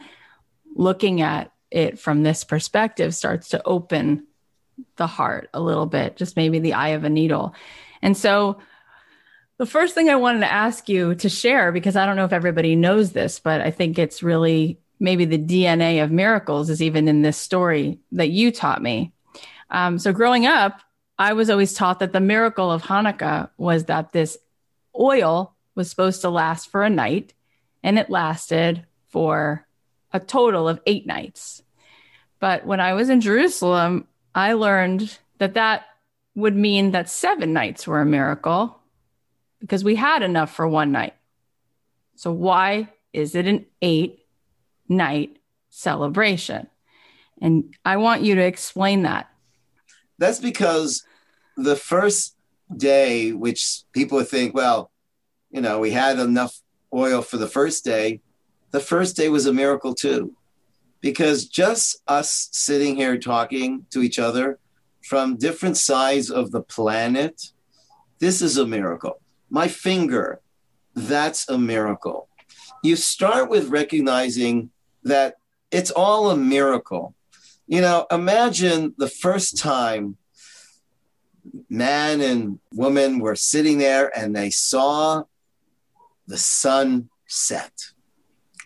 looking 0.76 1.22
at 1.22 1.52
it 1.72 2.00
from 2.00 2.24
this 2.24 2.44
perspective 2.44 3.14
starts 3.16 3.50
to 3.50 3.62
open 3.66 4.28
the 4.98 5.08
heart 5.08 5.50
a 5.54 5.62
little 5.62 5.86
bit, 5.86 6.16
just 6.16 6.36
maybe 6.36 6.60
the 6.60 6.74
eye 6.74 6.90
of 6.90 7.04
a 7.04 7.10
needle. 7.10 7.56
And 8.02 8.16
so 8.16 8.60
the 9.58 9.66
first 9.66 9.96
thing 9.96 10.10
I 10.10 10.16
wanted 10.16 10.42
to 10.42 10.52
ask 10.52 10.90
you 10.90 11.16
to 11.16 11.30
share, 11.30 11.72
because 11.72 11.96
I 11.96 12.06
don't 12.06 12.18
know 12.18 12.26
if 12.26 12.34
everybody 12.34 12.76
knows 12.76 13.12
this, 13.12 13.40
but 13.40 13.62
I 13.62 13.72
think 13.72 13.98
it's 13.98 14.22
really 14.22 14.80
maybe 15.00 15.26
the 15.26 15.38
DNA 15.38 16.04
of 16.04 16.12
miracles 16.12 16.70
is 16.70 16.82
even 16.82 17.08
in 17.08 17.22
this 17.22 17.38
story 17.38 18.00
that 18.14 18.30
you 18.30 18.52
taught 18.52 18.82
me. 18.82 19.14
Um, 19.76 20.00
so 20.00 20.14
growing 20.14 20.46
up, 20.46 20.80
I 21.20 21.34
was 21.34 21.50
always 21.50 21.74
taught 21.74 22.00
that 22.00 22.14
the 22.14 22.22
miracle 22.22 22.72
of 22.72 22.82
Hanukkah 22.82 23.50
was 23.58 23.86
that 23.86 24.14
this 24.14 24.38
oil 24.98 25.54
was 25.76 25.90
supposed 25.90 26.22
to 26.22 26.30
last 26.30 26.72
for 26.72 26.82
a 26.82 26.90
night, 26.90 27.34
and 27.84 28.00
it 28.00 28.10
lasted 28.10 28.86
for 29.10 29.68
a 30.14 30.20
total 30.22 30.70
of 30.70 30.80
eight 30.86 31.06
nights. 31.06 31.62
But 32.40 32.66
when 32.66 32.80
I 32.80 32.94
was 32.94 33.10
in 33.10 33.20
Jerusalem, 33.20 34.08
I 34.34 34.54
learned 34.54 35.20
that 35.40 35.56
that 35.56 35.84
would 36.36 36.56
mean 36.56 36.92
that 36.92 37.10
seven 37.10 37.52
nights 37.52 37.86
were 37.86 38.00
a 38.00 38.06
miracle 38.06 38.80
because 39.60 39.84
we 39.84 39.96
had 39.96 40.24
enough 40.24 40.56
for 40.56 40.66
one 40.70 40.94
night. 40.94 41.16
So, 42.16 42.32
why 42.32 42.88
is 43.12 43.36
it 43.36 43.46
an 43.46 43.66
eight 43.82 44.20
night 44.88 45.38
celebration? 45.70 46.68
And 47.42 47.76
I 47.84 47.98
want 47.98 48.22
you 48.22 48.36
to 48.36 48.42
explain 48.42 49.02
that. 49.02 49.30
That's 50.18 50.40
because 50.40 51.04
the 51.58 51.76
first 51.76 52.36
day, 52.76 53.32
which 53.32 53.84
people 53.92 54.24
think, 54.24 54.54
well, 54.54 54.92
you 55.52 55.62
know, 55.62 55.80
we 55.80 55.92
had 55.92 56.20
enough 56.20 56.60
oil 56.94 57.22
for 57.22 57.38
the 57.38 57.48
first 57.48 57.84
day, 57.84 58.22
the 58.72 58.80
first 58.80 59.16
day 59.16 59.30
was 59.30 59.46
a 59.46 59.54
miracle 59.54 59.94
too. 59.94 60.36
Because 61.02 61.46
just 61.46 62.02
us 62.08 62.50
sitting 62.52 62.96
here 62.96 63.18
talking 63.18 63.86
to 63.92 64.02
each 64.02 64.18
other 64.18 64.60
from 65.04 65.38
different 65.38 65.78
sides 65.78 66.32
of 66.32 66.52
the 66.52 66.62
planet, 66.62 67.52
this 68.20 68.42
is 68.42 68.58
a 68.58 68.66
miracle 68.66 69.20
my 69.50 69.68
finger, 69.68 70.42
that's 70.96 71.50
a 71.50 71.58
miracle. 71.58 72.28
You 72.84 72.96
start 72.96 73.50
with 73.50 73.70
recognizing 73.70 74.70
that 75.04 75.36
it's 75.72 75.92
all 75.92 76.30
a 76.30 76.38
miracle. 76.38 77.16
You 77.68 77.82
know, 77.82 78.06
imagine 78.12 78.94
the 78.98 79.10
first 79.10 79.58
time 79.58 80.18
man 81.70 82.22
and 82.22 82.60
woman 82.72 83.20
were 83.20 83.36
sitting 83.36 83.78
there 83.78 84.12
and 84.18 84.36
they 84.36 84.50
saw 84.50 85.24
the 86.28 86.38
sun 86.38 87.10
set. 87.28 87.92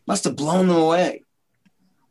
Must 0.08 0.24
have 0.24 0.36
blown 0.36 0.68
them 0.68 0.78
away. 0.78 1.24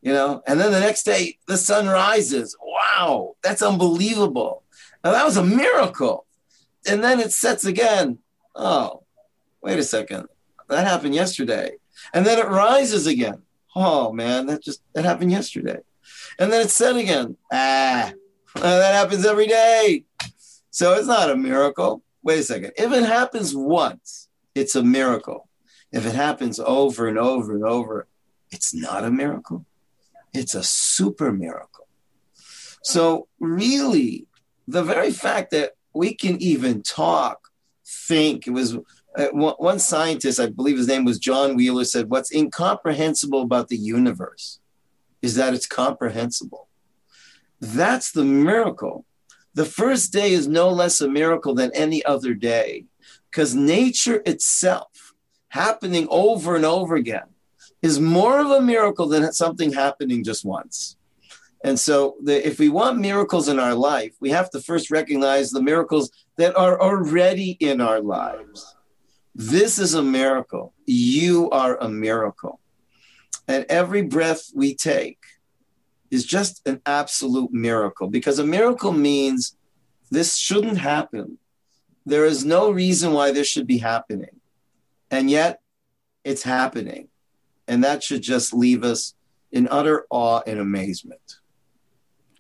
You 0.00 0.12
know, 0.12 0.42
and 0.46 0.60
then 0.60 0.70
the 0.70 0.80
next 0.80 1.02
day 1.02 1.38
the 1.46 1.56
sun 1.56 1.88
rises. 1.88 2.56
Wow, 2.62 3.36
that's 3.42 3.62
unbelievable. 3.62 4.62
Now 5.04 5.12
that 5.12 5.24
was 5.24 5.36
a 5.36 5.44
miracle. 5.44 6.26
And 6.86 7.02
then 7.02 7.20
it 7.20 7.32
sets 7.32 7.64
again 7.64 8.18
oh, 8.58 9.04
wait 9.62 9.78
a 9.78 9.82
second, 9.82 10.26
that 10.68 10.86
happened 10.86 11.14
yesterday. 11.14 11.72
And 12.12 12.26
then 12.26 12.38
it 12.38 12.48
rises 12.48 13.06
again. 13.06 13.42
Oh 13.74 14.12
man, 14.12 14.46
that 14.46 14.62
just 14.62 14.82
that 14.94 15.04
happened 15.04 15.30
yesterday. 15.30 15.78
And 16.38 16.52
then 16.52 16.62
it's 16.62 16.74
set 16.74 16.96
again. 16.96 17.36
Ah, 17.52 18.12
that 18.54 18.94
happens 18.94 19.26
every 19.26 19.46
day. 19.46 20.04
So 20.70 20.94
it's 20.94 21.08
not 21.08 21.30
a 21.30 21.36
miracle. 21.36 22.02
Wait 22.22 22.38
a 22.38 22.42
second. 22.42 22.72
If 22.76 22.92
it 22.92 23.04
happens 23.04 23.54
once, 23.54 24.28
it's 24.54 24.76
a 24.76 24.82
miracle. 24.82 25.48
If 25.92 26.06
it 26.06 26.14
happens 26.14 26.60
over 26.60 27.08
and 27.08 27.18
over 27.18 27.54
and 27.54 27.64
over, 27.64 28.06
it's 28.50 28.74
not 28.74 29.04
a 29.04 29.10
miracle. 29.10 29.64
It's 30.32 30.54
a 30.54 30.62
super 30.62 31.32
miracle. 31.32 31.86
So, 32.82 33.28
really, 33.40 34.26
the 34.66 34.84
very 34.84 35.10
fact 35.10 35.50
that 35.50 35.72
we 35.94 36.14
can 36.14 36.40
even 36.40 36.82
talk 36.82 37.48
think 37.86 38.46
it 38.46 38.50
was 38.50 38.76
uh, 39.16 39.28
one 39.32 39.78
scientist, 39.78 40.38
I 40.38 40.46
believe 40.46 40.76
his 40.76 40.86
name 40.86 41.04
was 41.04 41.18
John 41.18 41.56
Wheeler, 41.56 41.84
said, 41.84 42.10
What's 42.10 42.32
incomprehensible 42.32 43.42
about 43.42 43.68
the 43.68 43.76
universe 43.76 44.60
is 45.22 45.34
that 45.34 45.54
it's 45.54 45.66
comprehensible. 45.66 46.68
That's 47.60 48.12
the 48.12 48.24
miracle. 48.24 49.04
The 49.54 49.64
first 49.64 50.12
day 50.12 50.32
is 50.32 50.46
no 50.46 50.68
less 50.68 51.00
a 51.00 51.08
miracle 51.08 51.54
than 51.54 51.70
any 51.74 52.04
other 52.04 52.34
day 52.34 52.84
because 53.30 53.54
nature 53.54 54.22
itself, 54.24 55.14
happening 55.48 56.06
over 56.10 56.54
and 56.54 56.64
over 56.64 56.94
again, 56.94 57.26
is 57.82 58.00
more 58.00 58.38
of 58.40 58.50
a 58.50 58.60
miracle 58.60 59.08
than 59.08 59.32
something 59.32 59.72
happening 59.72 60.22
just 60.24 60.44
once. 60.44 60.96
And 61.64 61.78
so, 61.78 62.16
the, 62.22 62.46
if 62.46 62.60
we 62.60 62.68
want 62.68 62.98
miracles 62.98 63.48
in 63.48 63.58
our 63.58 63.74
life, 63.74 64.14
we 64.20 64.30
have 64.30 64.48
to 64.50 64.60
first 64.60 64.90
recognize 64.90 65.50
the 65.50 65.62
miracles 65.62 66.10
that 66.36 66.56
are 66.56 66.80
already 66.80 67.56
in 67.58 67.80
our 67.80 68.00
lives. 68.00 68.76
This 69.34 69.78
is 69.78 69.94
a 69.94 70.02
miracle. 70.02 70.72
You 70.86 71.50
are 71.50 71.76
a 71.76 71.88
miracle. 71.88 72.60
And 73.48 73.64
every 73.70 74.02
breath 74.02 74.50
we 74.54 74.74
take 74.74 75.18
is 76.10 76.24
just 76.24 76.66
an 76.66 76.80
absolute 76.86 77.52
miracle 77.52 78.08
because 78.08 78.38
a 78.38 78.44
miracle 78.44 78.92
means 78.92 79.56
this 80.10 80.36
shouldn't 80.36 80.78
happen. 80.78 81.38
There 82.06 82.26
is 82.26 82.44
no 82.44 82.70
reason 82.70 83.12
why 83.12 83.32
this 83.32 83.46
should 83.46 83.66
be 83.66 83.78
happening. 83.78 84.40
And 85.10 85.30
yet, 85.30 85.60
it's 86.24 86.42
happening. 86.42 87.08
And 87.66 87.84
that 87.84 88.02
should 88.02 88.22
just 88.22 88.54
leave 88.54 88.84
us 88.84 89.14
in 89.50 89.68
utter 89.70 90.06
awe 90.10 90.42
and 90.46 90.58
amazement. 90.58 91.36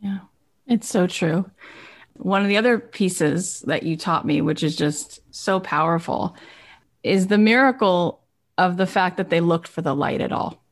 Yeah, 0.00 0.20
it's 0.66 0.88
so 0.88 1.06
true. 1.06 1.50
One 2.14 2.42
of 2.42 2.48
the 2.48 2.56
other 2.56 2.78
pieces 2.78 3.60
that 3.60 3.82
you 3.82 3.96
taught 3.96 4.26
me, 4.26 4.40
which 4.40 4.62
is 4.62 4.76
just 4.76 5.20
so 5.30 5.60
powerful, 5.60 6.36
is 7.02 7.26
the 7.26 7.38
miracle 7.38 8.20
of 8.56 8.76
the 8.76 8.86
fact 8.86 9.16
that 9.16 9.30
they 9.30 9.40
looked 9.40 9.68
for 9.68 9.82
the 9.82 9.94
light 9.94 10.20
at 10.20 10.32
all. 10.32 10.62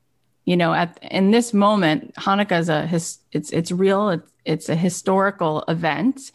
You 0.46 0.56
know, 0.56 0.72
at 0.72 0.98
in 1.02 1.32
this 1.32 1.52
moment, 1.52 2.14
Hanukkah 2.14 2.60
is 2.60 2.68
a 2.70 2.86
his, 2.86 3.18
it's 3.32 3.50
it's 3.50 3.70
real. 3.70 4.08
It's 4.10 4.32
it's 4.46 4.68
a 4.68 4.76
historical 4.76 5.64
event 5.68 6.32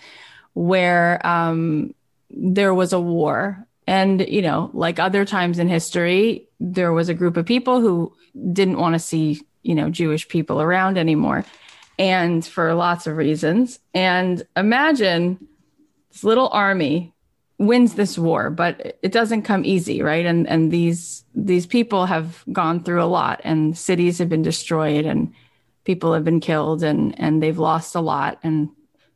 where 0.54 1.26
um, 1.26 1.96
there 2.30 2.74
was 2.74 2.94
a 2.94 3.00
war. 3.00 3.66
And, 3.88 4.22
you 4.28 4.42
know, 4.42 4.70
like 4.74 5.00
other 5.00 5.26
times 5.26 5.60
in 5.60 5.68
history, 5.68 6.48
there 6.60 6.94
was 6.94 7.10
a 7.10 7.14
group 7.14 7.36
of 7.36 7.46
people 7.46 7.82
who 7.82 8.14
didn't 8.54 8.78
want 8.78 8.94
to 8.94 9.00
see, 9.00 9.42
you 9.64 9.76
know, 9.76 9.90
Jewish 9.90 10.28
people 10.28 10.62
around 10.62 10.98
anymore. 10.98 11.46
And 11.98 12.46
for 12.46 12.74
lots 12.74 13.08
of 13.08 13.18
reasons. 13.18 13.80
And 13.94 14.44
imagine 14.56 15.48
this 16.12 16.24
little 16.24 16.50
army 16.50 17.11
wins 17.62 17.94
this 17.94 18.18
war, 18.18 18.50
but 18.50 18.98
it 19.04 19.12
doesn't 19.12 19.44
come 19.44 19.64
easy, 19.64 20.02
right? 20.02 20.26
And 20.26 20.48
and 20.48 20.72
these 20.72 21.24
these 21.36 21.68
people 21.68 22.08
have 22.08 22.44
gone 22.52 22.84
through 22.84 23.04
a 23.04 23.06
lot 23.06 23.40
and 23.44 23.78
cities 23.78 24.18
have 24.18 24.30
been 24.30 24.42
destroyed 24.42 25.06
and 25.06 25.34
people 25.84 26.14
have 26.14 26.24
been 26.24 26.40
killed 26.40 26.84
and 26.84 27.18
and 27.20 27.42
they've 27.42 27.60
lost 27.60 27.96
a 27.96 28.02
lot 28.02 28.40
and 28.44 28.70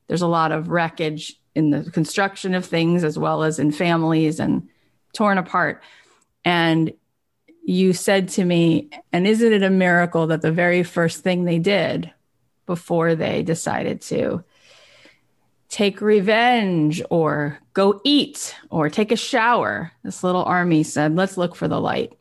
there's 0.08 0.22
a 0.22 0.28
lot 0.28 0.52
of 0.52 0.70
wreckage 0.70 1.39
in 1.56 1.72
the 1.72 1.89
construction 1.91 2.54
of 2.54 2.66
things 2.66 3.04
as 3.04 3.18
well 3.18 3.43
as 3.43 3.58
in 3.58 3.72
families 3.72 4.39
and 4.39 4.70
torn 5.14 5.38
apart. 5.38 5.82
And 6.43 6.93
you 7.64 7.93
said 7.93 8.30
to 8.30 8.46
me, 8.46 8.89
and 9.12 9.26
isn't 9.26 9.54
it 9.54 9.64
a 9.64 9.72
miracle 9.72 10.28
that 10.28 10.41
the 10.41 10.52
very 10.52 10.84
first 10.84 11.24
thing 11.24 11.46
they 11.46 11.58
did 11.58 12.12
before 12.68 13.16
they 13.16 13.41
decided 13.41 14.02
to 14.02 14.43
take 15.76 15.99
revenge 15.99 17.01
or 17.09 17.59
go 17.73 17.99
eat 18.05 18.55
or 18.69 18.89
take 18.89 19.11
a 19.11 19.17
shower. 19.17 19.91
This 20.05 20.23
little 20.23 20.45
army 20.45 20.84
said, 20.84 21.17
let's 21.17 21.36
look 21.36 21.53
for 21.53 21.67
the 21.67 21.82
light. 21.82 22.17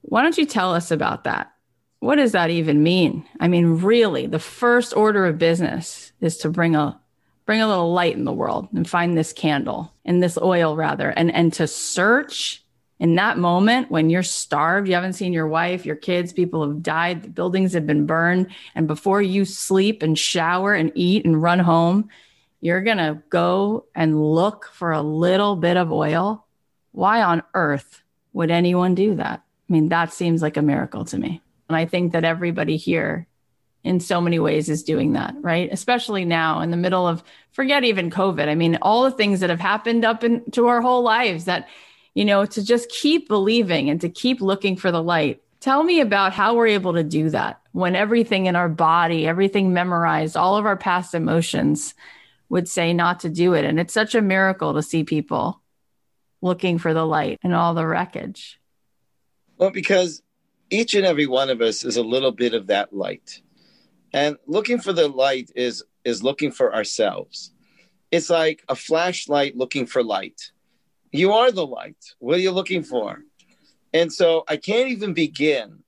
Why 0.00 0.22
don't 0.22 0.38
you 0.38 0.46
tell 0.46 0.72
us 0.72 0.90
about 0.90 1.24
that? 1.24 1.52
What 2.00 2.14
does 2.14 2.32
that 2.32 2.48
even 2.48 2.82
mean? 2.82 3.26
I 3.38 3.48
mean, 3.48 3.82
really, 3.82 4.26
the 4.26 4.38
first 4.38 4.96
order 4.96 5.26
of 5.26 5.36
business 5.36 6.12
is 6.22 6.38
to 6.38 6.48
bring 6.48 6.74
a 6.74 6.98
bring 7.44 7.60
a 7.60 7.68
little 7.68 7.92
light 7.92 8.16
in 8.16 8.24
the 8.24 8.32
world 8.32 8.68
and 8.74 8.88
find 8.88 9.14
this 9.14 9.34
candle 9.34 9.92
and 10.06 10.22
this 10.22 10.38
oil 10.40 10.76
rather 10.76 11.10
and 11.10 11.30
and 11.30 11.52
to 11.52 11.66
search 11.66 12.61
in 13.02 13.16
that 13.16 13.36
moment 13.36 13.90
when 13.90 14.10
you're 14.10 14.22
starved, 14.22 14.86
you 14.86 14.94
haven't 14.94 15.14
seen 15.14 15.32
your 15.32 15.48
wife, 15.48 15.84
your 15.84 15.96
kids, 15.96 16.32
people 16.32 16.64
have 16.64 16.84
died, 16.84 17.24
the 17.24 17.28
buildings 17.28 17.72
have 17.72 17.84
been 17.84 18.06
burned. 18.06 18.46
And 18.76 18.86
before 18.86 19.20
you 19.20 19.44
sleep 19.44 20.04
and 20.04 20.16
shower 20.16 20.72
and 20.72 20.92
eat 20.94 21.24
and 21.24 21.42
run 21.42 21.58
home, 21.58 22.10
you're 22.60 22.80
going 22.80 22.98
to 22.98 23.20
go 23.28 23.86
and 23.92 24.22
look 24.32 24.70
for 24.72 24.92
a 24.92 25.02
little 25.02 25.56
bit 25.56 25.76
of 25.76 25.90
oil. 25.90 26.46
Why 26.92 27.22
on 27.22 27.42
earth 27.54 28.04
would 28.34 28.52
anyone 28.52 28.94
do 28.94 29.16
that? 29.16 29.42
I 29.68 29.72
mean, 29.72 29.88
that 29.88 30.12
seems 30.12 30.40
like 30.40 30.56
a 30.56 30.62
miracle 30.62 31.04
to 31.06 31.18
me. 31.18 31.42
And 31.68 31.76
I 31.76 31.86
think 31.86 32.12
that 32.12 32.22
everybody 32.22 32.76
here 32.76 33.26
in 33.82 33.98
so 33.98 34.20
many 34.20 34.38
ways 34.38 34.68
is 34.68 34.84
doing 34.84 35.14
that, 35.14 35.34
right? 35.40 35.68
Especially 35.72 36.24
now 36.24 36.60
in 36.60 36.70
the 36.70 36.76
middle 36.76 37.08
of 37.08 37.24
forget 37.50 37.82
even 37.82 38.10
COVID. 38.10 38.46
I 38.46 38.54
mean, 38.54 38.78
all 38.80 39.02
the 39.02 39.10
things 39.10 39.40
that 39.40 39.50
have 39.50 39.58
happened 39.58 40.04
up 40.04 40.22
into 40.22 40.68
our 40.68 40.80
whole 40.80 41.02
lives 41.02 41.46
that 41.46 41.66
you 42.14 42.24
know, 42.24 42.44
to 42.44 42.64
just 42.64 42.88
keep 42.90 43.28
believing 43.28 43.88
and 43.88 44.00
to 44.00 44.08
keep 44.08 44.40
looking 44.40 44.76
for 44.76 44.90
the 44.90 45.02
light. 45.02 45.42
Tell 45.60 45.82
me 45.82 46.00
about 46.00 46.32
how 46.32 46.54
we're 46.54 46.68
able 46.68 46.94
to 46.94 47.04
do 47.04 47.30
that 47.30 47.60
when 47.72 47.96
everything 47.96 48.46
in 48.46 48.56
our 48.56 48.68
body, 48.68 49.26
everything 49.26 49.72
memorized, 49.72 50.36
all 50.36 50.56
of 50.56 50.66
our 50.66 50.76
past 50.76 51.14
emotions 51.14 51.94
would 52.48 52.68
say 52.68 52.92
not 52.92 53.20
to 53.20 53.30
do 53.30 53.54
it. 53.54 53.64
And 53.64 53.80
it's 53.80 53.94
such 53.94 54.14
a 54.14 54.20
miracle 54.20 54.74
to 54.74 54.82
see 54.82 55.04
people 55.04 55.62
looking 56.42 56.78
for 56.78 56.92
the 56.92 57.06
light 57.06 57.38
and 57.42 57.54
all 57.54 57.74
the 57.74 57.86
wreckage. 57.86 58.60
Well, 59.56 59.70
because 59.70 60.22
each 60.70 60.94
and 60.94 61.06
every 61.06 61.26
one 61.26 61.48
of 61.48 61.60
us 61.60 61.84
is 61.84 61.96
a 61.96 62.02
little 62.02 62.32
bit 62.32 62.52
of 62.52 62.66
that 62.66 62.92
light. 62.92 63.40
And 64.12 64.36
looking 64.46 64.78
for 64.80 64.92
the 64.92 65.08
light 65.08 65.50
is 65.54 65.82
is 66.04 66.22
looking 66.22 66.50
for 66.50 66.74
ourselves. 66.74 67.52
It's 68.10 68.28
like 68.28 68.64
a 68.68 68.74
flashlight 68.74 69.56
looking 69.56 69.86
for 69.86 70.02
light. 70.02 70.50
You 71.12 71.32
are 71.32 71.52
the 71.52 71.66
light. 71.66 72.14
What 72.20 72.38
are 72.38 72.40
you 72.40 72.50
looking 72.50 72.82
for? 72.82 73.22
And 73.92 74.10
so 74.10 74.44
I 74.48 74.56
can't 74.56 74.88
even 74.88 75.12
begin 75.12 75.82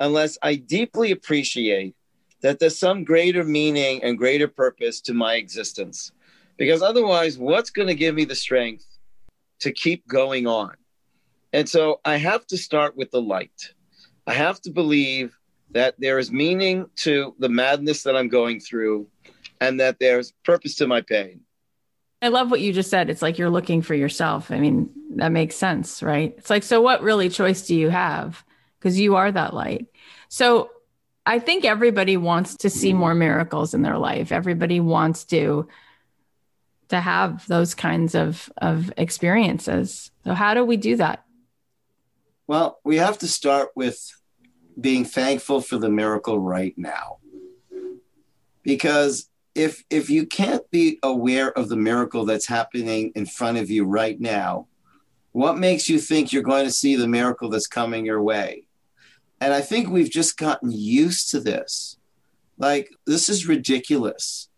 unless 0.00 0.38
I 0.42 0.54
deeply 0.54 1.10
appreciate 1.12 1.94
that 2.40 2.58
there's 2.58 2.78
some 2.78 3.04
greater 3.04 3.44
meaning 3.44 4.02
and 4.02 4.16
greater 4.16 4.48
purpose 4.48 5.02
to 5.02 5.12
my 5.12 5.34
existence. 5.34 6.12
Because 6.56 6.80
otherwise, 6.80 7.36
what's 7.36 7.68
going 7.68 7.88
to 7.88 7.94
give 7.94 8.14
me 8.14 8.24
the 8.24 8.34
strength 8.34 8.86
to 9.60 9.70
keep 9.70 10.08
going 10.08 10.46
on? 10.46 10.74
And 11.52 11.68
so 11.68 12.00
I 12.06 12.16
have 12.16 12.46
to 12.46 12.56
start 12.56 12.96
with 12.96 13.10
the 13.10 13.20
light. 13.20 13.74
I 14.26 14.32
have 14.32 14.62
to 14.62 14.70
believe 14.70 15.36
that 15.72 15.94
there 15.98 16.18
is 16.18 16.32
meaning 16.32 16.86
to 16.96 17.34
the 17.38 17.48
madness 17.50 18.02
that 18.04 18.16
I'm 18.16 18.28
going 18.28 18.60
through 18.60 19.08
and 19.60 19.78
that 19.80 19.98
there's 20.00 20.32
purpose 20.44 20.76
to 20.76 20.86
my 20.86 21.02
pain. 21.02 21.40
I 22.22 22.28
love 22.28 22.50
what 22.50 22.60
you 22.60 22.72
just 22.72 22.90
said. 22.90 23.08
It's 23.08 23.22
like 23.22 23.38
you're 23.38 23.50
looking 23.50 23.82
for 23.82 23.94
yourself. 23.94 24.50
I 24.50 24.58
mean, 24.58 24.90
that 25.16 25.32
makes 25.32 25.56
sense, 25.56 26.02
right? 26.02 26.34
It's 26.36 26.50
like, 26.50 26.62
so 26.62 26.82
what 26.82 27.02
really 27.02 27.28
choice 27.28 27.66
do 27.66 27.74
you 27.74 27.88
have? 27.88 28.44
Because 28.78 29.00
you 29.00 29.16
are 29.16 29.32
that 29.32 29.54
light. 29.54 29.86
So 30.28 30.70
I 31.24 31.38
think 31.38 31.64
everybody 31.64 32.16
wants 32.16 32.56
to 32.56 32.70
see 32.70 32.92
more 32.92 33.14
miracles 33.14 33.74
in 33.74 33.82
their 33.82 33.98
life. 33.98 34.32
Everybody 34.32 34.80
wants 34.80 35.24
to 35.26 35.68
to 36.88 37.00
have 37.00 37.46
those 37.46 37.74
kinds 37.74 38.14
of 38.14 38.50
of 38.56 38.92
experiences. 38.96 40.10
So 40.24 40.34
how 40.34 40.54
do 40.54 40.64
we 40.64 40.76
do 40.76 40.96
that? 40.96 41.24
Well, 42.46 42.80
we 42.84 42.96
have 42.96 43.18
to 43.18 43.28
start 43.28 43.68
with 43.76 44.10
being 44.80 45.04
thankful 45.04 45.60
for 45.60 45.78
the 45.78 45.90
miracle 45.90 46.38
right 46.38 46.74
now. 46.76 47.18
Because 48.62 49.28
if 49.54 49.84
if 49.90 50.08
you 50.10 50.26
can't 50.26 50.68
be 50.70 50.98
aware 51.02 51.50
of 51.58 51.68
the 51.68 51.76
miracle 51.76 52.24
that's 52.24 52.46
happening 52.46 53.12
in 53.14 53.26
front 53.26 53.58
of 53.58 53.70
you 53.70 53.84
right 53.84 54.20
now, 54.20 54.66
what 55.32 55.58
makes 55.58 55.88
you 55.88 55.98
think 55.98 56.32
you're 56.32 56.42
going 56.42 56.64
to 56.64 56.72
see 56.72 56.96
the 56.96 57.08
miracle 57.08 57.48
that's 57.48 57.66
coming 57.66 58.06
your 58.06 58.22
way? 58.22 58.64
And 59.40 59.52
I 59.52 59.60
think 59.60 59.88
we've 59.88 60.10
just 60.10 60.36
gotten 60.36 60.70
used 60.70 61.30
to 61.30 61.40
this. 61.40 61.98
Like 62.58 62.90
this 63.06 63.28
is 63.28 63.48
ridiculous. 63.48 64.48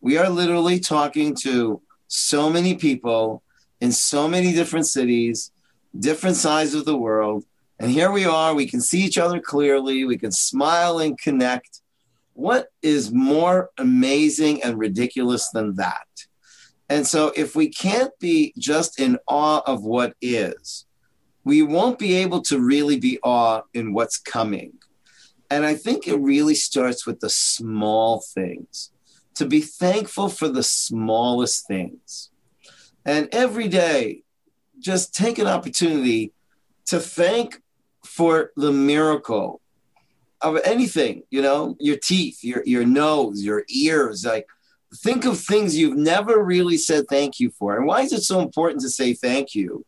We 0.00 0.16
are 0.16 0.28
literally 0.28 0.78
talking 0.78 1.34
to 1.42 1.82
so 2.06 2.48
many 2.48 2.76
people 2.76 3.42
in 3.80 3.92
so 3.92 4.28
many 4.28 4.52
different 4.52 4.86
cities, 4.86 5.52
different 5.98 6.36
sides 6.36 6.74
of 6.74 6.84
the 6.84 6.96
world, 6.96 7.44
and 7.80 7.90
here 7.90 8.10
we 8.10 8.24
are, 8.24 8.54
we 8.54 8.66
can 8.66 8.80
see 8.80 9.00
each 9.00 9.18
other 9.18 9.38
clearly, 9.40 10.04
we 10.04 10.18
can 10.18 10.32
smile 10.32 10.98
and 10.98 11.18
connect 11.18 11.80
what 12.38 12.68
is 12.82 13.10
more 13.10 13.70
amazing 13.78 14.62
and 14.62 14.78
ridiculous 14.78 15.50
than 15.50 15.74
that? 15.74 16.06
And 16.88 17.04
so, 17.04 17.32
if 17.34 17.56
we 17.56 17.68
can't 17.68 18.16
be 18.20 18.54
just 18.56 19.00
in 19.00 19.18
awe 19.26 19.60
of 19.66 19.82
what 19.82 20.14
is, 20.22 20.86
we 21.42 21.62
won't 21.62 21.98
be 21.98 22.14
able 22.14 22.40
to 22.42 22.60
really 22.60 22.96
be 22.96 23.18
awe 23.24 23.62
in 23.74 23.92
what's 23.92 24.18
coming. 24.18 24.74
And 25.50 25.66
I 25.66 25.74
think 25.74 26.06
it 26.06 26.14
really 26.20 26.54
starts 26.54 27.08
with 27.08 27.18
the 27.18 27.28
small 27.28 28.22
things, 28.32 28.92
to 29.34 29.44
be 29.44 29.60
thankful 29.60 30.28
for 30.28 30.48
the 30.48 30.62
smallest 30.62 31.66
things. 31.66 32.30
And 33.04 33.28
every 33.32 33.66
day, 33.66 34.22
just 34.78 35.12
take 35.12 35.40
an 35.40 35.48
opportunity 35.48 36.32
to 36.86 37.00
thank 37.00 37.60
for 38.04 38.52
the 38.54 38.70
miracle 38.70 39.60
of 40.40 40.58
anything, 40.64 41.22
you 41.30 41.42
know, 41.42 41.76
your 41.80 41.96
teeth, 41.96 42.42
your 42.42 42.62
your 42.64 42.84
nose, 42.84 43.42
your 43.42 43.64
ears, 43.68 44.24
like 44.24 44.46
think 44.94 45.24
of 45.24 45.38
things 45.38 45.76
you've 45.76 45.96
never 45.96 46.42
really 46.42 46.76
said 46.76 47.06
thank 47.08 47.40
you 47.40 47.50
for. 47.50 47.76
And 47.76 47.86
why 47.86 48.02
is 48.02 48.12
it 48.12 48.22
so 48.22 48.40
important 48.40 48.82
to 48.82 48.90
say 48.90 49.14
thank 49.14 49.54
you? 49.54 49.84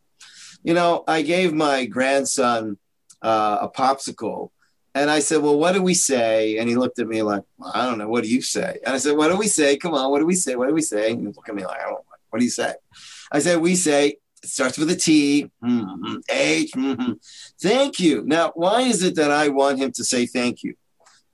You 0.63 0.75
know, 0.75 1.05
I 1.09 1.23
gave 1.23 1.53
my 1.55 1.87
grandson 1.87 2.79
uh, 3.23 3.59
a 3.63 3.69
popsicle 3.69 4.51
and 4.95 5.11
I 5.11 5.21
said, 5.21 5.43
Well, 5.43 5.59
what 5.59 5.73
do 5.73 5.83
we 5.83 5.95
say? 5.95 6.59
And 6.59 6.69
he 6.69 6.77
looked 6.77 6.99
at 6.99 7.07
me 7.07 7.23
like, 7.23 7.43
well, 7.59 7.73
I 7.75 7.87
don't 7.87 7.99
know. 7.99 8.09
What 8.09 8.25
do 8.25 8.31
you 8.31 8.43
say? 8.43 8.79
And 8.85 8.95
I 8.95 8.99
said, 8.99 9.17
What 9.17 9.29
do 9.29 9.37
we 9.37 9.47
say? 9.47 9.77
Come 9.77 9.95
on. 9.95 10.11
What 10.11 10.19
do 10.19 10.27
we 10.27 10.35
say? 10.35 10.57
What 10.57 10.69
do 10.69 10.75
we 10.75 10.83
say? 10.83 11.13
And 11.13 11.21
he 11.21 11.27
looked 11.27 11.49
at 11.49 11.55
me 11.55 11.65
like, 11.65 11.81
I 11.81 11.85
don't 11.85 11.93
know. 11.93 12.05
What 12.31 12.39
do 12.39 12.45
you 12.45 12.51
say? 12.51 12.75
I 13.33 13.39
said, 13.39 13.61
We 13.61 13.77
say, 13.77 14.17
it 14.43 14.49
starts 14.49 14.79
with 14.79 14.91
a 14.91 14.97
T, 14.97 15.51
mm-hmm, 15.63 16.17
H. 16.29 16.73
Mm-hmm. 16.73 17.13
Thank 17.61 18.01
you. 18.01 18.23
Now, 18.25 18.53
why 18.55 18.83
is 18.83 19.03
it 19.03 19.17
that 19.17 19.31
I 19.31 19.49
want 19.49 19.79
him 19.79 19.93
to 19.93 20.05
say 20.05 20.27
thank 20.27 20.63
you? 20.63 20.75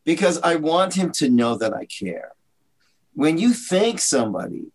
Because 0.05 0.41
I 0.43 0.57
want 0.57 0.95
him 0.95 1.13
to 1.13 1.29
know 1.29 1.57
that 1.57 1.73
I 1.73 1.87
care. 1.87 2.33
When 3.15 3.39
you 3.39 3.53
thank 3.53 4.01
somebody, 4.01 4.67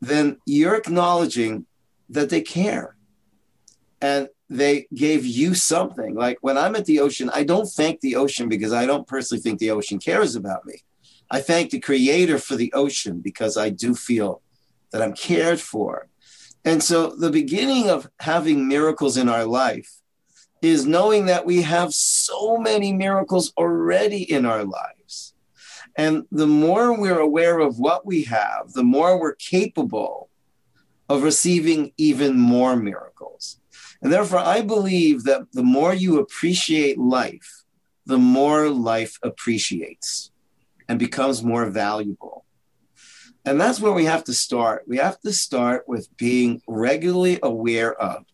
then 0.00 0.38
you're 0.46 0.76
acknowledging 0.76 1.66
that 2.10 2.30
they 2.30 2.42
care 2.42 2.96
and 4.00 4.28
they 4.48 4.86
gave 4.94 5.24
you 5.24 5.54
something. 5.54 6.14
Like 6.14 6.38
when 6.42 6.58
I'm 6.58 6.76
at 6.76 6.84
the 6.84 7.00
ocean, 7.00 7.30
I 7.32 7.44
don't 7.44 7.66
thank 7.66 8.00
the 8.00 8.16
ocean 8.16 8.48
because 8.48 8.72
I 8.72 8.86
don't 8.86 9.06
personally 9.06 9.42
think 9.42 9.58
the 9.58 9.70
ocean 9.70 9.98
cares 9.98 10.36
about 10.36 10.66
me. 10.66 10.82
I 11.30 11.40
thank 11.40 11.70
the 11.70 11.80
creator 11.80 12.38
for 12.38 12.54
the 12.56 12.72
ocean 12.72 13.20
because 13.20 13.56
I 13.56 13.70
do 13.70 13.94
feel 13.94 14.42
that 14.92 15.02
I'm 15.02 15.14
cared 15.14 15.60
for 15.60 16.08
and 16.64 16.82
so 16.82 17.14
the 17.14 17.30
beginning 17.30 17.90
of 17.90 18.08
having 18.20 18.68
miracles 18.68 19.16
in 19.16 19.28
our 19.28 19.44
life 19.44 19.90
is 20.62 20.86
knowing 20.86 21.26
that 21.26 21.44
we 21.44 21.62
have 21.62 21.92
so 21.92 22.56
many 22.56 22.92
miracles 22.92 23.52
already 23.58 24.22
in 24.22 24.46
our 24.46 24.64
lives. 24.64 25.34
And 25.96 26.24
the 26.32 26.46
more 26.46 26.98
we're 26.98 27.20
aware 27.20 27.60
of 27.60 27.78
what 27.78 28.06
we 28.06 28.24
have, 28.24 28.72
the 28.72 28.82
more 28.82 29.20
we're 29.20 29.34
capable 29.34 30.30
of 31.08 31.22
receiving 31.22 31.92
even 31.98 32.38
more 32.38 32.76
miracles. 32.76 33.60
And 34.00 34.12
therefore, 34.12 34.38
I 34.38 34.62
believe 34.62 35.24
that 35.24 35.52
the 35.52 35.62
more 35.62 35.94
you 35.94 36.18
appreciate 36.18 36.98
life, 36.98 37.64
the 38.06 38.18
more 38.18 38.70
life 38.70 39.18
appreciates 39.22 40.30
and 40.88 40.98
becomes 40.98 41.42
more 41.42 41.66
valuable. 41.66 42.43
And 43.44 43.60
that's 43.60 43.80
where 43.80 43.92
we 43.92 44.06
have 44.06 44.24
to 44.24 44.34
start. 44.34 44.84
We 44.86 44.96
have 44.96 45.20
to 45.20 45.32
start 45.32 45.84
with 45.86 46.14
being 46.16 46.62
regularly 46.66 47.38
aware 47.42 47.94
of 47.94 48.24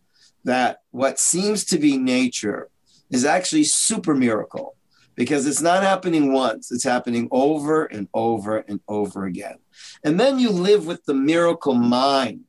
that 0.44 0.82
what 0.90 1.18
seems 1.18 1.64
to 1.66 1.78
be 1.78 1.98
nature 1.98 2.68
is 3.10 3.24
actually 3.24 3.64
super 3.64 4.14
miracle 4.14 4.76
because 5.16 5.46
it's 5.46 5.60
not 5.60 5.82
happening 5.82 6.32
once, 6.32 6.70
it's 6.70 6.84
happening 6.84 7.28
over 7.30 7.84
and 7.84 8.08
over 8.14 8.58
and 8.58 8.80
over 8.88 9.26
again. 9.26 9.56
And 10.04 10.18
then 10.18 10.38
you 10.38 10.50
live 10.50 10.86
with 10.86 11.04
the 11.04 11.14
miracle 11.14 11.74
mind 11.74 12.44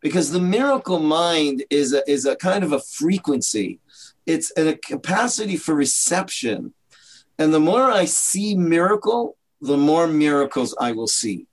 because 0.00 0.30
the 0.30 0.40
miracle 0.40 1.00
mind 1.00 1.64
is 1.70 1.94
a, 1.94 2.08
is 2.08 2.26
a 2.26 2.36
kind 2.36 2.62
of 2.62 2.72
a 2.72 2.80
frequency, 2.80 3.80
it's 4.26 4.52
a 4.56 4.76
capacity 4.76 5.56
for 5.56 5.74
reception. 5.74 6.74
And 7.38 7.52
the 7.52 7.60
more 7.60 7.90
I 7.90 8.04
see 8.04 8.54
miracle, 8.54 9.36
the 9.60 9.76
more 9.76 10.06
miracles 10.06 10.76
I 10.78 10.92
will 10.92 11.08
see. 11.08 11.46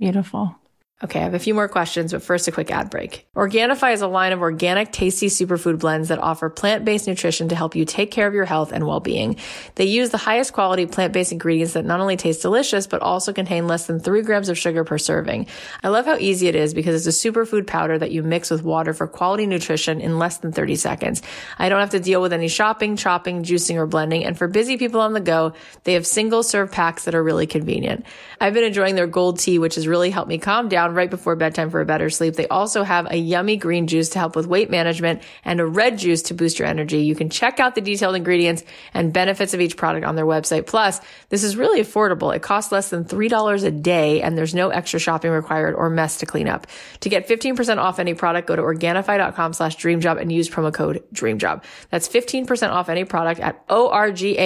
Beautiful. 0.00 0.56
Okay, 1.02 1.18
I 1.18 1.22
have 1.22 1.32
a 1.32 1.38
few 1.38 1.54
more 1.54 1.66
questions, 1.66 2.12
but 2.12 2.22
first 2.22 2.46
a 2.46 2.52
quick 2.52 2.70
ad 2.70 2.90
break. 2.90 3.26
Organifi 3.34 3.94
is 3.94 4.02
a 4.02 4.06
line 4.06 4.34
of 4.34 4.42
organic, 4.42 4.92
tasty 4.92 5.28
superfood 5.28 5.78
blends 5.78 6.08
that 6.08 6.18
offer 6.18 6.50
plant-based 6.50 7.06
nutrition 7.06 7.48
to 7.48 7.56
help 7.56 7.74
you 7.74 7.86
take 7.86 8.10
care 8.10 8.26
of 8.26 8.34
your 8.34 8.44
health 8.44 8.70
and 8.70 8.86
well-being. 8.86 9.36
They 9.76 9.86
use 9.86 10.10
the 10.10 10.18
highest 10.18 10.52
quality 10.52 10.84
plant-based 10.84 11.32
ingredients 11.32 11.72
that 11.72 11.86
not 11.86 12.00
only 12.00 12.18
taste 12.18 12.42
delicious, 12.42 12.86
but 12.86 13.00
also 13.00 13.32
contain 13.32 13.66
less 13.66 13.86
than 13.86 13.98
three 13.98 14.20
grams 14.20 14.50
of 14.50 14.58
sugar 14.58 14.84
per 14.84 14.98
serving. 14.98 15.46
I 15.82 15.88
love 15.88 16.04
how 16.04 16.18
easy 16.18 16.48
it 16.48 16.54
is 16.54 16.74
because 16.74 17.06
it's 17.06 17.24
a 17.24 17.30
superfood 17.30 17.66
powder 17.66 17.96
that 17.96 18.10
you 18.10 18.22
mix 18.22 18.50
with 18.50 18.62
water 18.62 18.92
for 18.92 19.06
quality 19.06 19.46
nutrition 19.46 20.02
in 20.02 20.18
less 20.18 20.36
than 20.36 20.52
30 20.52 20.76
seconds. 20.76 21.22
I 21.58 21.70
don't 21.70 21.80
have 21.80 21.90
to 21.90 22.00
deal 22.00 22.20
with 22.20 22.34
any 22.34 22.48
shopping, 22.48 22.96
chopping, 22.96 23.42
juicing, 23.42 23.76
or 23.76 23.86
blending. 23.86 24.26
And 24.26 24.36
for 24.36 24.48
busy 24.48 24.76
people 24.76 25.00
on 25.00 25.14
the 25.14 25.20
go, 25.20 25.54
they 25.84 25.94
have 25.94 26.06
single 26.06 26.42
serve 26.42 26.70
packs 26.70 27.06
that 27.06 27.14
are 27.14 27.24
really 27.24 27.46
convenient. 27.46 28.04
I've 28.38 28.52
been 28.52 28.64
enjoying 28.64 28.96
their 28.96 29.06
gold 29.06 29.38
tea, 29.38 29.58
which 29.58 29.76
has 29.76 29.88
really 29.88 30.10
helped 30.10 30.28
me 30.28 30.36
calm 30.36 30.68
down 30.68 30.89
right 30.94 31.10
before 31.10 31.36
bedtime 31.36 31.70
for 31.70 31.80
a 31.80 31.86
better 31.86 32.10
sleep. 32.10 32.34
They 32.34 32.48
also 32.48 32.82
have 32.82 33.06
a 33.10 33.16
yummy 33.16 33.56
green 33.56 33.86
juice 33.86 34.10
to 34.10 34.18
help 34.18 34.36
with 34.36 34.46
weight 34.46 34.70
management 34.70 35.22
and 35.44 35.60
a 35.60 35.66
red 35.66 35.98
juice 35.98 36.22
to 36.22 36.34
boost 36.34 36.58
your 36.58 36.68
energy. 36.68 36.98
You 36.98 37.14
can 37.14 37.30
check 37.30 37.60
out 37.60 37.74
the 37.74 37.80
detailed 37.80 38.16
ingredients 38.16 38.64
and 38.94 39.12
benefits 39.12 39.54
of 39.54 39.60
each 39.60 39.76
product 39.76 40.06
on 40.06 40.16
their 40.16 40.26
website. 40.26 40.66
Plus, 40.66 41.00
this 41.28 41.44
is 41.44 41.56
really 41.56 41.80
affordable. 41.80 42.34
It 42.34 42.42
costs 42.42 42.72
less 42.72 42.90
than 42.90 43.04
$3 43.04 43.64
a 43.64 43.70
day 43.70 44.22
and 44.22 44.36
there's 44.36 44.54
no 44.54 44.70
extra 44.70 45.00
shopping 45.00 45.30
required 45.30 45.74
or 45.74 45.90
mess 45.90 46.18
to 46.18 46.26
clean 46.26 46.48
up. 46.48 46.66
To 47.00 47.08
get 47.08 47.28
15% 47.28 47.78
off 47.78 47.98
any 47.98 48.14
product, 48.14 48.48
go 48.48 48.56
to 48.56 48.62
Organifi.com 48.62 49.52
slash 49.52 49.76
dreamjob 49.76 50.20
and 50.20 50.30
use 50.32 50.48
promo 50.48 50.72
code 50.72 51.02
dreamjob. 51.12 51.64
That's 51.90 52.08
15% 52.08 52.70
off 52.70 52.88
any 52.88 53.04
product 53.04 53.40
at 53.40 53.62
O-R-G-A-N-I-F-I.com 53.68 54.38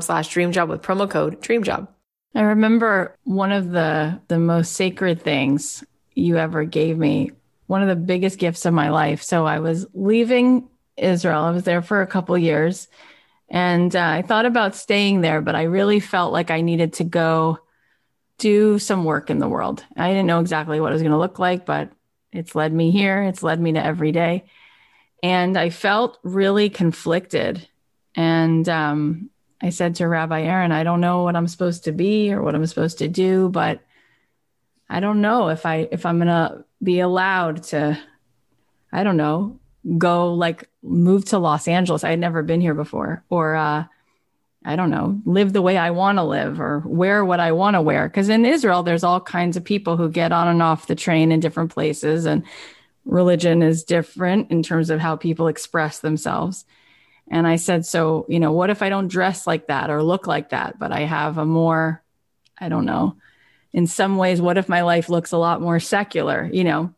slash 0.00 0.28
dreamjob 0.34 0.68
with 0.68 0.82
promo 0.82 1.08
code 1.10 1.40
dreamjob. 1.40 1.88
I 2.34 2.42
remember 2.42 3.16
one 3.24 3.52
of 3.52 3.70
the 3.70 4.20
the 4.28 4.38
most 4.38 4.72
sacred 4.72 5.22
things 5.22 5.84
you 6.14 6.38
ever 6.38 6.64
gave 6.64 6.98
me, 6.98 7.32
one 7.66 7.82
of 7.82 7.88
the 7.88 7.96
biggest 7.96 8.38
gifts 8.38 8.64
of 8.66 8.74
my 8.74 8.90
life. 8.90 9.22
So 9.22 9.46
I 9.46 9.58
was 9.58 9.86
leaving 9.94 10.68
Israel. 10.96 11.42
I 11.42 11.50
was 11.50 11.64
there 11.64 11.82
for 11.82 12.02
a 12.02 12.06
couple 12.06 12.36
years 12.36 12.88
and 13.52 13.94
uh, 13.94 14.00
I 14.00 14.22
thought 14.22 14.46
about 14.46 14.74
staying 14.74 15.20
there, 15.20 15.42
but 15.42 15.54
I 15.54 15.64
really 15.64 16.00
felt 16.00 16.32
like 16.32 16.50
I 16.50 16.62
needed 16.62 16.94
to 16.94 17.04
go 17.04 17.58
do 18.38 18.78
some 18.78 19.04
work 19.04 19.28
in 19.28 19.38
the 19.38 19.48
world. 19.48 19.84
I 19.94 20.08
didn't 20.08 20.26
know 20.26 20.40
exactly 20.40 20.80
what 20.80 20.90
it 20.90 20.94
was 20.94 21.02
going 21.02 21.12
to 21.12 21.18
look 21.18 21.38
like, 21.38 21.66
but 21.66 21.92
it's 22.32 22.54
led 22.54 22.72
me 22.72 22.90
here. 22.90 23.22
It's 23.22 23.42
led 23.42 23.60
me 23.60 23.72
to 23.72 23.84
every 23.84 24.10
day. 24.10 24.46
And 25.22 25.58
I 25.58 25.68
felt 25.68 26.18
really 26.22 26.70
conflicted. 26.70 27.68
And 28.14 28.66
um, 28.70 29.28
I 29.62 29.70
said 29.70 29.94
to 29.96 30.08
Rabbi 30.08 30.42
Aaron, 30.42 30.72
I 30.72 30.82
don't 30.82 31.00
know 31.00 31.22
what 31.22 31.36
I'm 31.36 31.46
supposed 31.46 31.84
to 31.84 31.92
be 31.92 32.32
or 32.32 32.42
what 32.42 32.54
I'm 32.56 32.66
supposed 32.66 32.98
to 32.98 33.08
do, 33.08 33.48
but 33.48 33.80
I 34.90 34.98
don't 35.00 35.20
know 35.20 35.48
if 35.48 35.64
I 35.64 35.88
if 35.92 36.04
I'm 36.04 36.18
gonna 36.18 36.64
be 36.82 37.00
allowed 37.00 37.62
to, 37.64 37.98
I 38.92 39.04
don't 39.04 39.16
know, 39.16 39.60
go 39.96 40.34
like 40.34 40.68
move 40.82 41.24
to 41.26 41.38
Los 41.38 41.68
Angeles. 41.68 42.02
I 42.02 42.10
had 42.10 42.18
never 42.18 42.42
been 42.42 42.60
here 42.60 42.74
before, 42.74 43.24
or 43.30 43.54
uh, 43.54 43.84
I 44.64 44.76
don't 44.76 44.90
know, 44.90 45.20
live 45.24 45.52
the 45.52 45.62
way 45.62 45.78
I 45.78 45.90
want 45.90 46.18
to 46.18 46.24
live 46.24 46.60
or 46.60 46.82
wear 46.84 47.24
what 47.24 47.40
I 47.40 47.52
want 47.52 47.74
to 47.74 47.82
wear. 47.82 48.08
Because 48.08 48.28
in 48.28 48.44
Israel, 48.44 48.82
there's 48.82 49.04
all 49.04 49.20
kinds 49.20 49.56
of 49.56 49.64
people 49.64 49.96
who 49.96 50.10
get 50.10 50.32
on 50.32 50.48
and 50.48 50.62
off 50.62 50.88
the 50.88 50.94
train 50.96 51.30
in 51.30 51.40
different 51.40 51.72
places, 51.72 52.26
and 52.26 52.42
religion 53.04 53.62
is 53.62 53.84
different 53.84 54.50
in 54.50 54.62
terms 54.62 54.90
of 54.90 54.98
how 55.00 55.14
people 55.16 55.46
express 55.46 56.00
themselves. 56.00 56.64
And 57.30 57.46
I 57.46 57.56
said, 57.56 57.86
So, 57.86 58.26
you 58.28 58.40
know, 58.40 58.52
what 58.52 58.70
if 58.70 58.82
I 58.82 58.88
don't 58.88 59.08
dress 59.08 59.46
like 59.46 59.68
that 59.68 59.90
or 59.90 60.02
look 60.02 60.26
like 60.26 60.50
that, 60.50 60.78
but 60.78 60.92
I 60.92 61.00
have 61.00 61.38
a 61.38 61.44
more, 61.44 62.02
I 62.58 62.68
don't 62.68 62.84
know, 62.84 63.16
in 63.72 63.86
some 63.86 64.16
ways, 64.16 64.40
what 64.40 64.58
if 64.58 64.68
my 64.68 64.82
life 64.82 65.08
looks 65.08 65.32
a 65.32 65.38
lot 65.38 65.62
more 65.62 65.80
secular, 65.80 66.48
you 66.52 66.64
know? 66.64 66.94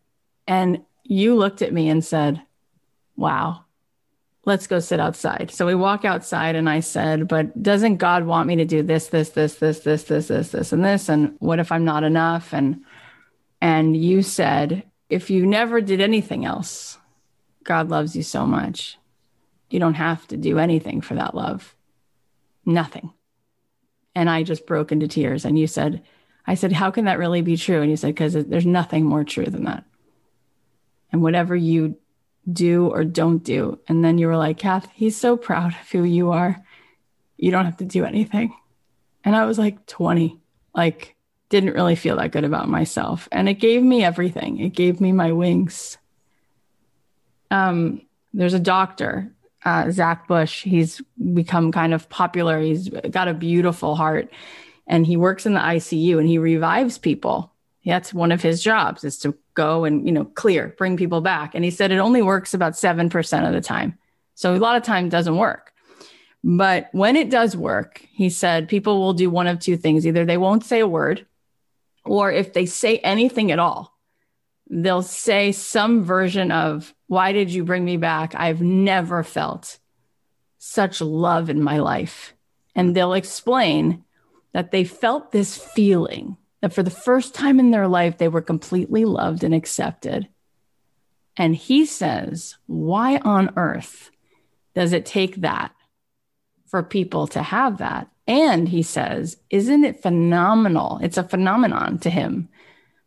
And 0.46 0.84
you 1.04 1.36
looked 1.36 1.62
at 1.62 1.72
me 1.72 1.88
and 1.88 2.04
said, 2.04 2.42
Wow, 3.16 3.64
let's 4.44 4.66
go 4.66 4.80
sit 4.80 4.98
outside. 4.98 5.50
So 5.52 5.66
we 5.66 5.74
walk 5.74 6.04
outside 6.04 6.56
and 6.56 6.68
I 6.68 6.80
said, 6.80 7.28
But 7.28 7.62
doesn't 7.62 7.96
God 7.96 8.24
want 8.24 8.48
me 8.48 8.56
to 8.56 8.64
do 8.64 8.82
this, 8.82 9.08
this, 9.08 9.30
this, 9.30 9.56
this, 9.56 9.80
this, 9.80 10.04
this, 10.04 10.28
this, 10.28 10.50
this, 10.50 10.72
and 10.72 10.84
this? 10.84 11.08
And 11.08 11.36
what 11.38 11.60
if 11.60 11.70
I'm 11.70 11.84
not 11.84 12.02
enough? 12.02 12.52
And 12.52 12.82
and 13.60 13.96
you 13.96 14.20
said, 14.20 14.82
if 15.08 15.30
you 15.30 15.46
never 15.46 15.80
did 15.80 16.02
anything 16.02 16.44
else, 16.44 16.98
God 17.62 17.88
loves 17.88 18.14
you 18.14 18.22
so 18.22 18.44
much 18.44 18.98
you 19.70 19.78
don't 19.78 19.94
have 19.94 20.26
to 20.28 20.36
do 20.36 20.58
anything 20.58 21.00
for 21.00 21.14
that 21.14 21.34
love. 21.34 21.74
Nothing. 22.64 23.12
And 24.14 24.30
I 24.30 24.42
just 24.42 24.66
broke 24.66 24.92
into 24.92 25.08
tears. 25.08 25.44
And 25.44 25.58
you 25.58 25.66
said, 25.66 26.02
I 26.46 26.54
said, 26.54 26.72
How 26.72 26.90
can 26.90 27.06
that 27.06 27.18
really 27.18 27.42
be 27.42 27.56
true? 27.56 27.80
And 27.80 27.90
you 27.90 27.96
said, 27.96 28.14
Because 28.14 28.34
there's 28.34 28.66
nothing 28.66 29.04
more 29.04 29.24
true 29.24 29.46
than 29.46 29.64
that. 29.64 29.84
And 31.12 31.22
whatever 31.22 31.56
you 31.56 31.96
do 32.50 32.88
or 32.88 33.04
don't 33.04 33.42
do. 33.42 33.80
And 33.88 34.04
then 34.04 34.18
you 34.18 34.26
were 34.26 34.36
like, 34.36 34.58
Kath, 34.58 34.88
he's 34.92 35.16
so 35.16 35.36
proud 35.36 35.72
of 35.72 35.90
who 35.90 36.04
you 36.04 36.32
are. 36.32 36.62
You 37.36 37.50
don't 37.50 37.64
have 37.64 37.78
to 37.78 37.84
do 37.84 38.04
anything. 38.04 38.54
And 39.24 39.34
I 39.34 39.46
was 39.46 39.58
like 39.58 39.86
20, 39.86 40.38
like, 40.74 41.16
didn't 41.48 41.74
really 41.74 41.96
feel 41.96 42.16
that 42.16 42.32
good 42.32 42.44
about 42.44 42.68
myself. 42.68 43.28
And 43.32 43.48
it 43.48 43.54
gave 43.54 43.82
me 43.82 44.04
everything, 44.04 44.60
it 44.60 44.74
gave 44.74 45.00
me 45.00 45.12
my 45.12 45.32
wings. 45.32 45.98
Um, 47.50 48.02
there's 48.32 48.54
a 48.54 48.60
doctor 48.60 49.33
uh, 49.64 49.90
Zach 49.90 50.28
Bush. 50.28 50.62
He's 50.62 51.00
become 51.32 51.72
kind 51.72 51.94
of 51.94 52.08
popular. 52.08 52.60
He's 52.60 52.88
got 52.88 53.28
a 53.28 53.34
beautiful 53.34 53.96
heart 53.96 54.30
and 54.86 55.06
he 55.06 55.16
works 55.16 55.46
in 55.46 55.54
the 55.54 55.60
ICU 55.60 56.18
and 56.18 56.28
he 56.28 56.38
revives 56.38 56.98
people. 56.98 57.52
That's 57.84 58.14
one 58.14 58.32
of 58.32 58.42
his 58.42 58.62
jobs 58.62 59.04
is 59.04 59.18
to 59.18 59.36
go 59.54 59.84
and, 59.84 60.06
you 60.06 60.12
know, 60.12 60.24
clear, 60.24 60.74
bring 60.78 60.96
people 60.96 61.20
back. 61.20 61.54
And 61.54 61.64
he 61.64 61.70
said 61.70 61.92
it 61.92 61.98
only 61.98 62.22
works 62.22 62.54
about 62.54 62.72
7% 62.72 63.46
of 63.46 63.52
the 63.52 63.60
time. 63.60 63.98
So 64.34 64.54
a 64.54 64.56
lot 64.56 64.76
of 64.76 64.82
time 64.82 65.08
doesn't 65.08 65.36
work. 65.36 65.72
But 66.42 66.88
when 66.92 67.16
it 67.16 67.30
does 67.30 67.56
work, 67.56 68.06
he 68.12 68.28
said 68.28 68.68
people 68.68 69.00
will 69.00 69.14
do 69.14 69.30
one 69.30 69.46
of 69.46 69.60
two 69.60 69.76
things. 69.76 70.06
Either 70.06 70.24
they 70.24 70.36
won't 70.36 70.64
say 70.64 70.80
a 70.80 70.86
word, 70.86 71.26
or 72.04 72.30
if 72.30 72.52
they 72.52 72.66
say 72.66 72.98
anything 72.98 73.50
at 73.50 73.58
all, 73.58 73.93
they'll 74.74 75.02
say 75.02 75.52
some 75.52 76.02
version 76.02 76.50
of, 76.50 76.94
Why 77.06 77.32
did 77.32 77.50
you 77.50 77.64
bring 77.64 77.84
me 77.84 77.96
back? 77.96 78.34
I've 78.34 78.60
never 78.60 79.22
felt 79.22 79.78
such 80.58 81.00
love 81.00 81.48
in 81.48 81.62
my 81.62 81.78
life. 81.78 82.34
And 82.74 82.94
they'll 82.94 83.12
explain 83.12 84.04
that 84.52 84.72
they 84.72 84.84
felt 84.84 85.30
this 85.30 85.56
feeling 85.56 86.36
that 86.60 86.72
for 86.72 86.82
the 86.82 86.90
first 86.90 87.34
time 87.34 87.60
in 87.60 87.70
their 87.70 87.86
life, 87.86 88.18
they 88.18 88.28
were 88.28 88.40
completely 88.40 89.04
loved 89.04 89.44
and 89.44 89.54
accepted. 89.54 90.28
And 91.36 91.54
he 91.54 91.86
says, 91.86 92.56
Why 92.66 93.18
on 93.18 93.52
earth 93.56 94.10
does 94.74 94.92
it 94.92 95.06
take 95.06 95.36
that 95.36 95.72
for 96.66 96.82
people 96.82 97.28
to 97.28 97.42
have 97.42 97.78
that? 97.78 98.08
And 98.26 98.68
he 98.68 98.82
says, 98.82 99.36
Isn't 99.50 99.84
it 99.84 100.02
phenomenal? 100.02 100.98
It's 101.02 101.18
a 101.18 101.22
phenomenon 101.22 101.98
to 101.98 102.10
him 102.10 102.48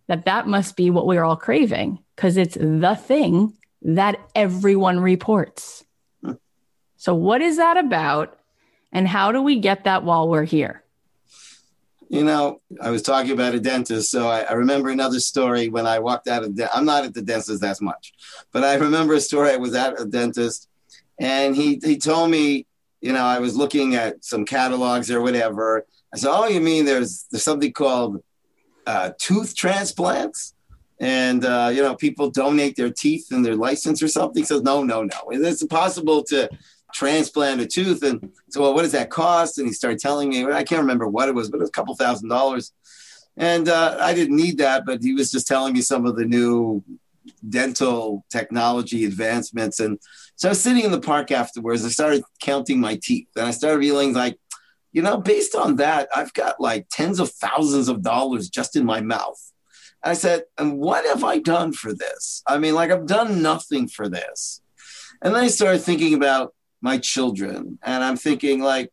that 0.07 0.25
that 0.25 0.47
must 0.47 0.75
be 0.75 0.89
what 0.89 1.05
we're 1.05 1.23
all 1.23 1.35
craving 1.35 1.99
because 2.15 2.37
it's 2.37 2.55
the 2.55 2.95
thing 2.95 3.53
that 3.81 4.19
everyone 4.35 4.99
reports. 4.99 5.83
So, 6.97 7.13
what 7.13 7.41
is 7.41 7.57
that 7.57 7.77
about? 7.77 8.39
And 8.91 9.07
how 9.07 9.31
do 9.31 9.41
we 9.41 9.59
get 9.59 9.83
that 9.83 10.03
while 10.03 10.27
we're 10.27 10.45
here? 10.45 10.83
You 12.09 12.23
know, 12.23 12.61
I 12.81 12.89
was 12.89 13.01
talking 13.01 13.31
about 13.31 13.53
a 13.53 13.59
dentist, 13.59 14.09
so 14.09 14.29
I, 14.29 14.41
I 14.41 14.53
remember 14.53 14.89
another 14.89 15.19
story 15.19 15.67
when 15.67 15.85
I 15.85 15.99
walked 15.99 16.27
out 16.27 16.43
of. 16.43 16.55
De- 16.55 16.73
I'm 16.73 16.85
not 16.85 17.03
at 17.03 17.13
the 17.13 17.21
dentist 17.21 17.63
as 17.63 17.81
much, 17.81 18.13
but 18.51 18.63
I 18.63 18.75
remember 18.75 19.13
a 19.13 19.19
story. 19.19 19.51
I 19.51 19.57
was 19.57 19.75
at 19.75 19.99
a 19.99 20.05
dentist, 20.05 20.69
and 21.19 21.55
he 21.55 21.79
he 21.83 21.97
told 21.97 22.31
me, 22.31 22.65
you 23.01 23.11
know, 23.11 23.25
I 23.25 23.39
was 23.39 23.57
looking 23.57 23.95
at 23.95 24.23
some 24.23 24.45
catalogs 24.45 25.11
or 25.11 25.21
whatever. 25.21 25.85
I 26.13 26.17
said, 26.17 26.31
"Oh, 26.31 26.47
you 26.47 26.61
mean 26.61 26.85
there's 26.85 27.25
there's 27.29 27.43
something 27.43 27.73
called 27.73 28.23
uh, 28.87 29.11
tooth 29.19 29.55
transplants. 29.55 30.55
and 30.99 31.45
uh, 31.45 31.69
you 31.71 31.83
know 31.83 31.95
people 31.95 32.31
donate 32.31 32.75
their 32.75 32.89
teeth 32.89 33.27
and 33.31 33.45
their 33.45 33.55
license 33.55 34.01
or 34.01 34.07
something. 34.07 34.43
Says 34.43 34.63
no, 34.63 34.83
no, 34.83 35.03
no. 35.03 35.19
It's 35.29 35.61
impossible 35.61 36.23
to 36.31 36.49
transplant 36.93 37.61
a 37.61 37.67
tooth. 37.67 38.01
And 38.01 38.31
so, 38.49 38.61
well, 38.61 38.73
what 38.73 38.81
does 38.81 38.93
that 38.93 39.09
cost? 39.09 39.57
And 39.57 39.67
he 39.67 39.73
started 39.73 39.99
telling 39.99 40.29
me. 40.29 40.45
I 40.45 40.63
can't 40.63 40.81
remember 40.81 41.07
what 41.07 41.29
it 41.29 41.35
was, 41.35 41.49
but 41.49 41.57
it 41.57 41.61
was 41.61 41.69
a 41.69 41.73
couple 41.73 41.95
thousand 41.95 42.29
dollars. 42.29 42.73
And 43.35 43.69
uh, 43.69 43.97
I 44.01 44.15
didn't 44.15 44.35
need 44.35 44.57
that, 44.57 44.85
but 44.85 45.03
he 45.03 45.13
was 45.13 45.29
just 45.31 45.47
telling 45.47 45.73
me 45.73 45.81
some 45.81 46.07
of 46.07 46.15
the 46.15 46.25
new 46.25 46.83
dental 47.47 48.25
technology 48.29 49.05
advancements. 49.05 49.79
And 49.79 49.99
so 50.35 50.49
I 50.49 50.51
was 50.51 50.61
sitting 50.61 50.85
in 50.85 50.91
the 50.91 50.99
park 50.99 51.31
afterwards. 51.31 51.85
I 51.85 51.89
started 51.89 52.23
counting 52.41 52.79
my 52.79 52.95
teeth, 53.01 53.27
and 53.35 53.45
I 53.45 53.51
started 53.51 53.77
realizing 53.77 54.13
like 54.13 54.39
you 54.97 55.03
know, 55.03 55.17
based 55.17 55.53
on 55.53 55.75
that, 55.75 56.09
I've 56.15 56.33
got 56.33 56.59
like 56.59 56.87
tens 56.89 57.19
of 57.19 57.29
thousands 57.29 57.87
of 57.87 58.01
dollars 58.01 58.49
just 58.49 58.75
in 58.75 58.83
my 58.83 58.99
mouth. 58.99 59.39
I 60.01 60.13
said, 60.13 60.45
and 60.57 60.79
what 60.79 61.05
have 61.05 61.23
I 61.23 61.37
done 61.37 61.71
for 61.71 61.93
this? 61.93 62.41
I 62.47 62.57
mean, 62.57 62.73
like, 62.73 62.89
I've 62.89 63.05
done 63.05 63.43
nothing 63.43 63.87
for 63.87 64.09
this. 64.09 64.59
And 65.21 65.35
then 65.35 65.43
I 65.43 65.49
started 65.49 65.83
thinking 65.83 66.15
about 66.15 66.55
my 66.81 66.97
children, 66.97 67.77
and 67.83 68.03
I'm 68.03 68.17
thinking, 68.17 68.59
like, 68.59 68.91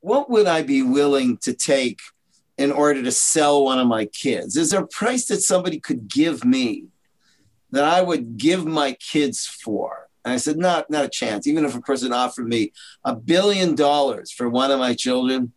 what 0.00 0.30
would 0.30 0.46
I 0.46 0.62
be 0.62 0.82
willing 0.82 1.36
to 1.42 1.52
take 1.52 2.00
in 2.56 2.72
order 2.72 3.02
to 3.02 3.12
sell 3.12 3.62
one 3.62 3.78
of 3.78 3.86
my 3.86 4.06
kids? 4.06 4.56
Is 4.56 4.70
there 4.70 4.80
a 4.80 4.86
price 4.86 5.26
that 5.26 5.42
somebody 5.42 5.78
could 5.78 6.08
give 6.08 6.46
me 6.46 6.86
that 7.72 7.84
I 7.84 8.00
would 8.00 8.38
give 8.38 8.64
my 8.64 8.92
kids 8.92 9.44
for? 9.44 10.08
And 10.24 10.34
I 10.34 10.36
said, 10.36 10.56
not, 10.56 10.88
not 10.90 11.04
a 11.04 11.08
chance. 11.08 11.46
Even 11.46 11.64
if 11.64 11.74
a 11.74 11.80
person 11.80 12.12
offered 12.12 12.46
me 12.48 12.72
a 13.04 13.14
billion 13.14 13.74
dollars 13.74 14.30
for 14.30 14.48
one 14.48 14.70
of 14.70 14.78
my 14.78 14.94
children, 14.94 15.52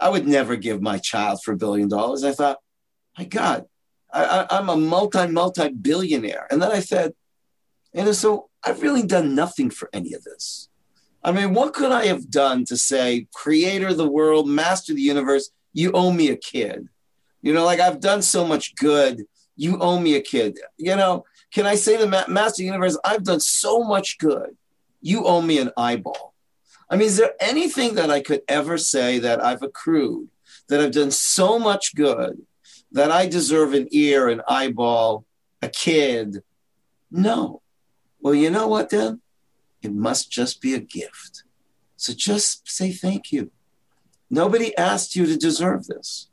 I 0.00 0.08
would 0.08 0.26
never 0.26 0.56
give 0.56 0.80
my 0.80 0.98
child 0.98 1.42
for 1.42 1.52
a 1.52 1.56
billion 1.56 1.88
dollars. 1.88 2.24
I 2.24 2.32
thought, 2.32 2.58
my 3.18 3.24
God, 3.24 3.66
I, 4.12 4.46
am 4.50 4.68
a 4.68 4.76
multi, 4.76 5.26
multi 5.26 5.68
billionaire. 5.70 6.46
And 6.50 6.62
then 6.62 6.70
I 6.70 6.80
said, 6.80 7.12
you 7.92 8.04
know, 8.04 8.12
so 8.12 8.48
I've 8.64 8.82
really 8.82 9.02
done 9.02 9.34
nothing 9.34 9.70
for 9.70 9.90
any 9.92 10.14
of 10.14 10.24
this. 10.24 10.68
I 11.22 11.32
mean, 11.32 11.52
what 11.52 11.74
could 11.74 11.92
I 11.92 12.06
have 12.06 12.30
done 12.30 12.64
to 12.66 12.76
say, 12.76 13.26
creator 13.34 13.88
of 13.88 13.96
the 13.96 14.08
world, 14.08 14.48
master 14.48 14.92
of 14.92 14.96
the 14.96 15.02
universe, 15.02 15.50
you 15.72 15.90
owe 15.92 16.12
me 16.12 16.30
a 16.30 16.36
kid? 16.36 16.88
You 17.42 17.52
know, 17.52 17.64
like 17.64 17.80
I've 17.80 18.00
done 18.00 18.22
so 18.22 18.46
much 18.46 18.76
good, 18.76 19.26
you 19.56 19.78
owe 19.80 19.98
me 19.98 20.14
a 20.14 20.22
kid. 20.22 20.58
You 20.76 20.96
know, 20.96 21.24
can 21.52 21.66
I 21.66 21.74
say 21.74 21.96
to 21.96 22.06
Ma- 22.06 22.28
Master 22.28 22.62
Universe, 22.62 22.98
I've 23.04 23.24
done 23.24 23.40
so 23.40 23.82
much 23.82 24.18
good. 24.18 24.56
You 25.00 25.24
owe 25.24 25.42
me 25.42 25.58
an 25.58 25.70
eyeball. 25.76 26.34
I 26.90 26.96
mean, 26.96 27.06
is 27.06 27.16
there 27.16 27.34
anything 27.40 27.94
that 27.94 28.10
I 28.10 28.20
could 28.20 28.42
ever 28.48 28.78
say 28.78 29.18
that 29.18 29.44
I've 29.44 29.62
accrued, 29.62 30.28
that 30.68 30.80
I've 30.80 30.92
done 30.92 31.10
so 31.10 31.58
much 31.58 31.94
good, 31.94 32.40
that 32.92 33.10
I 33.10 33.26
deserve 33.26 33.74
an 33.74 33.88
ear, 33.90 34.28
an 34.28 34.42
eyeball, 34.48 35.24
a 35.62 35.68
kid? 35.68 36.42
No. 37.10 37.62
Well, 38.20 38.34
you 38.34 38.50
know 38.50 38.66
what 38.66 38.90
then? 38.90 39.20
It 39.82 39.94
must 39.94 40.30
just 40.30 40.60
be 40.60 40.74
a 40.74 40.80
gift. 40.80 41.44
So 41.96 42.12
just 42.12 42.68
say 42.68 42.92
thank 42.92 43.32
you. 43.32 43.50
Nobody 44.30 44.76
asked 44.76 45.16
you 45.16 45.26
to 45.26 45.36
deserve 45.36 45.86
this. 45.86 46.28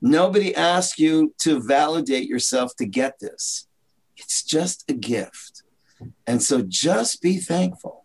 Nobody 0.00 0.54
asked 0.54 0.98
you 0.98 1.34
to 1.38 1.60
validate 1.60 2.28
yourself 2.28 2.76
to 2.76 2.86
get 2.86 3.18
this. 3.20 3.67
It's 4.28 4.42
just 4.42 4.84
a 4.90 4.92
gift. 4.92 5.62
And 6.26 6.42
so 6.42 6.60
just 6.60 7.22
be 7.22 7.38
thankful. 7.38 8.04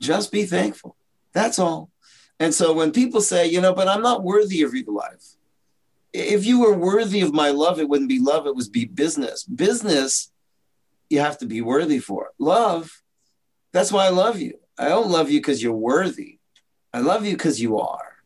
Just 0.00 0.30
be 0.30 0.44
thankful. 0.44 0.94
That's 1.32 1.58
all. 1.58 1.90
And 2.38 2.54
so 2.54 2.72
when 2.72 2.92
people 2.92 3.20
say, 3.20 3.48
you 3.48 3.60
know, 3.60 3.74
but 3.74 3.88
I'm 3.88 4.00
not 4.00 4.22
worthy 4.22 4.62
of 4.62 4.72
your 4.72 4.92
life. 4.92 5.34
If 6.12 6.46
you 6.46 6.60
were 6.60 6.78
worthy 6.78 7.20
of 7.20 7.34
my 7.34 7.50
love, 7.50 7.80
it 7.80 7.88
wouldn't 7.88 8.08
be 8.08 8.20
love, 8.20 8.46
it 8.46 8.54
would 8.54 8.70
be 8.70 8.84
business. 8.84 9.42
Business, 9.42 10.30
you 11.10 11.18
have 11.18 11.38
to 11.38 11.46
be 11.46 11.60
worthy 11.60 11.98
for. 11.98 12.30
Love, 12.38 13.02
that's 13.72 13.90
why 13.90 14.06
I 14.06 14.10
love 14.10 14.38
you. 14.38 14.60
I 14.78 14.88
don't 14.88 15.10
love 15.10 15.32
you 15.32 15.40
because 15.40 15.60
you're 15.60 15.72
worthy. 15.72 16.38
I 16.92 17.00
love 17.00 17.26
you 17.26 17.32
because 17.32 17.60
you 17.60 17.80
are. 17.80 18.18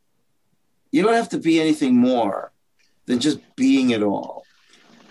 You 0.90 1.02
don't 1.02 1.14
have 1.14 1.30
to 1.30 1.38
be 1.38 1.58
anything 1.58 1.96
more 1.96 2.52
than 3.06 3.18
just 3.18 3.40
being 3.56 3.90
it 3.90 4.02
all. 4.02 4.37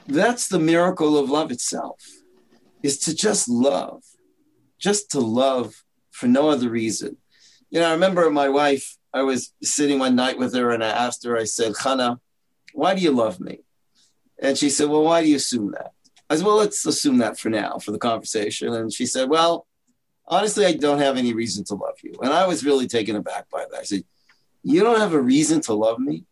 That's 0.07 0.47
the 0.47 0.59
miracle 0.59 1.17
of 1.17 1.29
love 1.29 1.51
itself, 1.51 2.01
is 2.81 2.97
to 2.99 3.15
just 3.15 3.49
love, 3.49 4.03
just 4.79 5.11
to 5.11 5.19
love 5.19 5.83
for 6.11 6.27
no 6.27 6.49
other 6.49 6.69
reason. 6.69 7.17
You 7.69 7.81
know, 7.81 7.89
I 7.89 7.91
remember 7.91 8.29
my 8.29 8.47
wife, 8.47 8.97
I 9.13 9.23
was 9.23 9.53
sitting 9.61 9.99
one 9.99 10.15
night 10.15 10.37
with 10.37 10.53
her 10.53 10.71
and 10.71 10.83
I 10.83 10.89
asked 10.89 11.25
her, 11.25 11.37
I 11.37 11.43
said, 11.43 11.73
Chana, 11.73 12.19
why 12.73 12.95
do 12.95 13.01
you 13.01 13.11
love 13.11 13.39
me? 13.39 13.59
And 14.39 14.57
she 14.57 14.69
said, 14.69 14.89
Well, 14.89 15.03
why 15.03 15.23
do 15.23 15.29
you 15.29 15.35
assume 15.35 15.71
that? 15.71 15.91
I 16.29 16.35
said, 16.35 16.45
Well, 16.45 16.57
let's 16.57 16.85
assume 16.85 17.17
that 17.17 17.37
for 17.37 17.49
now, 17.49 17.79
for 17.79 17.91
the 17.91 17.97
conversation. 17.97 18.73
And 18.73 18.93
she 18.93 19.05
said, 19.05 19.29
Well, 19.29 19.67
honestly, 20.27 20.65
I 20.65 20.73
don't 20.73 20.99
have 20.99 21.17
any 21.17 21.33
reason 21.33 21.63
to 21.65 21.75
love 21.75 21.95
you. 22.03 22.13
And 22.21 22.31
I 22.31 22.47
was 22.47 22.63
really 22.63 22.87
taken 22.87 23.15
aback 23.15 23.49
by 23.49 23.65
that. 23.71 23.79
I 23.79 23.83
said, 23.83 24.03
You 24.63 24.83
don't 24.83 24.99
have 24.99 25.13
a 25.13 25.21
reason 25.21 25.61
to 25.61 25.73
love 25.73 25.99
me? 25.99 26.25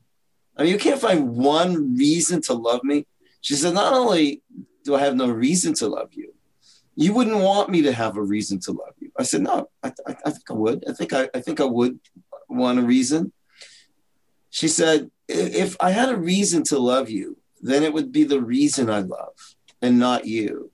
I 0.58 0.64
mean, 0.64 0.72
you 0.72 0.78
can't 0.78 1.02
find 1.02 1.36
one 1.36 1.98
reason 1.98 2.42
to 2.44 2.54
love 2.54 2.84
me. 2.84 3.08
She 3.46 3.54
said, 3.54 3.76
Not 3.76 3.94
only 3.94 4.42
do 4.84 4.96
I 4.96 5.02
have 5.02 5.16
no 5.16 5.30
reason 5.30 5.76
to 5.76 5.88
love 5.88 6.16
you, 6.16 6.34
you 6.96 7.14
wouldn't 7.14 7.38
want 7.38 7.70
me 7.70 7.84
to 7.84 7.92
have 7.92 8.18
a 8.18 8.24
reason 8.24 8.60
to 8.62 8.72
love 8.72 8.96
you. 8.98 9.12
I 9.20 9.22
said, 9.22 9.42
No, 9.42 9.70
I, 9.84 9.92
I, 10.08 10.16
I 10.26 10.32
think 10.32 10.50
I 10.50 10.54
would. 10.54 10.84
I 10.90 10.94
think 10.94 11.14
I, 11.14 11.30
I 11.32 11.42
think 11.42 11.60
I 11.62 11.66
would 11.66 12.00
want 12.50 12.80
a 12.80 12.82
reason. 12.82 13.32
She 14.50 14.68
said, 14.68 15.12
If 15.28 15.78
I 15.80 15.92
had 15.92 16.10
a 16.10 16.18
reason 16.18 16.64
to 16.64 16.80
love 16.80 17.12
you, 17.12 17.38
then 17.62 17.84
it 17.84 17.94
would 17.94 18.12
be 18.12 18.24
the 18.24 18.42
reason 18.42 18.90
I 18.90 19.02
love 19.02 19.36
and 19.80 20.00
not 20.00 20.26
you. 20.26 20.72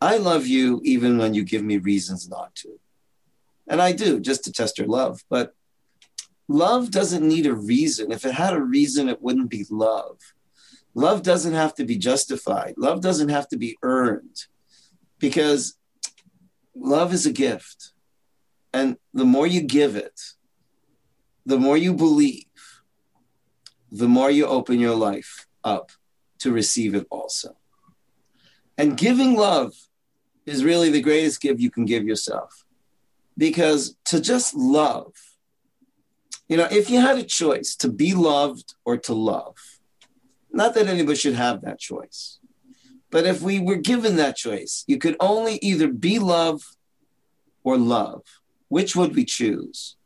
I 0.00 0.16
love 0.16 0.48
you 0.48 0.80
even 0.82 1.16
when 1.16 1.32
you 1.32 1.44
give 1.44 1.62
me 1.62 1.78
reasons 1.78 2.28
not 2.28 2.56
to. 2.56 2.80
And 3.68 3.80
I 3.80 3.92
do, 3.92 4.18
just 4.18 4.42
to 4.44 4.52
test 4.52 4.78
your 4.78 4.88
love. 4.88 5.22
But 5.30 5.54
love 6.48 6.90
doesn't 6.90 7.26
need 7.26 7.46
a 7.46 7.54
reason. 7.54 8.10
If 8.10 8.24
it 8.24 8.34
had 8.34 8.52
a 8.52 8.60
reason, 8.60 9.08
it 9.08 9.22
wouldn't 9.22 9.48
be 9.48 9.64
love. 9.70 10.18
Love 10.96 11.22
doesn't 11.22 11.52
have 11.52 11.74
to 11.74 11.84
be 11.84 11.98
justified. 11.98 12.72
Love 12.78 13.02
doesn't 13.02 13.28
have 13.28 13.46
to 13.46 13.58
be 13.58 13.76
earned 13.82 14.46
because 15.18 15.76
love 16.74 17.12
is 17.12 17.26
a 17.26 17.32
gift. 17.32 17.92
And 18.72 18.96
the 19.12 19.26
more 19.26 19.46
you 19.46 19.60
give 19.60 19.94
it, 19.94 20.18
the 21.44 21.58
more 21.58 21.76
you 21.76 21.92
believe, 21.92 22.46
the 23.92 24.08
more 24.08 24.30
you 24.30 24.46
open 24.46 24.80
your 24.80 24.94
life 24.94 25.46
up 25.62 25.92
to 26.38 26.50
receive 26.50 26.94
it 26.94 27.06
also. 27.10 27.58
And 28.78 28.96
giving 28.96 29.36
love 29.36 29.74
is 30.46 30.64
really 30.64 30.90
the 30.90 31.02
greatest 31.02 31.42
gift 31.42 31.60
you 31.60 31.70
can 31.70 31.84
give 31.84 32.06
yourself. 32.06 32.64
Because 33.36 33.98
to 34.06 34.18
just 34.18 34.54
love, 34.54 35.12
you 36.48 36.56
know, 36.56 36.68
if 36.70 36.88
you 36.88 37.02
had 37.02 37.18
a 37.18 37.22
choice 37.22 37.76
to 37.76 37.90
be 37.90 38.14
loved 38.14 38.74
or 38.86 38.96
to 38.96 39.12
love, 39.12 39.56
not 40.56 40.74
that 40.74 40.88
anybody 40.88 41.16
should 41.16 41.34
have 41.34 41.62
that 41.62 41.78
choice. 41.78 42.38
But 43.10 43.26
if 43.26 43.40
we 43.40 43.60
were 43.60 43.76
given 43.76 44.16
that 44.16 44.36
choice, 44.36 44.84
you 44.86 44.98
could 44.98 45.16
only 45.20 45.58
either 45.62 45.88
be 45.88 46.18
love 46.18 46.62
or 47.62 47.76
love. 47.78 48.22
Which 48.68 48.96
would 48.96 49.14
we 49.14 49.24
choose? 49.24 49.96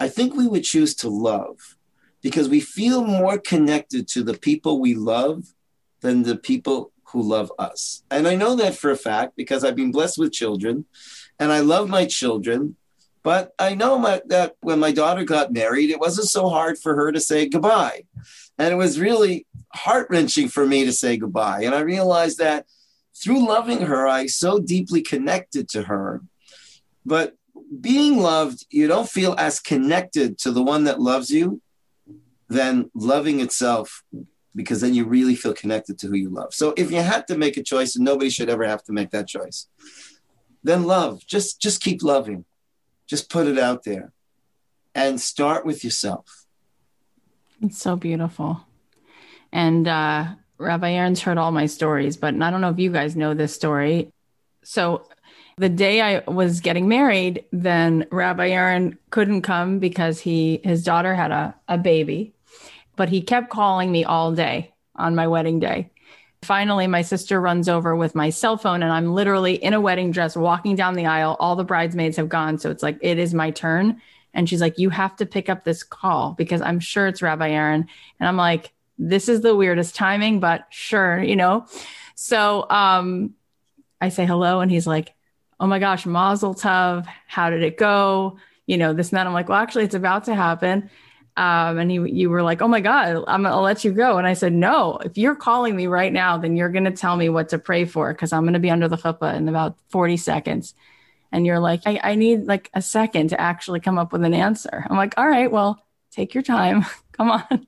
I 0.00 0.08
think 0.08 0.34
we 0.34 0.48
would 0.48 0.64
choose 0.64 0.94
to 0.96 1.08
love 1.08 1.76
because 2.22 2.48
we 2.48 2.60
feel 2.60 3.04
more 3.04 3.38
connected 3.38 4.08
to 4.08 4.22
the 4.22 4.34
people 4.34 4.80
we 4.80 4.94
love 4.94 5.54
than 6.00 6.22
the 6.24 6.36
people 6.36 6.92
who 7.04 7.22
love 7.22 7.52
us. 7.58 8.02
And 8.10 8.26
I 8.26 8.34
know 8.34 8.56
that 8.56 8.74
for 8.74 8.90
a 8.90 8.96
fact 8.96 9.36
because 9.36 9.64
I've 9.64 9.76
been 9.76 9.92
blessed 9.92 10.18
with 10.18 10.32
children 10.32 10.86
and 11.38 11.52
I 11.52 11.60
love 11.60 11.88
my 11.88 12.06
children. 12.06 12.76
But 13.22 13.52
I 13.58 13.74
know 13.74 13.98
my, 13.98 14.20
that 14.26 14.56
when 14.60 14.80
my 14.80 14.90
daughter 14.90 15.22
got 15.22 15.52
married, 15.52 15.90
it 15.90 16.00
wasn't 16.00 16.28
so 16.28 16.48
hard 16.48 16.78
for 16.78 16.96
her 16.96 17.12
to 17.12 17.20
say 17.20 17.48
goodbye. 17.48 18.04
And 18.58 18.72
it 18.72 18.76
was 18.76 19.00
really 19.00 19.46
heart 19.72 20.08
wrenching 20.10 20.48
for 20.48 20.66
me 20.66 20.84
to 20.84 20.92
say 20.92 21.16
goodbye. 21.16 21.62
And 21.62 21.74
I 21.74 21.80
realized 21.80 22.38
that 22.38 22.66
through 23.14 23.46
loving 23.46 23.82
her, 23.82 24.06
I 24.06 24.26
so 24.26 24.58
deeply 24.58 25.02
connected 25.02 25.68
to 25.70 25.82
her. 25.82 26.22
But 27.04 27.34
being 27.80 28.18
loved, 28.18 28.66
you 28.70 28.86
don't 28.86 29.08
feel 29.08 29.34
as 29.38 29.58
connected 29.58 30.38
to 30.38 30.50
the 30.50 30.62
one 30.62 30.84
that 30.84 31.00
loves 31.00 31.30
you 31.30 31.60
than 32.48 32.90
loving 32.94 33.40
itself, 33.40 34.04
because 34.54 34.82
then 34.82 34.92
you 34.92 35.06
really 35.06 35.34
feel 35.34 35.54
connected 35.54 35.98
to 35.98 36.08
who 36.08 36.16
you 36.16 36.28
love. 36.28 36.52
So 36.52 36.74
if 36.76 36.90
you 36.90 37.00
had 37.00 37.26
to 37.28 37.38
make 37.38 37.56
a 37.56 37.62
choice, 37.62 37.96
and 37.96 38.04
nobody 38.04 38.28
should 38.28 38.50
ever 38.50 38.66
have 38.66 38.82
to 38.84 38.92
make 38.92 39.10
that 39.10 39.26
choice, 39.26 39.68
then 40.62 40.84
love. 40.84 41.26
Just 41.26 41.60
just 41.60 41.82
keep 41.82 42.02
loving. 42.02 42.44
Just 43.06 43.30
put 43.30 43.46
it 43.46 43.58
out 43.58 43.84
there. 43.84 44.12
And 44.94 45.20
start 45.20 45.64
with 45.64 45.82
yourself. 45.82 46.41
It's 47.62 47.78
so 47.78 47.96
beautiful. 47.96 48.60
And 49.52 49.86
uh, 49.86 50.26
Rabbi 50.58 50.90
Aaron's 50.90 51.22
heard 51.22 51.38
all 51.38 51.52
my 51.52 51.66
stories, 51.66 52.16
but 52.16 52.34
I 52.34 52.50
don't 52.50 52.60
know 52.60 52.70
if 52.70 52.78
you 52.78 52.90
guys 52.90 53.16
know 53.16 53.34
this 53.34 53.54
story. 53.54 54.10
So 54.64 55.08
the 55.58 55.68
day 55.68 56.00
I 56.00 56.22
was 56.30 56.60
getting 56.60 56.88
married, 56.88 57.44
then 57.52 58.06
Rabbi 58.10 58.48
Aaron 58.48 58.98
couldn't 59.10 59.42
come 59.42 59.78
because 59.78 60.20
he 60.20 60.60
his 60.64 60.82
daughter 60.82 61.14
had 61.14 61.30
a, 61.30 61.54
a 61.68 61.78
baby, 61.78 62.34
but 62.96 63.08
he 63.08 63.20
kept 63.20 63.50
calling 63.50 63.92
me 63.92 64.04
all 64.04 64.32
day 64.32 64.72
on 64.96 65.14
my 65.14 65.28
wedding 65.28 65.60
day. 65.60 65.90
Finally, 66.42 66.88
my 66.88 67.02
sister 67.02 67.40
runs 67.40 67.68
over 67.68 67.94
with 67.94 68.16
my 68.16 68.30
cell 68.30 68.56
phone, 68.56 68.82
and 68.82 68.92
I'm 68.92 69.14
literally 69.14 69.54
in 69.54 69.74
a 69.74 69.80
wedding 69.80 70.10
dress 70.10 70.34
walking 70.34 70.74
down 70.74 70.94
the 70.94 71.06
aisle. 71.06 71.36
All 71.38 71.54
the 71.54 71.62
bridesmaids 71.62 72.16
have 72.16 72.28
gone. 72.28 72.58
So 72.58 72.70
it's 72.70 72.82
like, 72.82 72.98
it 73.00 73.18
is 73.18 73.32
my 73.32 73.52
turn. 73.52 74.00
And 74.34 74.48
she's 74.48 74.60
like, 74.60 74.78
You 74.78 74.90
have 74.90 75.16
to 75.16 75.26
pick 75.26 75.48
up 75.48 75.64
this 75.64 75.82
call 75.82 76.32
because 76.32 76.60
I'm 76.60 76.80
sure 76.80 77.06
it's 77.06 77.22
Rabbi 77.22 77.50
Aaron. 77.50 77.86
And 78.18 78.28
I'm 78.28 78.36
like, 78.36 78.72
This 78.98 79.28
is 79.28 79.40
the 79.40 79.56
weirdest 79.56 79.94
timing, 79.94 80.40
but 80.40 80.66
sure, 80.70 81.22
you 81.22 81.36
know? 81.36 81.66
So 82.14 82.68
um, 82.70 83.34
I 84.00 84.08
say 84.08 84.26
hello, 84.26 84.60
and 84.60 84.70
he's 84.70 84.86
like, 84.86 85.14
Oh 85.60 85.66
my 85.66 85.78
gosh, 85.78 86.06
Mazel 86.06 86.54
Tov. 86.54 87.06
How 87.26 87.50
did 87.50 87.62
it 87.62 87.76
go? 87.76 88.38
You 88.66 88.76
know, 88.78 88.92
this 88.92 89.10
and 89.10 89.18
that. 89.18 89.26
I'm 89.26 89.32
like, 89.32 89.48
Well, 89.48 89.58
actually, 89.58 89.84
it's 89.84 89.94
about 89.94 90.24
to 90.24 90.34
happen 90.34 90.90
um, 91.36 91.78
and 91.78 91.90
you 91.90 92.28
were 92.28 92.42
like, 92.42 92.60
"Oh 92.60 92.68
my 92.68 92.80
God, 92.80 93.24
I'm 93.26 93.42
gonna 93.42 93.60
let 93.60 93.84
you 93.84 93.92
go." 93.92 94.18
And 94.18 94.26
I 94.26 94.34
said, 94.34 94.52
"No, 94.52 94.98
if 95.02 95.16
you're 95.16 95.34
calling 95.34 95.74
me 95.74 95.86
right 95.86 96.12
now, 96.12 96.36
then 96.36 96.56
you're 96.56 96.68
gonna 96.68 96.90
tell 96.90 97.16
me 97.16 97.30
what 97.30 97.48
to 97.50 97.58
pray 97.58 97.86
for 97.86 98.12
because 98.12 98.32
I'm 98.34 98.44
gonna 98.44 98.58
be 98.58 98.70
under 98.70 98.86
the 98.86 98.98
chuppah 98.98 99.34
in 99.34 99.48
about 99.48 99.78
40 99.88 100.18
seconds." 100.18 100.74
And 101.32 101.46
you're 101.46 101.60
like, 101.60 101.82
I, 101.86 102.00
"I 102.02 102.14
need 102.14 102.44
like 102.44 102.70
a 102.74 102.82
second 102.82 103.28
to 103.28 103.40
actually 103.40 103.80
come 103.80 103.98
up 103.98 104.12
with 104.12 104.24
an 104.24 104.34
answer." 104.34 104.86
I'm 104.88 104.96
like, 104.96 105.14
"All 105.16 105.28
right, 105.28 105.50
well, 105.50 105.82
take 106.10 106.34
your 106.34 106.42
time. 106.42 106.84
come 107.12 107.30
on." 107.30 107.66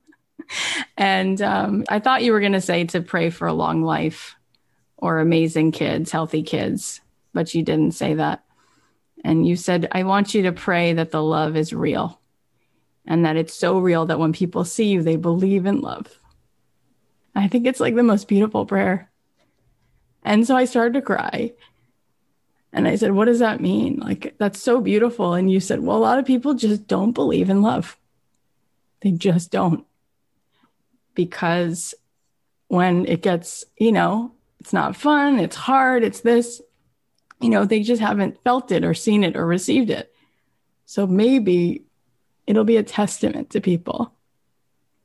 and 0.96 1.40
um, 1.40 1.84
I 1.88 1.98
thought 1.98 2.22
you 2.22 2.32
were 2.32 2.40
gonna 2.40 2.60
say 2.60 2.84
to 2.84 3.00
pray 3.00 3.30
for 3.30 3.48
a 3.48 3.54
long 3.54 3.82
life 3.82 4.36
or 4.96 5.18
amazing 5.18 5.72
kids, 5.72 6.10
healthy 6.10 6.42
kids, 6.42 7.00
but 7.32 7.54
you 7.54 7.62
didn't 7.62 7.92
say 7.92 8.14
that. 8.14 8.44
And 9.24 9.46
you 9.46 9.56
said, 9.56 9.88
"I 9.92 10.02
want 10.02 10.34
you 10.34 10.42
to 10.42 10.52
pray 10.52 10.92
that 10.92 11.10
the 11.10 11.22
love 11.22 11.56
is 11.56 11.72
real." 11.72 12.20
and 13.06 13.24
that 13.24 13.36
it's 13.36 13.54
so 13.54 13.78
real 13.78 14.06
that 14.06 14.18
when 14.18 14.32
people 14.32 14.64
see 14.64 14.86
you, 14.86 15.02
they 15.02 15.16
believe 15.16 15.66
in 15.66 15.80
love. 15.80 16.18
I 17.34 17.48
think 17.48 17.66
it's 17.66 17.80
like 17.80 17.94
the 17.94 18.02
most 18.02 18.28
beautiful 18.28 18.64
prayer. 18.64 19.10
And 20.22 20.46
so 20.46 20.56
I 20.56 20.64
started 20.64 20.94
to 20.94 21.02
cry. 21.02 21.52
And 22.74 22.88
I 22.88 22.96
said, 22.96 23.12
What 23.12 23.26
does 23.26 23.38
that 23.38 23.60
mean? 23.60 24.00
Like, 24.00 24.34
that's 24.38 24.60
so 24.60 24.80
beautiful. 24.80 25.34
And 25.34 25.50
you 25.50 25.60
said, 25.60 25.80
Well, 25.80 25.96
a 25.96 25.98
lot 25.98 26.18
of 26.18 26.26
people 26.26 26.54
just 26.54 26.88
don't 26.88 27.12
believe 27.12 27.48
in 27.48 27.62
love. 27.62 27.96
They 29.00 29.12
just 29.12 29.52
don't. 29.52 29.86
Because 31.14 31.94
when 32.66 33.06
it 33.06 33.22
gets, 33.22 33.64
you 33.78 33.92
know, 33.92 34.32
it's 34.58 34.72
not 34.72 34.96
fun, 34.96 35.38
it's 35.38 35.54
hard, 35.54 36.02
it's 36.02 36.20
this, 36.20 36.60
you 37.40 37.48
know, 37.48 37.64
they 37.64 37.82
just 37.82 38.02
haven't 38.02 38.42
felt 38.42 38.72
it 38.72 38.84
or 38.84 38.92
seen 38.92 39.22
it 39.22 39.36
or 39.36 39.46
received 39.46 39.90
it. 39.90 40.12
So 40.84 41.06
maybe 41.06 41.84
it'll 42.46 42.64
be 42.64 42.76
a 42.76 42.82
testament 42.82 43.50
to 43.50 43.60
people. 43.60 44.12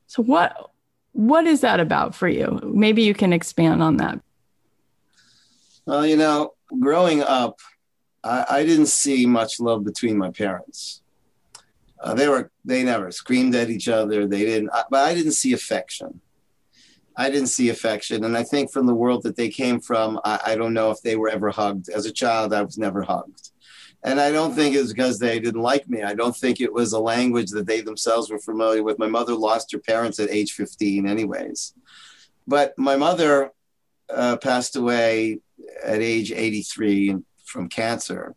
So 0.08 0.24
what 0.24 0.72
what 1.12 1.46
is 1.46 1.62
that 1.62 1.80
about 1.80 2.16
for 2.16 2.28
you? 2.28 2.60
Maybe 2.64 3.04
you 3.04 3.14
can 3.14 3.34
expand 3.34 3.84
on 3.84 3.98
that. 3.98 4.20
Well, 5.86 6.06
you 6.06 6.18
know, 6.18 6.54
growing 6.80 7.24
up, 7.24 7.60
I, 8.24 8.46
I 8.50 8.66
didn't 8.66 8.88
see 8.88 9.26
much 9.26 9.60
love 9.60 9.84
between 9.84 10.18
my 10.18 10.32
parents. 10.32 11.02
Uh, 12.02 12.14
they 12.14 12.28
were 12.28 12.52
they 12.64 12.84
never 12.84 13.12
screamed 13.12 13.56
at 13.56 13.70
each 13.70 13.88
other. 13.88 14.26
They 14.26 14.46
didn't, 14.46 14.70
but 14.90 15.06
I 15.06 15.14
didn't 15.14 15.34
see 15.34 15.54
affection. 15.54 16.22
I 17.18 17.30
didn't 17.30 17.48
see 17.48 17.70
affection, 17.70 18.24
and 18.24 18.38
I 18.38 18.44
think 18.44 18.72
from 18.72 18.86
the 18.86 18.96
world 18.96 19.24
that 19.24 19.36
they 19.36 19.50
came 19.50 19.82
from, 19.82 20.20
I, 20.24 20.40
I 20.48 20.56
don't 20.56 20.74
know 20.74 20.92
if 20.92 21.02
they 21.02 21.18
were 21.18 21.28
ever 21.28 21.50
hugged. 21.50 21.90
As 21.90 22.06
a 22.06 22.14
child, 22.14 22.54
I 22.54 22.62
was 22.62 22.78
never 22.78 23.02
hugged. 23.02 23.52
And 24.04 24.22
I 24.22 24.32
don't 24.32 24.54
think 24.54 24.76
it's 24.76 24.94
because 24.94 25.20
they 25.20 25.40
didn't 25.42 25.62
like 25.62 25.90
me. 25.90 26.04
I 26.04 26.14
don't 26.14 26.36
think 26.36 26.62
it 26.62 26.72
was 26.72 26.94
a 26.94 27.00
language 27.00 27.52
that 27.52 27.68
they 27.68 27.82
themselves 27.82 28.30
were 28.30 28.40
familiar 28.40 28.82
with. 28.82 28.98
My 28.98 29.08
mother 29.08 29.36
lost 29.36 29.74
her 29.74 29.80
parents 29.80 30.20
at 30.20 30.30
age 30.30 30.54
15, 30.54 31.06
anyways. 31.06 31.74
But 32.48 32.74
my 32.78 32.96
mother 32.96 33.52
uh, 34.14 34.38
passed 34.38 34.76
away 34.76 35.40
at 35.84 36.02
age 36.02 36.32
83 36.32 37.18
from 37.46 37.70
cancer. 37.70 38.36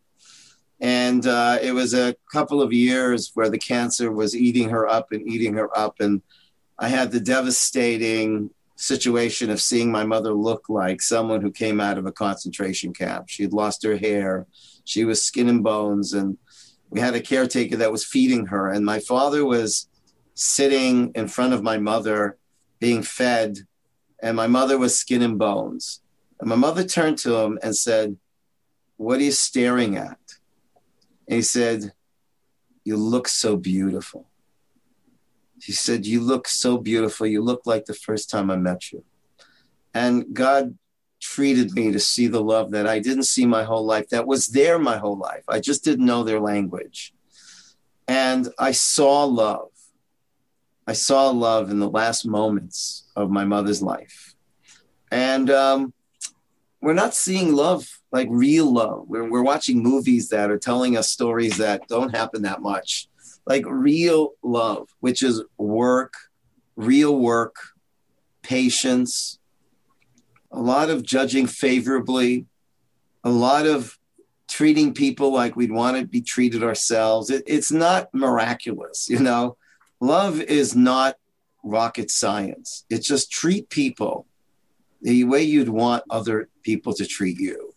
And 0.80 1.26
uh, 1.26 1.58
it 1.62 1.72
was 1.72 1.94
a 1.94 2.16
couple 2.32 2.60
of 2.60 2.72
years 2.72 3.30
where 3.34 3.48
the 3.48 3.58
cancer 3.58 4.10
was 4.10 4.36
eating 4.36 4.70
her 4.70 4.88
up 4.88 5.12
and 5.12 5.26
eating 5.28 5.54
her 5.54 5.76
up. 5.76 6.00
And 6.00 6.22
I 6.78 6.88
had 6.88 7.12
the 7.12 7.20
devastating 7.20 8.50
situation 8.74 9.50
of 9.50 9.60
seeing 9.60 9.92
my 9.92 10.04
mother 10.04 10.32
look 10.32 10.68
like 10.68 11.00
someone 11.00 11.40
who 11.40 11.52
came 11.52 11.80
out 11.80 11.98
of 11.98 12.06
a 12.06 12.12
concentration 12.12 12.92
camp. 12.92 13.28
She 13.28 13.44
had 13.44 13.52
lost 13.52 13.84
her 13.84 13.96
hair 13.96 14.46
she 14.84 15.04
was 15.04 15.24
skin 15.24 15.48
and 15.48 15.62
bones, 15.62 16.12
and 16.12 16.38
we 16.90 17.00
had 17.00 17.14
a 17.14 17.20
caretaker 17.20 17.76
that 17.76 17.92
was 17.92 18.04
feeding 18.04 18.46
her. 18.46 18.68
And 18.68 18.84
my 18.84 18.98
father 18.98 19.44
was 19.44 19.88
sitting 20.34 21.12
in 21.14 21.28
front 21.28 21.52
of 21.52 21.62
my 21.62 21.78
mother 21.78 22.36
being 22.80 23.02
fed, 23.02 23.58
and 24.22 24.36
my 24.36 24.46
mother 24.46 24.78
was 24.78 24.96
skin 24.96 25.20
and 25.20 25.38
bones. 25.38 26.00
And 26.40 26.48
my 26.48 26.56
mother 26.56 26.84
turned 26.84 27.18
to 27.18 27.34
him 27.36 27.58
and 27.62 27.76
said, 27.76 28.16
What 28.96 29.18
are 29.18 29.24
you 29.24 29.32
staring 29.32 29.96
at? 29.96 30.18
And 31.28 31.36
he 31.36 31.42
said, 31.42 31.92
You 32.84 32.96
look 32.96 33.28
so 33.28 33.56
beautiful. 33.56 34.28
He 35.60 35.72
said, 35.72 36.06
You 36.06 36.20
look 36.20 36.48
so 36.48 36.78
beautiful. 36.78 37.26
You 37.26 37.42
look 37.42 37.62
like 37.66 37.84
the 37.84 37.94
first 37.94 38.30
time 38.30 38.50
I 38.50 38.56
met 38.56 38.92
you. 38.92 39.04
And 39.92 40.32
God 40.32 40.78
treated 41.20 41.72
me 41.72 41.92
to 41.92 42.00
see 42.00 42.26
the 42.26 42.42
love 42.42 42.72
that 42.72 42.86
I 42.86 42.98
didn't 42.98 43.24
see 43.24 43.46
my 43.46 43.62
whole 43.62 43.84
life, 43.84 44.08
that 44.08 44.26
was 44.26 44.48
there 44.48 44.78
my 44.78 44.96
whole 44.96 45.16
life. 45.16 45.44
I 45.48 45.60
just 45.60 45.84
didn't 45.84 46.06
know 46.06 46.22
their 46.22 46.40
language. 46.40 47.12
And 48.08 48.48
I 48.58 48.72
saw 48.72 49.24
love. 49.24 49.71
I 50.86 50.94
saw 50.94 51.30
love 51.30 51.70
in 51.70 51.78
the 51.78 51.88
last 51.88 52.26
moments 52.26 53.04
of 53.14 53.30
my 53.30 53.44
mother's 53.44 53.82
life. 53.82 54.34
And 55.10 55.50
um, 55.50 55.92
we're 56.80 56.94
not 56.94 57.14
seeing 57.14 57.54
love 57.54 57.86
like 58.10 58.28
real 58.30 58.72
love. 58.72 59.04
We're, 59.06 59.28
we're 59.28 59.42
watching 59.42 59.82
movies 59.82 60.28
that 60.30 60.50
are 60.50 60.58
telling 60.58 60.96
us 60.96 61.10
stories 61.10 61.58
that 61.58 61.86
don't 61.88 62.14
happen 62.14 62.42
that 62.42 62.62
much. 62.62 63.08
Like 63.46 63.64
real 63.66 64.32
love, 64.42 64.88
which 65.00 65.22
is 65.22 65.42
work, 65.56 66.14
real 66.76 67.16
work, 67.16 67.56
patience, 68.42 69.38
a 70.50 70.60
lot 70.60 70.90
of 70.90 71.02
judging 71.02 71.46
favorably, 71.46 72.46
a 73.24 73.30
lot 73.30 73.66
of 73.66 73.98
treating 74.48 74.92
people 74.92 75.32
like 75.32 75.56
we'd 75.56 75.72
want 75.72 75.96
to 75.96 76.06
be 76.06 76.20
treated 76.20 76.62
ourselves. 76.62 77.30
It, 77.30 77.42
it's 77.46 77.72
not 77.72 78.12
miraculous, 78.12 79.08
you 79.08 79.20
know. 79.20 79.56
Love 80.02 80.40
is 80.40 80.74
not 80.74 81.14
rocket 81.62 82.10
science. 82.10 82.84
It's 82.90 83.06
just 83.06 83.30
treat 83.30 83.70
people 83.70 84.26
the 85.00 85.22
way 85.22 85.44
you'd 85.44 85.68
want 85.68 86.02
other 86.10 86.48
people 86.64 86.92
to 86.94 87.06
treat 87.06 87.38
you. 87.38 87.72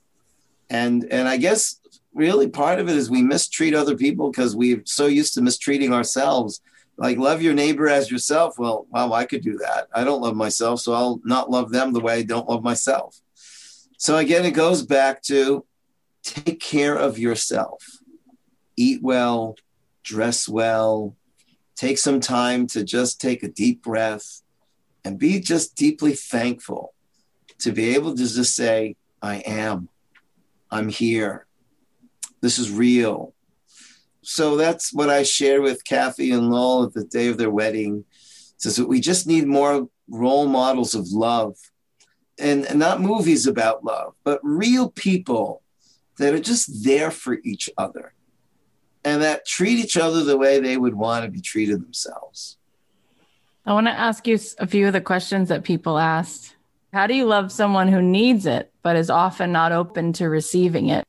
And 0.67 1.05
and 1.11 1.27
I 1.27 1.37
guess 1.37 1.79
really 2.15 2.47
part 2.47 2.79
of 2.79 2.89
it 2.89 2.95
is 2.95 3.11
we 3.11 3.21
mistreat 3.21 3.75
other 3.75 3.95
people 3.95 4.31
because 4.31 4.55
we're 4.55 4.81
so 4.85 5.05
used 5.05 5.35
to 5.35 5.43
mistreating 5.43 5.93
ourselves 5.93 6.61
like 6.97 7.19
love 7.19 7.43
your 7.43 7.53
neighbor 7.53 7.87
as 7.87 8.09
yourself. 8.09 8.57
Well, 8.57 8.87
wow, 8.89 9.13
I 9.13 9.25
could 9.25 9.43
do 9.43 9.59
that. 9.59 9.87
I 9.93 10.03
don't 10.03 10.23
love 10.23 10.35
myself, 10.35 10.79
so 10.79 10.93
I'll 10.93 11.21
not 11.25 11.51
love 11.51 11.69
them 11.69 11.93
the 11.93 11.99
way 11.99 12.15
I 12.15 12.23
don't 12.23 12.49
love 12.49 12.63
myself. 12.63 13.21
So 13.99 14.17
again, 14.17 14.45
it 14.45 14.51
goes 14.55 14.81
back 14.81 15.21
to 15.25 15.63
take 16.23 16.59
care 16.59 16.95
of 16.95 17.19
yourself. 17.19 17.85
Eat 18.75 19.03
well, 19.03 19.57
dress 20.01 20.49
well, 20.49 21.15
take 21.75 21.97
some 21.97 22.19
time 22.19 22.67
to 22.67 22.83
just 22.83 23.19
take 23.19 23.43
a 23.43 23.47
deep 23.47 23.83
breath 23.83 24.41
and 25.03 25.19
be 25.19 25.39
just 25.39 25.75
deeply 25.75 26.13
thankful 26.13 26.93
to 27.59 27.71
be 27.71 27.95
able 27.95 28.15
to 28.15 28.27
just 28.27 28.55
say, 28.55 28.95
I 29.21 29.37
am, 29.37 29.89
I'm 30.71 30.89
here. 30.89 31.45
This 32.41 32.59
is 32.59 32.71
real 32.71 33.35
so 34.27 34.57
that's 34.57 34.91
what 34.91 35.11
I 35.11 35.21
shared 35.21 35.61
with 35.61 35.85
Kathy 35.85 36.31
and 36.31 36.49
Lowell 36.49 36.85
at 36.85 36.93
the 36.93 37.03
day 37.03 37.27
of 37.27 37.37
their 37.37 37.51
wedding. 37.51 38.05
Says 38.57 38.75
that 38.77 38.87
we 38.87 38.99
just 38.99 39.27
need 39.27 39.45
more 39.45 39.87
role 40.09 40.47
models 40.47 40.95
of 40.95 41.11
love, 41.11 41.55
and, 42.39 42.65
and 42.65 42.79
not 42.79 43.01
movies 43.01 43.45
about 43.45 43.85
love, 43.85 44.15
but 44.23 44.39
real 44.41 44.89
people 44.89 45.61
that 46.17 46.33
are 46.33 46.39
just 46.39 46.83
there 46.83 47.11
for 47.11 47.37
each 47.43 47.69
other, 47.77 48.14
and 49.05 49.21
that 49.21 49.45
treat 49.45 49.77
each 49.79 49.95
other 49.95 50.23
the 50.23 50.37
way 50.37 50.59
they 50.59 50.75
would 50.75 50.95
want 50.95 51.23
to 51.23 51.31
be 51.31 51.39
treated 51.39 51.81
themselves. 51.81 52.57
I 53.65 53.73
want 53.73 53.87
to 53.87 53.91
ask 53.91 54.27
you 54.27 54.37
a 54.59 54.67
few 54.67 54.87
of 54.87 54.93
the 54.93 55.01
questions 55.01 55.49
that 55.49 55.63
people 55.63 55.97
asked. 55.97 56.55
How 56.91 57.07
do 57.07 57.13
you 57.13 57.25
love 57.25 57.51
someone 57.51 57.87
who 57.87 58.01
needs 58.01 58.45
it 58.45 58.71
but 58.81 58.95
is 58.95 59.09
often 59.09 59.51
not 59.51 59.71
open 59.71 60.11
to 60.13 60.27
receiving 60.27 60.89
it? 60.89 61.03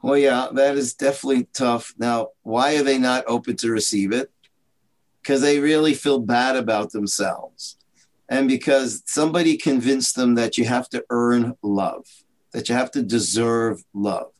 Well, 0.00 0.16
yeah, 0.16 0.48
that 0.52 0.76
is 0.76 0.94
definitely 0.94 1.48
tough. 1.52 1.92
Now, 1.98 2.28
why 2.42 2.76
are 2.76 2.82
they 2.82 2.98
not 2.98 3.24
open 3.26 3.56
to 3.58 3.70
receive 3.70 4.12
it? 4.12 4.30
Because 5.20 5.40
they 5.40 5.60
really 5.60 5.94
feel 5.94 6.18
bad 6.18 6.56
about 6.56 6.92
themselves. 6.92 7.76
And 8.28 8.48
because 8.48 9.02
somebody 9.06 9.56
convinced 9.56 10.16
them 10.16 10.34
that 10.36 10.56
you 10.56 10.64
have 10.64 10.88
to 10.90 11.04
earn 11.10 11.56
love, 11.62 12.06
that 12.52 12.68
you 12.68 12.74
have 12.74 12.90
to 12.92 13.02
deserve 13.02 13.84
love, 13.92 14.32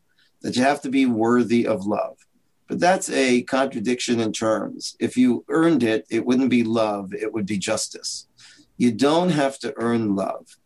that 0.42 0.56
you 0.56 0.62
have 0.62 0.80
to 0.82 0.88
be 0.88 1.06
worthy 1.06 1.66
of 1.66 1.86
love. 1.86 2.16
But 2.72 2.80
that's 2.80 3.10
a 3.10 3.42
contradiction 3.42 4.18
in 4.18 4.32
terms. 4.32 4.96
If 4.98 5.18
you 5.18 5.44
earned 5.50 5.82
it, 5.82 6.06
it 6.08 6.24
wouldn't 6.24 6.48
be 6.48 6.64
love, 6.64 7.12
it 7.12 7.30
would 7.30 7.44
be 7.44 7.58
justice. 7.58 8.26
You 8.78 8.92
don't 8.92 9.28
have 9.28 9.58
to 9.58 9.74
earn 9.76 10.16
love. 10.16 10.56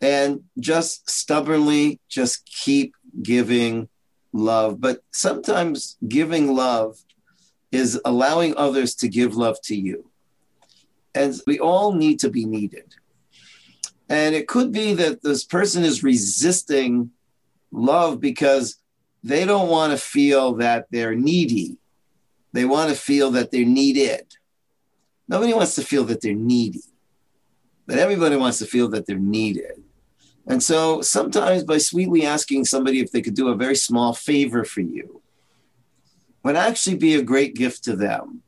and 0.00 0.44
just 0.58 1.10
stubbornly 1.10 2.00
just 2.08 2.46
keep 2.46 2.94
giving 3.22 3.90
love. 4.32 4.80
But 4.80 5.02
sometimes 5.12 5.98
giving 6.08 6.54
love 6.54 7.04
is 7.70 8.00
allowing 8.02 8.56
others 8.56 8.94
to 8.94 9.08
give 9.08 9.36
love 9.36 9.58
to 9.64 9.76
you. 9.76 10.10
And 11.14 11.38
we 11.46 11.58
all 11.58 11.92
need 11.92 12.18
to 12.20 12.30
be 12.30 12.46
needed. 12.46 12.94
And 14.08 14.34
it 14.34 14.48
could 14.48 14.72
be 14.72 14.94
that 14.94 15.22
this 15.22 15.44
person 15.44 15.84
is 15.84 16.02
resisting 16.02 17.10
love 17.70 18.20
because 18.22 18.81
they 19.22 19.44
don't 19.44 19.68
want 19.68 19.92
to 19.92 19.98
feel 19.98 20.54
that 20.54 20.86
they're 20.90 21.14
needy. 21.14 21.76
They 22.52 22.64
want 22.64 22.90
to 22.90 22.96
feel 22.96 23.30
that 23.32 23.50
they're 23.50 23.64
needed. 23.64 24.26
Nobody 25.28 25.54
wants 25.54 25.74
to 25.76 25.82
feel 25.82 26.04
that 26.04 26.20
they're 26.20 26.34
needy, 26.34 26.82
but 27.86 27.98
everybody 27.98 28.36
wants 28.36 28.58
to 28.58 28.66
feel 28.66 28.88
that 28.88 29.06
they're 29.06 29.16
needed. 29.18 29.82
And 30.46 30.62
so 30.62 31.00
sometimes 31.00 31.64
by 31.64 31.78
sweetly 31.78 32.26
asking 32.26 32.64
somebody 32.64 33.00
if 33.00 33.12
they 33.12 33.22
could 33.22 33.34
do 33.34 33.48
a 33.48 33.54
very 33.56 33.76
small 33.76 34.12
favor 34.12 34.64
for 34.64 34.80
you 34.80 35.22
would 36.42 36.56
actually 36.56 36.96
be 36.96 37.14
a 37.14 37.22
great 37.22 37.54
gift 37.54 37.84
to 37.84 37.96
them. 37.96 38.42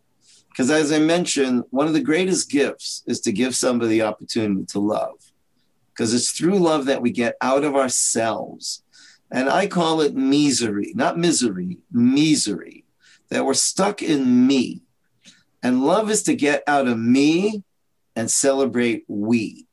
Because 0.49 0.71
as 0.71 0.93
I 0.93 1.01
mentioned, 1.01 1.65
one 1.71 1.89
of 1.89 1.95
the 1.95 2.01
greatest 2.01 2.49
gifts 2.49 3.03
is 3.07 3.21
to 3.23 3.33
give 3.33 3.57
somebody 3.57 3.91
the 3.91 4.03
opportunity 4.03 4.65
to 4.67 4.79
love. 4.79 5.33
Because 5.93 6.15
it's 6.15 6.31
through 6.31 6.59
love 6.59 6.87
that 6.87 7.03
we 7.03 7.11
get 7.11 7.35
out 7.41 7.65
of 7.65 7.75
ourselves. 7.75 8.84
And 9.35 9.51
I 9.51 9.67
call 9.67 10.01
it 10.01 10.15
misery, 10.15 10.93
not 10.95 11.19
misery, 11.19 11.79
misery, 11.91 12.85
that 13.31 13.45
we're 13.45 13.55
stuck 13.55 14.01
in 14.01 14.47
me 14.47 14.83
and 15.61 15.83
love 15.83 16.09
is 16.09 16.23
to 16.23 16.37
get 16.37 16.63
out 16.69 16.87
of 16.87 16.97
me 16.97 17.65
and 18.15 18.31
celebrate 18.31 19.05
we. 19.09 19.67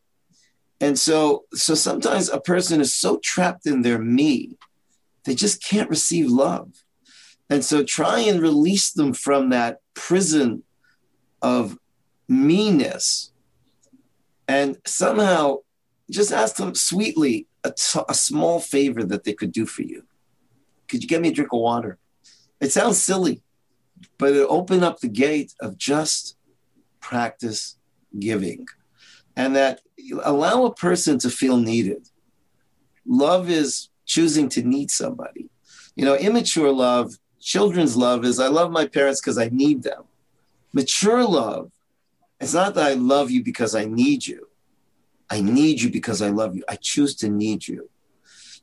And 0.79 0.97
so, 0.97 1.43
so 1.53 1.75
sometimes 1.75 2.27
a 2.27 2.41
person 2.41 2.81
is 2.81 2.91
so 2.91 3.19
trapped 3.23 3.67
in 3.67 3.83
their 3.83 3.99
me, 3.99 4.57
they 5.25 5.35
just 5.35 5.63
can't 5.63 5.91
receive 5.91 6.27
love. 6.27 6.71
And 7.47 7.63
so 7.63 7.83
try 7.83 8.21
and 8.21 8.41
release 8.41 8.91
them 8.91 9.13
from 9.13 9.51
that 9.51 9.81
prison 9.93 10.63
of 11.39 11.77
meanness 12.27 13.31
and 14.47 14.77
somehow 14.87 15.57
just 16.09 16.31
ask 16.31 16.55
them 16.55 16.73
sweetly 16.73 17.45
a, 17.63 17.71
t- 17.71 17.99
a 18.07 18.13
small 18.13 18.59
favor 18.59 19.03
that 19.03 19.23
they 19.23 19.33
could 19.33 19.51
do 19.51 19.65
for 19.65 19.83
you. 19.83 20.03
Could 20.87 21.03
you 21.03 21.09
get 21.09 21.21
me 21.21 21.29
a 21.29 21.33
drink 21.33 21.53
of 21.53 21.59
water? 21.59 21.97
It 22.59 22.71
sounds 22.71 23.01
silly, 23.01 23.41
but 24.17 24.33
it 24.33 24.45
opened 24.49 24.83
up 24.83 24.99
the 24.99 25.07
gate 25.07 25.53
of 25.59 25.77
just 25.77 26.37
practice 26.99 27.77
giving 28.19 28.67
and 29.35 29.55
that 29.55 29.81
allow 30.23 30.65
a 30.65 30.73
person 30.73 31.17
to 31.19 31.29
feel 31.29 31.57
needed. 31.57 32.07
Love 33.05 33.49
is 33.49 33.89
choosing 34.05 34.49
to 34.49 34.61
need 34.61 34.91
somebody. 34.91 35.49
You 35.95 36.05
know, 36.05 36.15
immature 36.15 36.71
love, 36.71 37.13
children's 37.39 37.97
love 37.97 38.25
is 38.25 38.39
I 38.39 38.47
love 38.47 38.71
my 38.71 38.87
parents 38.87 39.21
because 39.21 39.37
I 39.37 39.49
need 39.49 39.83
them. 39.83 40.03
Mature 40.73 41.23
love, 41.23 41.71
it's 42.39 42.53
not 42.53 42.75
that 42.75 42.85
I 42.85 42.93
love 42.93 43.29
you 43.31 43.43
because 43.43 43.75
I 43.75 43.85
need 43.85 44.25
you. 44.25 44.47
I 45.31 45.39
need 45.39 45.81
you 45.81 45.89
because 45.89 46.21
I 46.21 46.29
love 46.29 46.57
you. 46.57 46.63
I 46.67 46.75
choose 46.75 47.15
to 47.17 47.29
need 47.29 47.65
you. 47.65 47.89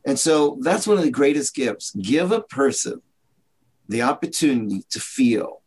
And 0.05 0.19
so 0.19 0.59
that's 0.61 0.87
one 0.87 0.99
of 0.99 1.03
the 1.03 1.11
greatest 1.11 1.55
gifts. 1.55 1.93
Give 1.93 2.31
a 2.31 2.43
person 2.43 3.01
the 3.89 4.03
opportunity 4.03 4.85
to 4.91 5.01
feel 5.01 5.62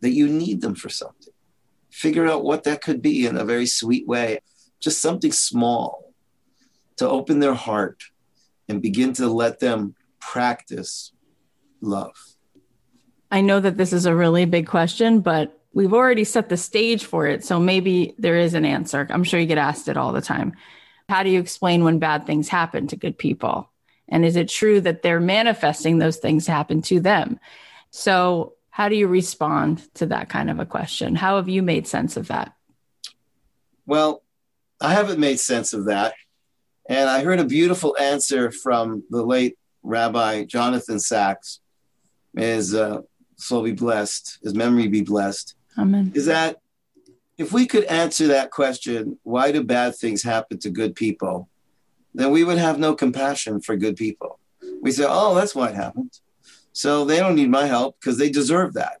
that 0.00 0.10
you 0.10 0.26
need 0.26 0.60
them 0.60 0.74
for 0.74 0.88
something. 0.88 1.32
Figure 1.90 2.26
out 2.26 2.44
what 2.44 2.64
that 2.64 2.82
could 2.82 3.00
be 3.00 3.24
in 3.24 3.36
a 3.36 3.44
very 3.44 3.66
sweet 3.66 4.06
way, 4.06 4.40
just 4.80 5.00
something 5.00 5.32
small 5.32 6.12
to 6.96 7.08
open 7.08 7.38
their 7.38 7.54
heart 7.54 8.02
and 8.68 8.82
begin 8.82 9.12
to 9.14 9.28
let 9.28 9.60
them 9.60 9.94
practice 10.18 11.12
love. 11.80 12.16
I 13.30 13.42
know 13.42 13.60
that 13.60 13.76
this 13.76 13.92
is 13.92 14.06
a 14.06 14.14
really 14.14 14.44
big 14.44 14.66
question, 14.66 15.20
but 15.20 15.55
we've 15.76 15.92
already 15.92 16.24
set 16.24 16.48
the 16.48 16.56
stage 16.56 17.04
for 17.04 17.26
it. 17.26 17.44
So 17.44 17.60
maybe 17.60 18.14
there 18.16 18.38
is 18.38 18.54
an 18.54 18.64
answer. 18.64 19.06
I'm 19.10 19.24
sure 19.24 19.38
you 19.38 19.44
get 19.44 19.58
asked 19.58 19.88
it 19.88 19.98
all 19.98 20.14
the 20.14 20.22
time. 20.22 20.54
How 21.06 21.22
do 21.22 21.28
you 21.28 21.38
explain 21.38 21.84
when 21.84 21.98
bad 21.98 22.24
things 22.24 22.48
happen 22.48 22.86
to 22.86 22.96
good 22.96 23.18
people? 23.18 23.70
And 24.08 24.24
is 24.24 24.36
it 24.36 24.48
true 24.48 24.80
that 24.80 25.02
they're 25.02 25.20
manifesting 25.20 25.98
those 25.98 26.16
things 26.16 26.46
happen 26.46 26.80
to 26.82 26.98
them? 26.98 27.38
So, 27.90 28.54
how 28.70 28.88
do 28.88 28.96
you 28.96 29.06
respond 29.06 29.82
to 29.94 30.06
that 30.06 30.30
kind 30.30 30.50
of 30.50 30.60
a 30.60 30.66
question? 30.66 31.14
How 31.14 31.36
have 31.36 31.48
you 31.48 31.62
made 31.62 31.86
sense 31.86 32.16
of 32.16 32.28
that? 32.28 32.54
Well, 33.84 34.22
I 34.80 34.94
haven't 34.94 35.20
made 35.20 35.40
sense 35.40 35.74
of 35.74 35.86
that. 35.86 36.14
And 36.88 37.08
I 37.08 37.22
heard 37.22 37.40
a 37.40 37.44
beautiful 37.44 37.96
answer 37.98 38.50
from 38.50 39.04
the 39.10 39.22
late 39.22 39.58
Rabbi 39.82 40.44
Jonathan 40.44 41.00
Sacks. 41.00 41.60
His 42.34 42.74
uh, 42.74 43.00
soul 43.36 43.62
be 43.62 43.72
blessed, 43.72 44.38
his 44.42 44.54
memory 44.54 44.88
be 44.88 45.02
blessed. 45.02 45.55
Amen. 45.78 46.12
Is 46.14 46.26
that 46.26 46.60
if 47.36 47.52
we 47.52 47.66
could 47.66 47.84
answer 47.84 48.28
that 48.28 48.50
question, 48.50 49.18
why 49.22 49.52
do 49.52 49.62
bad 49.62 49.94
things 49.94 50.22
happen 50.22 50.58
to 50.60 50.70
good 50.70 50.94
people? 50.94 51.48
then 52.16 52.30
we 52.30 52.42
would 52.42 52.58
have 52.58 52.78
no 52.78 52.94
compassion 52.94 53.60
for 53.60 53.76
good 53.76 53.94
people. 53.94 54.40
We 54.80 54.90
say, 54.90 55.04
oh, 55.06 55.34
that's 55.34 55.54
why 55.54 55.68
it 55.68 55.76
happened. 55.76 56.18
So 56.72 57.04
they 57.04 57.18
don't 57.18 57.36
need 57.36 57.50
my 57.50 57.66
help 57.66 58.00
because 58.00 58.16
they 58.16 58.30
deserve 58.30 58.72
that. 58.74 59.00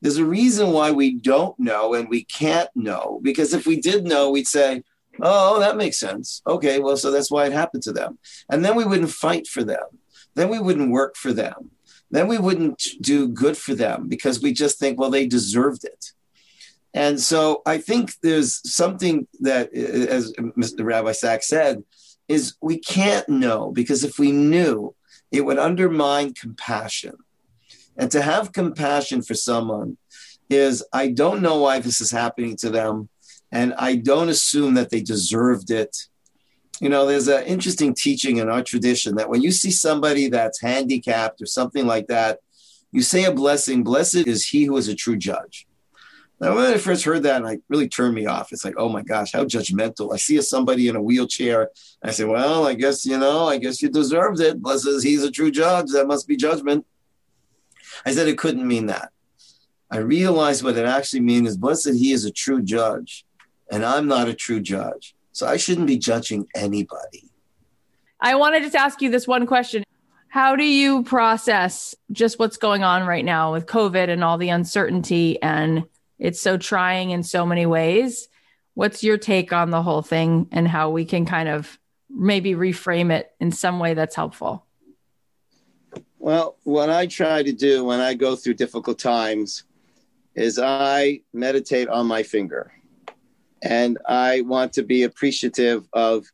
There's 0.00 0.18
a 0.18 0.24
reason 0.24 0.72
why 0.72 0.90
we 0.90 1.14
don't 1.14 1.58
know 1.58 1.94
and 1.94 2.08
we 2.08 2.24
can't 2.24 2.68
know, 2.74 3.20
because 3.22 3.54
if 3.54 3.66
we 3.66 3.80
did 3.80 4.04
know, 4.04 4.30
we'd 4.30 4.48
say, 4.48 4.82
oh, 5.20 5.60
that 5.60 5.76
makes 5.76 5.98
sense. 5.98 6.42
Okay, 6.46 6.80
well, 6.80 6.96
so 6.96 7.10
that's 7.10 7.30
why 7.30 7.46
it 7.46 7.52
happened 7.52 7.84
to 7.84 7.92
them. 7.92 8.18
And 8.50 8.64
then 8.64 8.74
we 8.74 8.84
wouldn't 8.84 9.10
fight 9.10 9.46
for 9.46 9.62
them. 9.62 9.86
Then 10.34 10.48
we 10.48 10.58
wouldn't 10.58 10.90
work 10.90 11.16
for 11.16 11.32
them. 11.32 11.70
Then 12.10 12.26
we 12.26 12.38
wouldn't 12.38 12.82
do 13.00 13.28
good 13.28 13.56
for 13.56 13.74
them 13.74 14.08
because 14.08 14.40
we 14.40 14.52
just 14.52 14.78
think, 14.78 14.98
well, 14.98 15.10
they 15.10 15.26
deserved 15.26 15.84
it. 15.84 16.12
And 16.94 17.20
so 17.20 17.62
I 17.66 17.78
think 17.78 18.14
there's 18.22 18.60
something 18.70 19.26
that, 19.40 19.68
uh, 19.76 20.10
as 20.10 20.32
Mr. 20.32 20.84
Rabbi 20.84 21.12
Sacks 21.12 21.48
said, 21.48 21.84
is 22.28 22.54
we 22.60 22.78
can't 22.78 23.28
know 23.28 23.70
because 23.72 24.04
if 24.04 24.18
we 24.18 24.32
knew, 24.32 24.94
it 25.30 25.44
would 25.44 25.58
undermine 25.58 26.34
compassion. 26.34 27.16
And 27.96 28.10
to 28.12 28.22
have 28.22 28.52
compassion 28.52 29.22
for 29.22 29.34
someone 29.34 29.98
is 30.48 30.84
I 30.92 31.08
don't 31.08 31.42
know 31.42 31.58
why 31.58 31.80
this 31.80 32.00
is 32.00 32.10
happening 32.10 32.56
to 32.58 32.70
them, 32.70 33.08
and 33.52 33.74
I 33.74 33.96
don't 33.96 34.28
assume 34.28 34.74
that 34.74 34.90
they 34.90 35.02
deserved 35.02 35.70
it. 35.70 35.96
You 36.80 36.88
know, 36.88 37.06
there's 37.06 37.28
an 37.28 37.44
interesting 37.44 37.94
teaching 37.94 38.36
in 38.36 38.48
our 38.48 38.62
tradition 38.62 39.16
that 39.16 39.28
when 39.28 39.42
you 39.42 39.50
see 39.50 39.70
somebody 39.70 40.28
that's 40.28 40.60
handicapped 40.60 41.42
or 41.42 41.46
something 41.46 41.86
like 41.86 42.06
that, 42.06 42.38
you 42.92 43.02
say 43.02 43.24
a 43.24 43.32
blessing, 43.32 43.82
blessed 43.82 44.26
is 44.26 44.46
he 44.46 44.64
who 44.64 44.76
is 44.76 44.88
a 44.88 44.94
true 44.94 45.16
judge. 45.16 45.66
Now, 46.40 46.54
when 46.54 46.72
I 46.72 46.78
first 46.78 47.04
heard 47.04 47.24
that, 47.24 47.42
it 47.44 47.62
really 47.68 47.88
turned 47.88 48.14
me 48.14 48.26
off. 48.26 48.52
It's 48.52 48.64
like, 48.64 48.76
oh 48.78 48.88
my 48.88 49.02
gosh, 49.02 49.32
how 49.32 49.44
judgmental. 49.44 50.14
I 50.14 50.18
see 50.18 50.40
somebody 50.40 50.86
in 50.86 50.94
a 50.94 51.02
wheelchair. 51.02 51.70
I 52.02 52.12
say, 52.12 52.24
well, 52.24 52.64
I 52.66 52.74
guess, 52.74 53.04
you 53.04 53.18
know, 53.18 53.48
I 53.48 53.58
guess 53.58 53.82
you 53.82 53.88
deserved 53.88 54.40
it. 54.40 54.62
Blessed 54.62 54.86
is 54.86 55.02
he's 55.02 55.24
a 55.24 55.32
true 55.32 55.50
judge. 55.50 55.90
That 55.90 56.06
must 56.06 56.28
be 56.28 56.36
judgment. 56.36 56.86
I 58.06 58.12
said 58.12 58.28
it 58.28 58.38
couldn't 58.38 58.66
mean 58.66 58.86
that. 58.86 59.10
I 59.90 59.98
realized 59.98 60.62
what 60.62 60.76
it 60.76 60.86
actually 60.86 61.20
means 61.20 61.48
is 61.48 61.56
blessed 61.56 61.94
he 61.94 62.12
is 62.12 62.24
a 62.24 62.30
true 62.30 62.62
judge, 62.62 63.26
and 63.70 63.84
I'm 63.84 64.06
not 64.06 64.28
a 64.28 64.34
true 64.34 64.60
judge. 64.60 65.16
So 65.38 65.46
I 65.46 65.56
shouldn't 65.56 65.86
be 65.86 65.98
judging 65.98 66.48
anybody. 66.52 67.30
I 68.20 68.34
wanted 68.34 68.72
to 68.72 68.80
ask 68.80 69.00
you 69.00 69.08
this 69.08 69.28
one 69.28 69.46
question. 69.46 69.84
How 70.26 70.56
do 70.56 70.64
you 70.64 71.04
process 71.04 71.94
just 72.10 72.40
what's 72.40 72.56
going 72.56 72.82
on 72.82 73.06
right 73.06 73.24
now 73.24 73.52
with 73.52 73.66
COVID 73.66 74.08
and 74.08 74.24
all 74.24 74.36
the 74.36 74.48
uncertainty 74.48 75.40
and 75.40 75.84
it's 76.18 76.40
so 76.40 76.56
trying 76.56 77.10
in 77.10 77.22
so 77.22 77.46
many 77.46 77.66
ways. 77.66 78.26
What's 78.74 79.04
your 79.04 79.16
take 79.16 79.52
on 79.52 79.70
the 79.70 79.80
whole 79.80 80.02
thing 80.02 80.48
and 80.50 80.66
how 80.66 80.90
we 80.90 81.04
can 81.04 81.24
kind 81.24 81.48
of 81.48 81.78
maybe 82.10 82.54
reframe 82.54 83.12
it 83.12 83.30
in 83.38 83.52
some 83.52 83.78
way 83.78 83.94
that's 83.94 84.16
helpful? 84.16 84.66
Well, 86.18 86.56
what 86.64 86.90
I 86.90 87.06
try 87.06 87.44
to 87.44 87.52
do 87.52 87.84
when 87.84 88.00
I 88.00 88.14
go 88.14 88.34
through 88.34 88.54
difficult 88.54 88.98
times 88.98 89.62
is 90.34 90.58
I 90.58 91.20
meditate 91.32 91.86
on 91.86 92.08
my 92.08 92.24
finger. 92.24 92.72
And 93.62 93.98
I 94.06 94.42
want 94.42 94.74
to 94.74 94.82
be 94.82 95.02
appreciative 95.02 95.88
of 95.92 96.26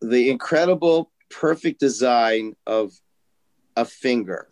the 0.00 0.30
incredible, 0.30 1.10
perfect 1.30 1.80
design 1.80 2.54
of 2.66 2.92
a 3.76 3.84
finger. 3.84 4.48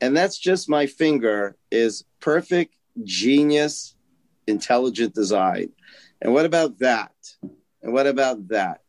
And 0.00 0.16
that's 0.16 0.38
just 0.38 0.68
my 0.68 0.86
finger 0.86 1.56
is 1.70 2.04
perfect 2.20 2.74
genius, 3.04 3.96
intelligent 4.46 5.14
design. 5.14 5.70
And 6.20 6.32
what 6.32 6.44
about 6.44 6.78
that? 6.80 7.12
And 7.82 7.92
what 7.92 8.06
about 8.06 8.48
that? 8.48 8.80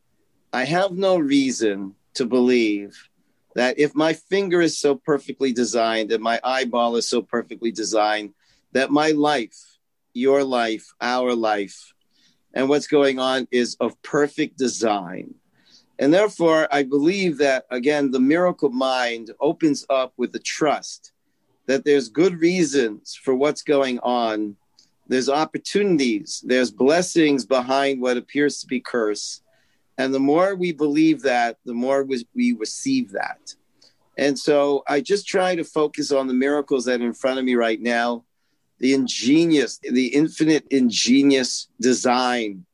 I 0.52 0.66
have 0.66 0.92
no 0.92 1.18
reason 1.18 1.96
to 2.16 2.26
believe 2.26 3.10
that 3.56 3.80
if 3.80 3.96
my 3.96 4.14
finger 4.14 4.62
is 4.62 4.78
so 4.78 4.96
perfectly 4.96 5.54
designed 5.54 6.12
and 6.12 6.24
my 6.24 6.40
eyeball 6.44 6.96
is 6.96 7.08
so 7.08 7.22
perfectly 7.22 7.72
designed, 7.72 8.34
that 8.72 8.92
my 8.92 9.12
life, 9.12 9.78
your 10.14 10.44
life, 10.44 10.92
our 11.00 11.36
life, 11.36 11.93
and 12.54 12.70
what's 12.70 12.88
going 12.88 13.20
on 13.20 13.48
is 13.52 13.76
of 13.80 14.02
perfect 14.02 14.58
design. 14.58 15.34
And 16.00 16.14
therefore, 16.14 16.68
I 16.72 16.84
believe 16.84 17.38
that, 17.38 17.66
again, 17.70 18.12
the 18.12 18.20
miracle 18.20 18.70
mind 18.70 19.32
opens 19.40 19.86
up 19.90 20.14
with 20.18 20.32
the 20.32 20.40
trust 20.40 21.12
that 21.66 21.86
there's 21.86 22.10
good 22.10 22.40
reasons 22.40 23.16
for 23.16 23.36
what's 23.36 23.62
going 23.62 24.00
on. 24.00 24.56
There's 25.08 25.30
opportunities, 25.30 26.44
there's 26.46 26.72
blessings 26.72 27.46
behind 27.46 28.02
what 28.02 28.18
appears 28.18 28.60
to 28.60 28.68
be 28.68 28.80
curse. 28.80 29.42
And 29.98 30.14
the 30.14 30.20
more 30.20 30.56
we 30.56 30.72
believe 30.72 31.22
that, 31.22 31.58
the 31.66 31.74
more 31.74 32.04
we 32.34 32.54
receive 32.54 33.12
that. 33.12 33.56
And 34.18 34.38
so 34.38 34.84
I 34.88 35.02
just 35.02 35.28
try 35.28 35.56
to 35.56 35.64
focus 35.64 36.12
on 36.12 36.28
the 36.28 36.34
miracles 36.34 36.86
that 36.86 37.02
are 37.02 37.06
in 37.06 37.14
front 37.14 37.40
of 37.40 37.46
me 37.46 37.56
right 37.56 37.82
now, 37.82 38.24
the 38.84 38.94
ingenious, 38.94 39.78
the 39.78 40.08
infinite 40.08 40.68
ingenious 40.70 41.70
design 41.80 42.66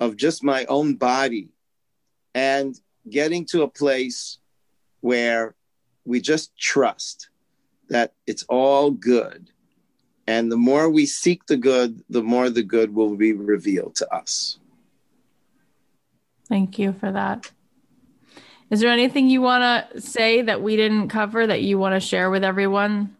of 0.00 0.16
just 0.16 0.42
my 0.42 0.64
own 0.64 0.96
body 0.96 1.48
and 2.34 2.74
getting 3.08 3.44
to 3.44 3.62
a 3.62 3.68
place 3.68 4.38
where 5.00 5.54
we 6.04 6.20
just 6.20 6.58
trust 6.58 7.28
that 7.88 8.14
it's 8.26 8.42
all 8.48 8.90
good. 8.90 9.48
And 10.26 10.50
the 10.50 10.56
more 10.56 10.90
we 10.90 11.06
seek 11.06 11.46
the 11.46 11.56
good, 11.56 12.02
the 12.10 12.24
more 12.24 12.50
the 12.50 12.64
good 12.64 12.92
will 12.92 13.14
be 13.14 13.32
revealed 13.32 13.94
to 13.96 14.12
us. 14.12 14.58
Thank 16.48 16.80
you 16.80 16.94
for 16.94 17.12
that. 17.12 17.52
Is 18.70 18.80
there 18.80 18.90
anything 18.90 19.28
you 19.28 19.40
want 19.40 19.62
to 19.92 20.00
say 20.00 20.42
that 20.42 20.62
we 20.62 20.74
didn't 20.74 21.10
cover 21.10 21.46
that 21.46 21.62
you 21.62 21.78
want 21.78 21.94
to 21.94 22.00
share 22.00 22.28
with 22.28 22.42
everyone? 22.42 23.16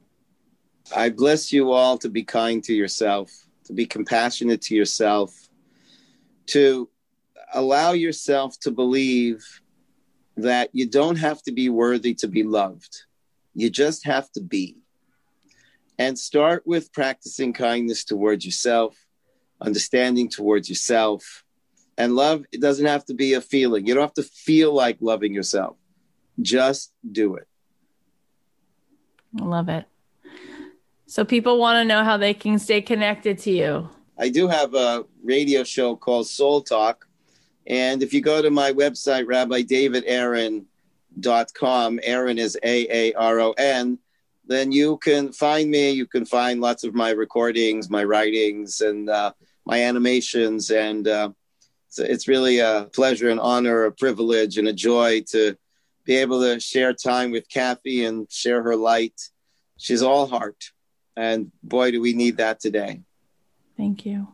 I 0.93 1.11
bless 1.11 1.53
you 1.53 1.73
all 1.73 1.99
to 1.99 2.09
be 2.09 2.25
kind 2.25 2.63
to 2.65 2.75
yourself, 2.75 3.31
to 3.65 3.73
be 3.73 3.87
compassionate 3.87 4.63
to 4.63 4.75
yourself, 4.75 5.49
to 6.47 6.89
allow 7.53 7.93
yourself 7.93 8.59
to 8.61 8.71
believe 8.71 9.45
that 10.37 10.71
you 10.73 10.87
don't 10.87 11.17
have 11.17 11.43
to 11.45 11.53
be 11.53 11.69
worthy 11.69 12.15
to 12.15 12.29
be 12.29 12.43
loved. 12.43 13.05
You 13.55 13.71
just 13.71 14.05
have 14.05 14.31
to 14.33 14.41
be. 14.41 14.79
And 15.99 16.19
start 16.19 16.65
with 16.67 16.93
practicing 16.93 17.53
kindness 17.53 18.05
towards 18.05 18.45
yourself, 18.45 18.97
understanding 19.61 20.29
towards 20.29 20.69
yourself, 20.69 21.45
and 21.97 22.17
love, 22.17 22.45
it 22.51 22.61
doesn't 22.61 22.87
have 22.87 23.05
to 23.07 23.15
be 23.15 23.35
a 23.35 23.41
feeling. 23.41 23.87
You 23.87 23.95
don't 23.95 24.03
have 24.03 24.15
to 24.15 24.25
feel 24.25 24.75
like 24.75 24.99
loving 25.01 25.33
yourself. 25.33 25.77
Just 26.43 26.93
do 27.09 27.37
it. 27.37 27.47
I 29.41 29.45
love 29.45 29.69
it. 29.69 29.85
So 31.15 31.25
people 31.25 31.61
want 31.61 31.77
to 31.77 31.85
know 31.85 32.03
how 32.03 32.17
they 32.17 32.35
can 32.35 32.59
stay 32.59 32.83
connected 32.83 33.39
to 33.39 33.53
you. 33.53 33.89
I 34.19 34.31
do 34.31 34.49
have 34.49 34.75
a 34.75 35.05
radio 35.23 35.63
show 35.63 35.95
called 35.95 36.27
Soul 36.27 36.61
Talk. 36.61 37.07
And 37.69 38.03
if 38.03 38.13
you 38.13 38.21
go 38.21 38.43
to 38.43 38.51
my 38.51 38.73
website, 38.73 39.27
rabbidavidaaron.com, 39.27 42.01
Aaron 42.03 42.37
is 42.37 42.59
A 42.65 42.89
A 42.91 43.13
R 43.13 43.39
O 43.39 43.53
N, 43.53 44.01
then 44.45 44.73
you 44.73 44.97
can 44.97 45.31
find 45.31 45.71
me. 45.71 45.93
You 45.93 46.09
can 46.09 46.27
find 46.27 46.61
lots 46.61 46.83
of 46.83 46.97
my 46.97 47.11
recordings, 47.11 47.89
my 47.89 48.03
writings, 48.03 48.81
and 48.81 49.09
uh, 49.09 49.35
my 49.65 49.85
animations. 49.85 50.73
And 50.73 51.07
uh, 51.07 51.31
it's, 51.87 52.01
it's 52.01 52.27
really 52.27 52.59
a 52.59 52.89
pleasure 52.93 53.31
and 53.31 53.39
honor, 53.39 53.85
a 53.85 53.93
privilege 53.93 54.59
and 54.59 54.67
a 54.67 54.73
joy 54.73 55.23
to 55.29 55.57
be 56.05 56.17
able 56.17 56.41
to 56.41 56.59
share 56.59 56.93
time 56.93 57.31
with 57.31 57.49
Kathy 57.49 58.05
and 58.05 58.29
share 58.33 58.65
her 58.65 58.75
light. 58.75 59.31
She's 59.79 60.03
all 60.03 60.27
heart. 60.27 60.73
And 61.17 61.53
boy, 61.63 61.93
do 61.93 62.01
we 62.01 62.13
need 62.13 62.39
that 62.39 62.61
today. 62.61 63.03
Thank 63.77 64.07
you. 64.07 64.29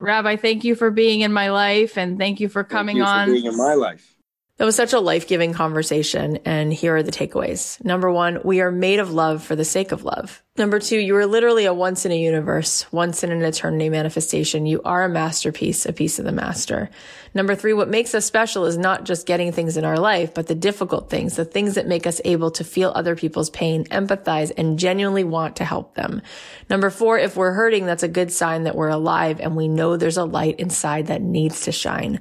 Rabbi, 0.00 0.36
thank 0.36 0.64
you 0.64 0.74
for 0.74 0.90
being 0.90 1.22
in 1.22 1.32
my 1.32 1.50
life 1.50 1.98
and 1.98 2.18
thank 2.18 2.40
you 2.40 2.48
for 2.48 2.62
coming 2.62 2.98
you 2.98 3.04
on. 3.04 3.30
Being 3.32 3.46
in 3.46 3.56
my 3.56 3.74
life. 3.74 4.14
That 4.58 4.64
was 4.64 4.76
such 4.76 4.92
a 4.92 5.00
life 5.00 5.28
giving 5.28 5.52
conversation. 5.52 6.38
And 6.44 6.72
here 6.72 6.96
are 6.96 7.02
the 7.02 7.12
takeaways. 7.12 7.82
Number 7.84 8.10
one, 8.10 8.40
we 8.44 8.60
are 8.60 8.72
made 8.72 8.98
of 8.98 9.12
love 9.12 9.42
for 9.42 9.56
the 9.56 9.64
sake 9.64 9.92
of 9.92 10.04
love. 10.04 10.42
Number 10.58 10.80
two, 10.80 10.98
you 10.98 11.14
are 11.14 11.24
literally 11.24 11.66
a 11.66 11.72
once 11.72 12.04
in 12.04 12.10
a 12.10 12.18
universe, 12.18 12.84
once 12.90 13.22
in 13.22 13.30
an 13.30 13.42
eternity 13.42 13.88
manifestation. 13.90 14.66
You 14.66 14.82
are 14.84 15.04
a 15.04 15.08
masterpiece, 15.08 15.86
a 15.86 15.92
piece 15.92 16.18
of 16.18 16.24
the 16.24 16.32
master. 16.32 16.90
Number 17.32 17.54
three, 17.54 17.72
what 17.74 17.88
makes 17.88 18.12
us 18.12 18.24
special 18.24 18.64
is 18.64 18.76
not 18.76 19.04
just 19.04 19.24
getting 19.24 19.52
things 19.52 19.76
in 19.76 19.84
our 19.84 20.00
life, 20.00 20.34
but 20.34 20.48
the 20.48 20.56
difficult 20.56 21.10
things, 21.10 21.36
the 21.36 21.44
things 21.44 21.76
that 21.76 21.86
make 21.86 22.08
us 22.08 22.20
able 22.24 22.50
to 22.50 22.64
feel 22.64 22.90
other 22.92 23.14
people's 23.14 23.50
pain, 23.50 23.84
empathize, 23.84 24.50
and 24.56 24.80
genuinely 24.80 25.22
want 25.22 25.54
to 25.56 25.64
help 25.64 25.94
them. 25.94 26.22
Number 26.68 26.90
four, 26.90 27.20
if 27.20 27.36
we're 27.36 27.52
hurting, 27.52 27.86
that's 27.86 28.02
a 28.02 28.08
good 28.08 28.32
sign 28.32 28.64
that 28.64 28.74
we're 28.74 28.88
alive 28.88 29.38
and 29.38 29.54
we 29.54 29.68
know 29.68 29.96
there's 29.96 30.16
a 30.16 30.24
light 30.24 30.58
inside 30.58 31.06
that 31.06 31.22
needs 31.22 31.66
to 31.66 31.72
shine. 31.72 32.18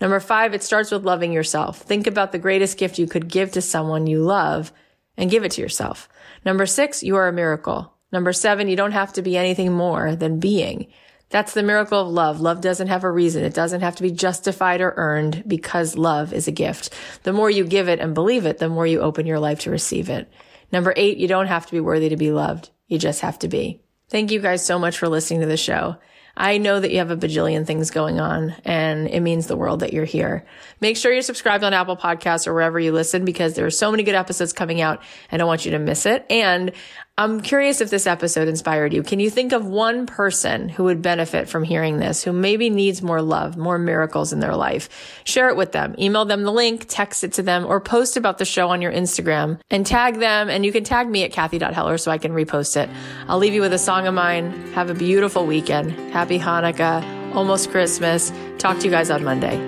Number 0.00 0.20
five, 0.20 0.54
it 0.54 0.62
starts 0.62 0.92
with 0.92 1.04
loving 1.04 1.32
yourself. 1.32 1.82
Think 1.82 2.06
about 2.06 2.30
the 2.30 2.38
greatest 2.38 2.78
gift 2.78 3.00
you 3.00 3.08
could 3.08 3.26
give 3.26 3.50
to 3.52 3.60
someone 3.60 4.06
you 4.06 4.22
love 4.22 4.72
and 5.16 5.28
give 5.28 5.44
it 5.44 5.50
to 5.52 5.60
yourself. 5.60 6.08
Number 6.44 6.66
six, 6.66 7.02
you 7.02 7.16
are 7.16 7.28
a 7.28 7.32
miracle. 7.32 7.92
Number 8.12 8.32
seven, 8.32 8.68
you 8.68 8.76
don't 8.76 8.92
have 8.92 9.12
to 9.14 9.22
be 9.22 9.36
anything 9.36 9.72
more 9.72 10.16
than 10.16 10.40
being. 10.40 10.88
That's 11.28 11.54
the 11.54 11.62
miracle 11.62 12.00
of 12.00 12.08
love. 12.08 12.40
Love 12.40 12.60
doesn't 12.60 12.88
have 12.88 13.04
a 13.04 13.10
reason. 13.10 13.44
It 13.44 13.54
doesn't 13.54 13.82
have 13.82 13.94
to 13.96 14.02
be 14.02 14.10
justified 14.10 14.80
or 14.80 14.94
earned 14.96 15.44
because 15.46 15.96
love 15.96 16.32
is 16.32 16.48
a 16.48 16.52
gift. 16.52 16.92
The 17.22 17.32
more 17.32 17.48
you 17.48 17.64
give 17.64 17.88
it 17.88 18.00
and 18.00 18.14
believe 18.14 18.46
it, 18.46 18.58
the 18.58 18.68
more 18.68 18.86
you 18.86 19.00
open 19.00 19.26
your 19.26 19.38
life 19.38 19.60
to 19.60 19.70
receive 19.70 20.08
it. 20.10 20.30
Number 20.72 20.92
eight, 20.96 21.18
you 21.18 21.28
don't 21.28 21.46
have 21.46 21.66
to 21.66 21.72
be 21.72 21.80
worthy 21.80 22.08
to 22.08 22.16
be 22.16 22.32
loved. 22.32 22.70
You 22.88 22.98
just 22.98 23.20
have 23.20 23.38
to 23.40 23.48
be. 23.48 23.80
Thank 24.08 24.32
you 24.32 24.40
guys 24.40 24.64
so 24.64 24.76
much 24.78 24.98
for 24.98 25.08
listening 25.08 25.40
to 25.40 25.46
the 25.46 25.56
show. 25.56 25.96
I 26.40 26.56
know 26.56 26.80
that 26.80 26.90
you 26.90 26.98
have 26.98 27.10
a 27.10 27.18
bajillion 27.18 27.66
things 27.66 27.90
going 27.90 28.18
on 28.18 28.54
and 28.64 29.06
it 29.08 29.20
means 29.20 29.46
the 29.46 29.58
world 29.58 29.80
that 29.80 29.92
you're 29.92 30.06
here. 30.06 30.46
Make 30.80 30.96
sure 30.96 31.12
you're 31.12 31.20
subscribed 31.20 31.64
on 31.64 31.74
Apple 31.74 31.98
Podcasts 31.98 32.46
or 32.46 32.54
wherever 32.54 32.80
you 32.80 32.92
listen 32.92 33.26
because 33.26 33.52
there 33.52 33.66
are 33.66 33.70
so 33.70 33.90
many 33.90 34.04
good 34.04 34.14
episodes 34.14 34.54
coming 34.54 34.80
out. 34.80 35.02
I 35.30 35.36
don't 35.36 35.46
want 35.46 35.66
you 35.66 35.72
to 35.72 35.78
miss 35.78 36.06
it. 36.06 36.24
And 36.30 36.72
I'm 37.20 37.42
curious 37.42 37.82
if 37.82 37.90
this 37.90 38.06
episode 38.06 38.48
inspired 38.48 38.94
you. 38.94 39.02
Can 39.02 39.20
you 39.20 39.28
think 39.28 39.52
of 39.52 39.66
one 39.66 40.06
person 40.06 40.70
who 40.70 40.84
would 40.84 41.02
benefit 41.02 41.50
from 41.50 41.64
hearing 41.64 41.98
this, 41.98 42.24
who 42.24 42.32
maybe 42.32 42.70
needs 42.70 43.02
more 43.02 43.20
love, 43.20 43.58
more 43.58 43.78
miracles 43.78 44.32
in 44.32 44.40
their 44.40 44.56
life? 44.56 44.88
Share 45.24 45.50
it 45.50 45.56
with 45.56 45.72
them. 45.72 45.94
Email 45.98 46.24
them 46.24 46.44
the 46.44 46.50
link, 46.50 46.86
text 46.88 47.22
it 47.22 47.34
to 47.34 47.42
them, 47.42 47.66
or 47.66 47.78
post 47.78 48.16
about 48.16 48.38
the 48.38 48.46
show 48.46 48.70
on 48.70 48.80
your 48.80 48.90
Instagram 48.90 49.60
and 49.70 49.84
tag 49.84 50.18
them. 50.18 50.48
And 50.48 50.64
you 50.64 50.72
can 50.72 50.82
tag 50.82 51.10
me 51.10 51.22
at 51.22 51.30
Kathy.Heller 51.30 51.98
so 51.98 52.10
I 52.10 52.16
can 52.16 52.32
repost 52.32 52.82
it. 52.82 52.88
I'll 53.28 53.36
leave 53.36 53.52
you 53.52 53.60
with 53.60 53.74
a 53.74 53.78
song 53.78 54.06
of 54.06 54.14
mine. 54.14 54.72
Have 54.72 54.88
a 54.88 54.94
beautiful 54.94 55.44
weekend. 55.44 55.92
Happy 56.14 56.38
Hanukkah, 56.38 57.34
almost 57.34 57.70
Christmas. 57.70 58.32
Talk 58.56 58.78
to 58.78 58.86
you 58.86 58.90
guys 58.90 59.10
on 59.10 59.24
Monday. 59.24 59.58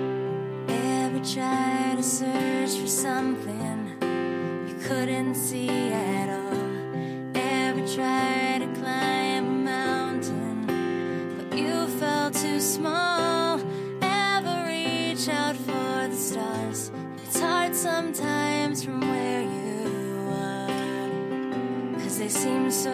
Too 12.33 12.59
small? 12.59 13.59
Ever 14.01 14.65
reach 14.67 15.29
out 15.29 15.55
for 15.55 16.07
the 16.07 16.15
stars? 16.15 16.91
It's 17.23 17.39
hard 17.39 17.75
sometimes 17.75 18.83
from 18.83 19.01
where 19.01 19.41
you 19.41 20.29
are, 20.31 21.99
cause 21.99 22.17
they 22.17 22.29
seem 22.29 22.71
so 22.71 22.91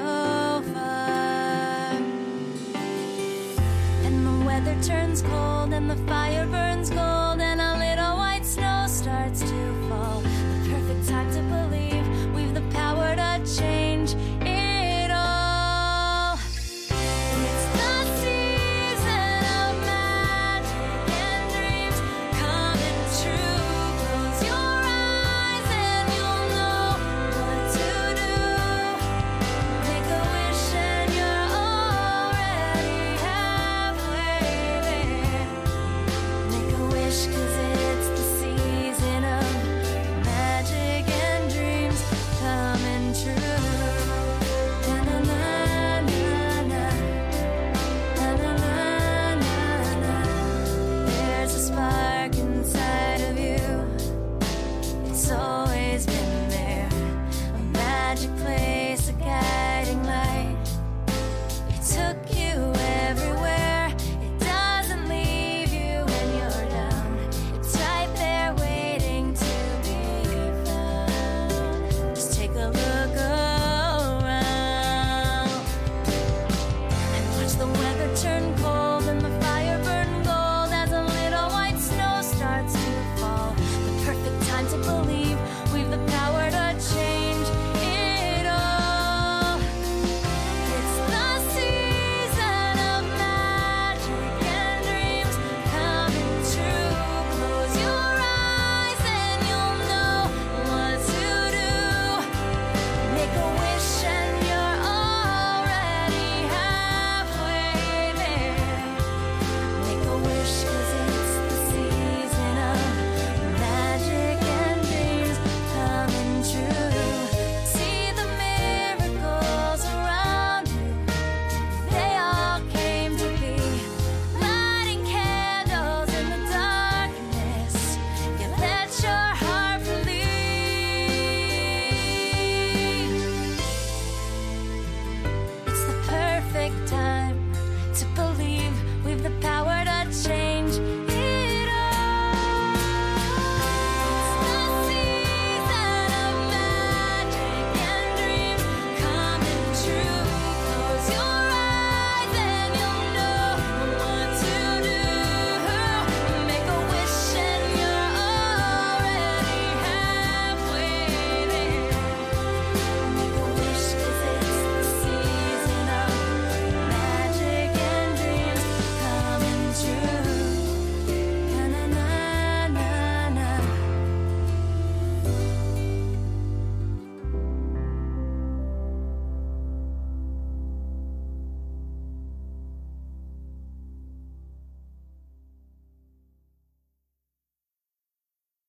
far. 0.74 1.94
And 4.06 4.28
the 4.28 4.46
weather 4.46 4.78
turns 4.84 5.22
cold 5.22 5.74
and 5.74 5.90
the 5.90 5.98
fire 6.08 6.46
burns 6.46 6.90
gold 6.90 7.40
and 7.40 7.62
a 7.62 7.78
little 7.78 8.18
white 8.18 8.46
snow 8.46 8.86
starts 8.88 9.40
to 9.42 9.74
fall. 9.88 10.22
The 10.22 10.70
perfect 10.70 11.08
time 11.08 11.32
to 11.32 11.42
believe 11.44 12.34
we've 12.34 12.54
the 12.54 12.68
power 12.76 13.16
to 13.16 13.42
change 13.58 13.89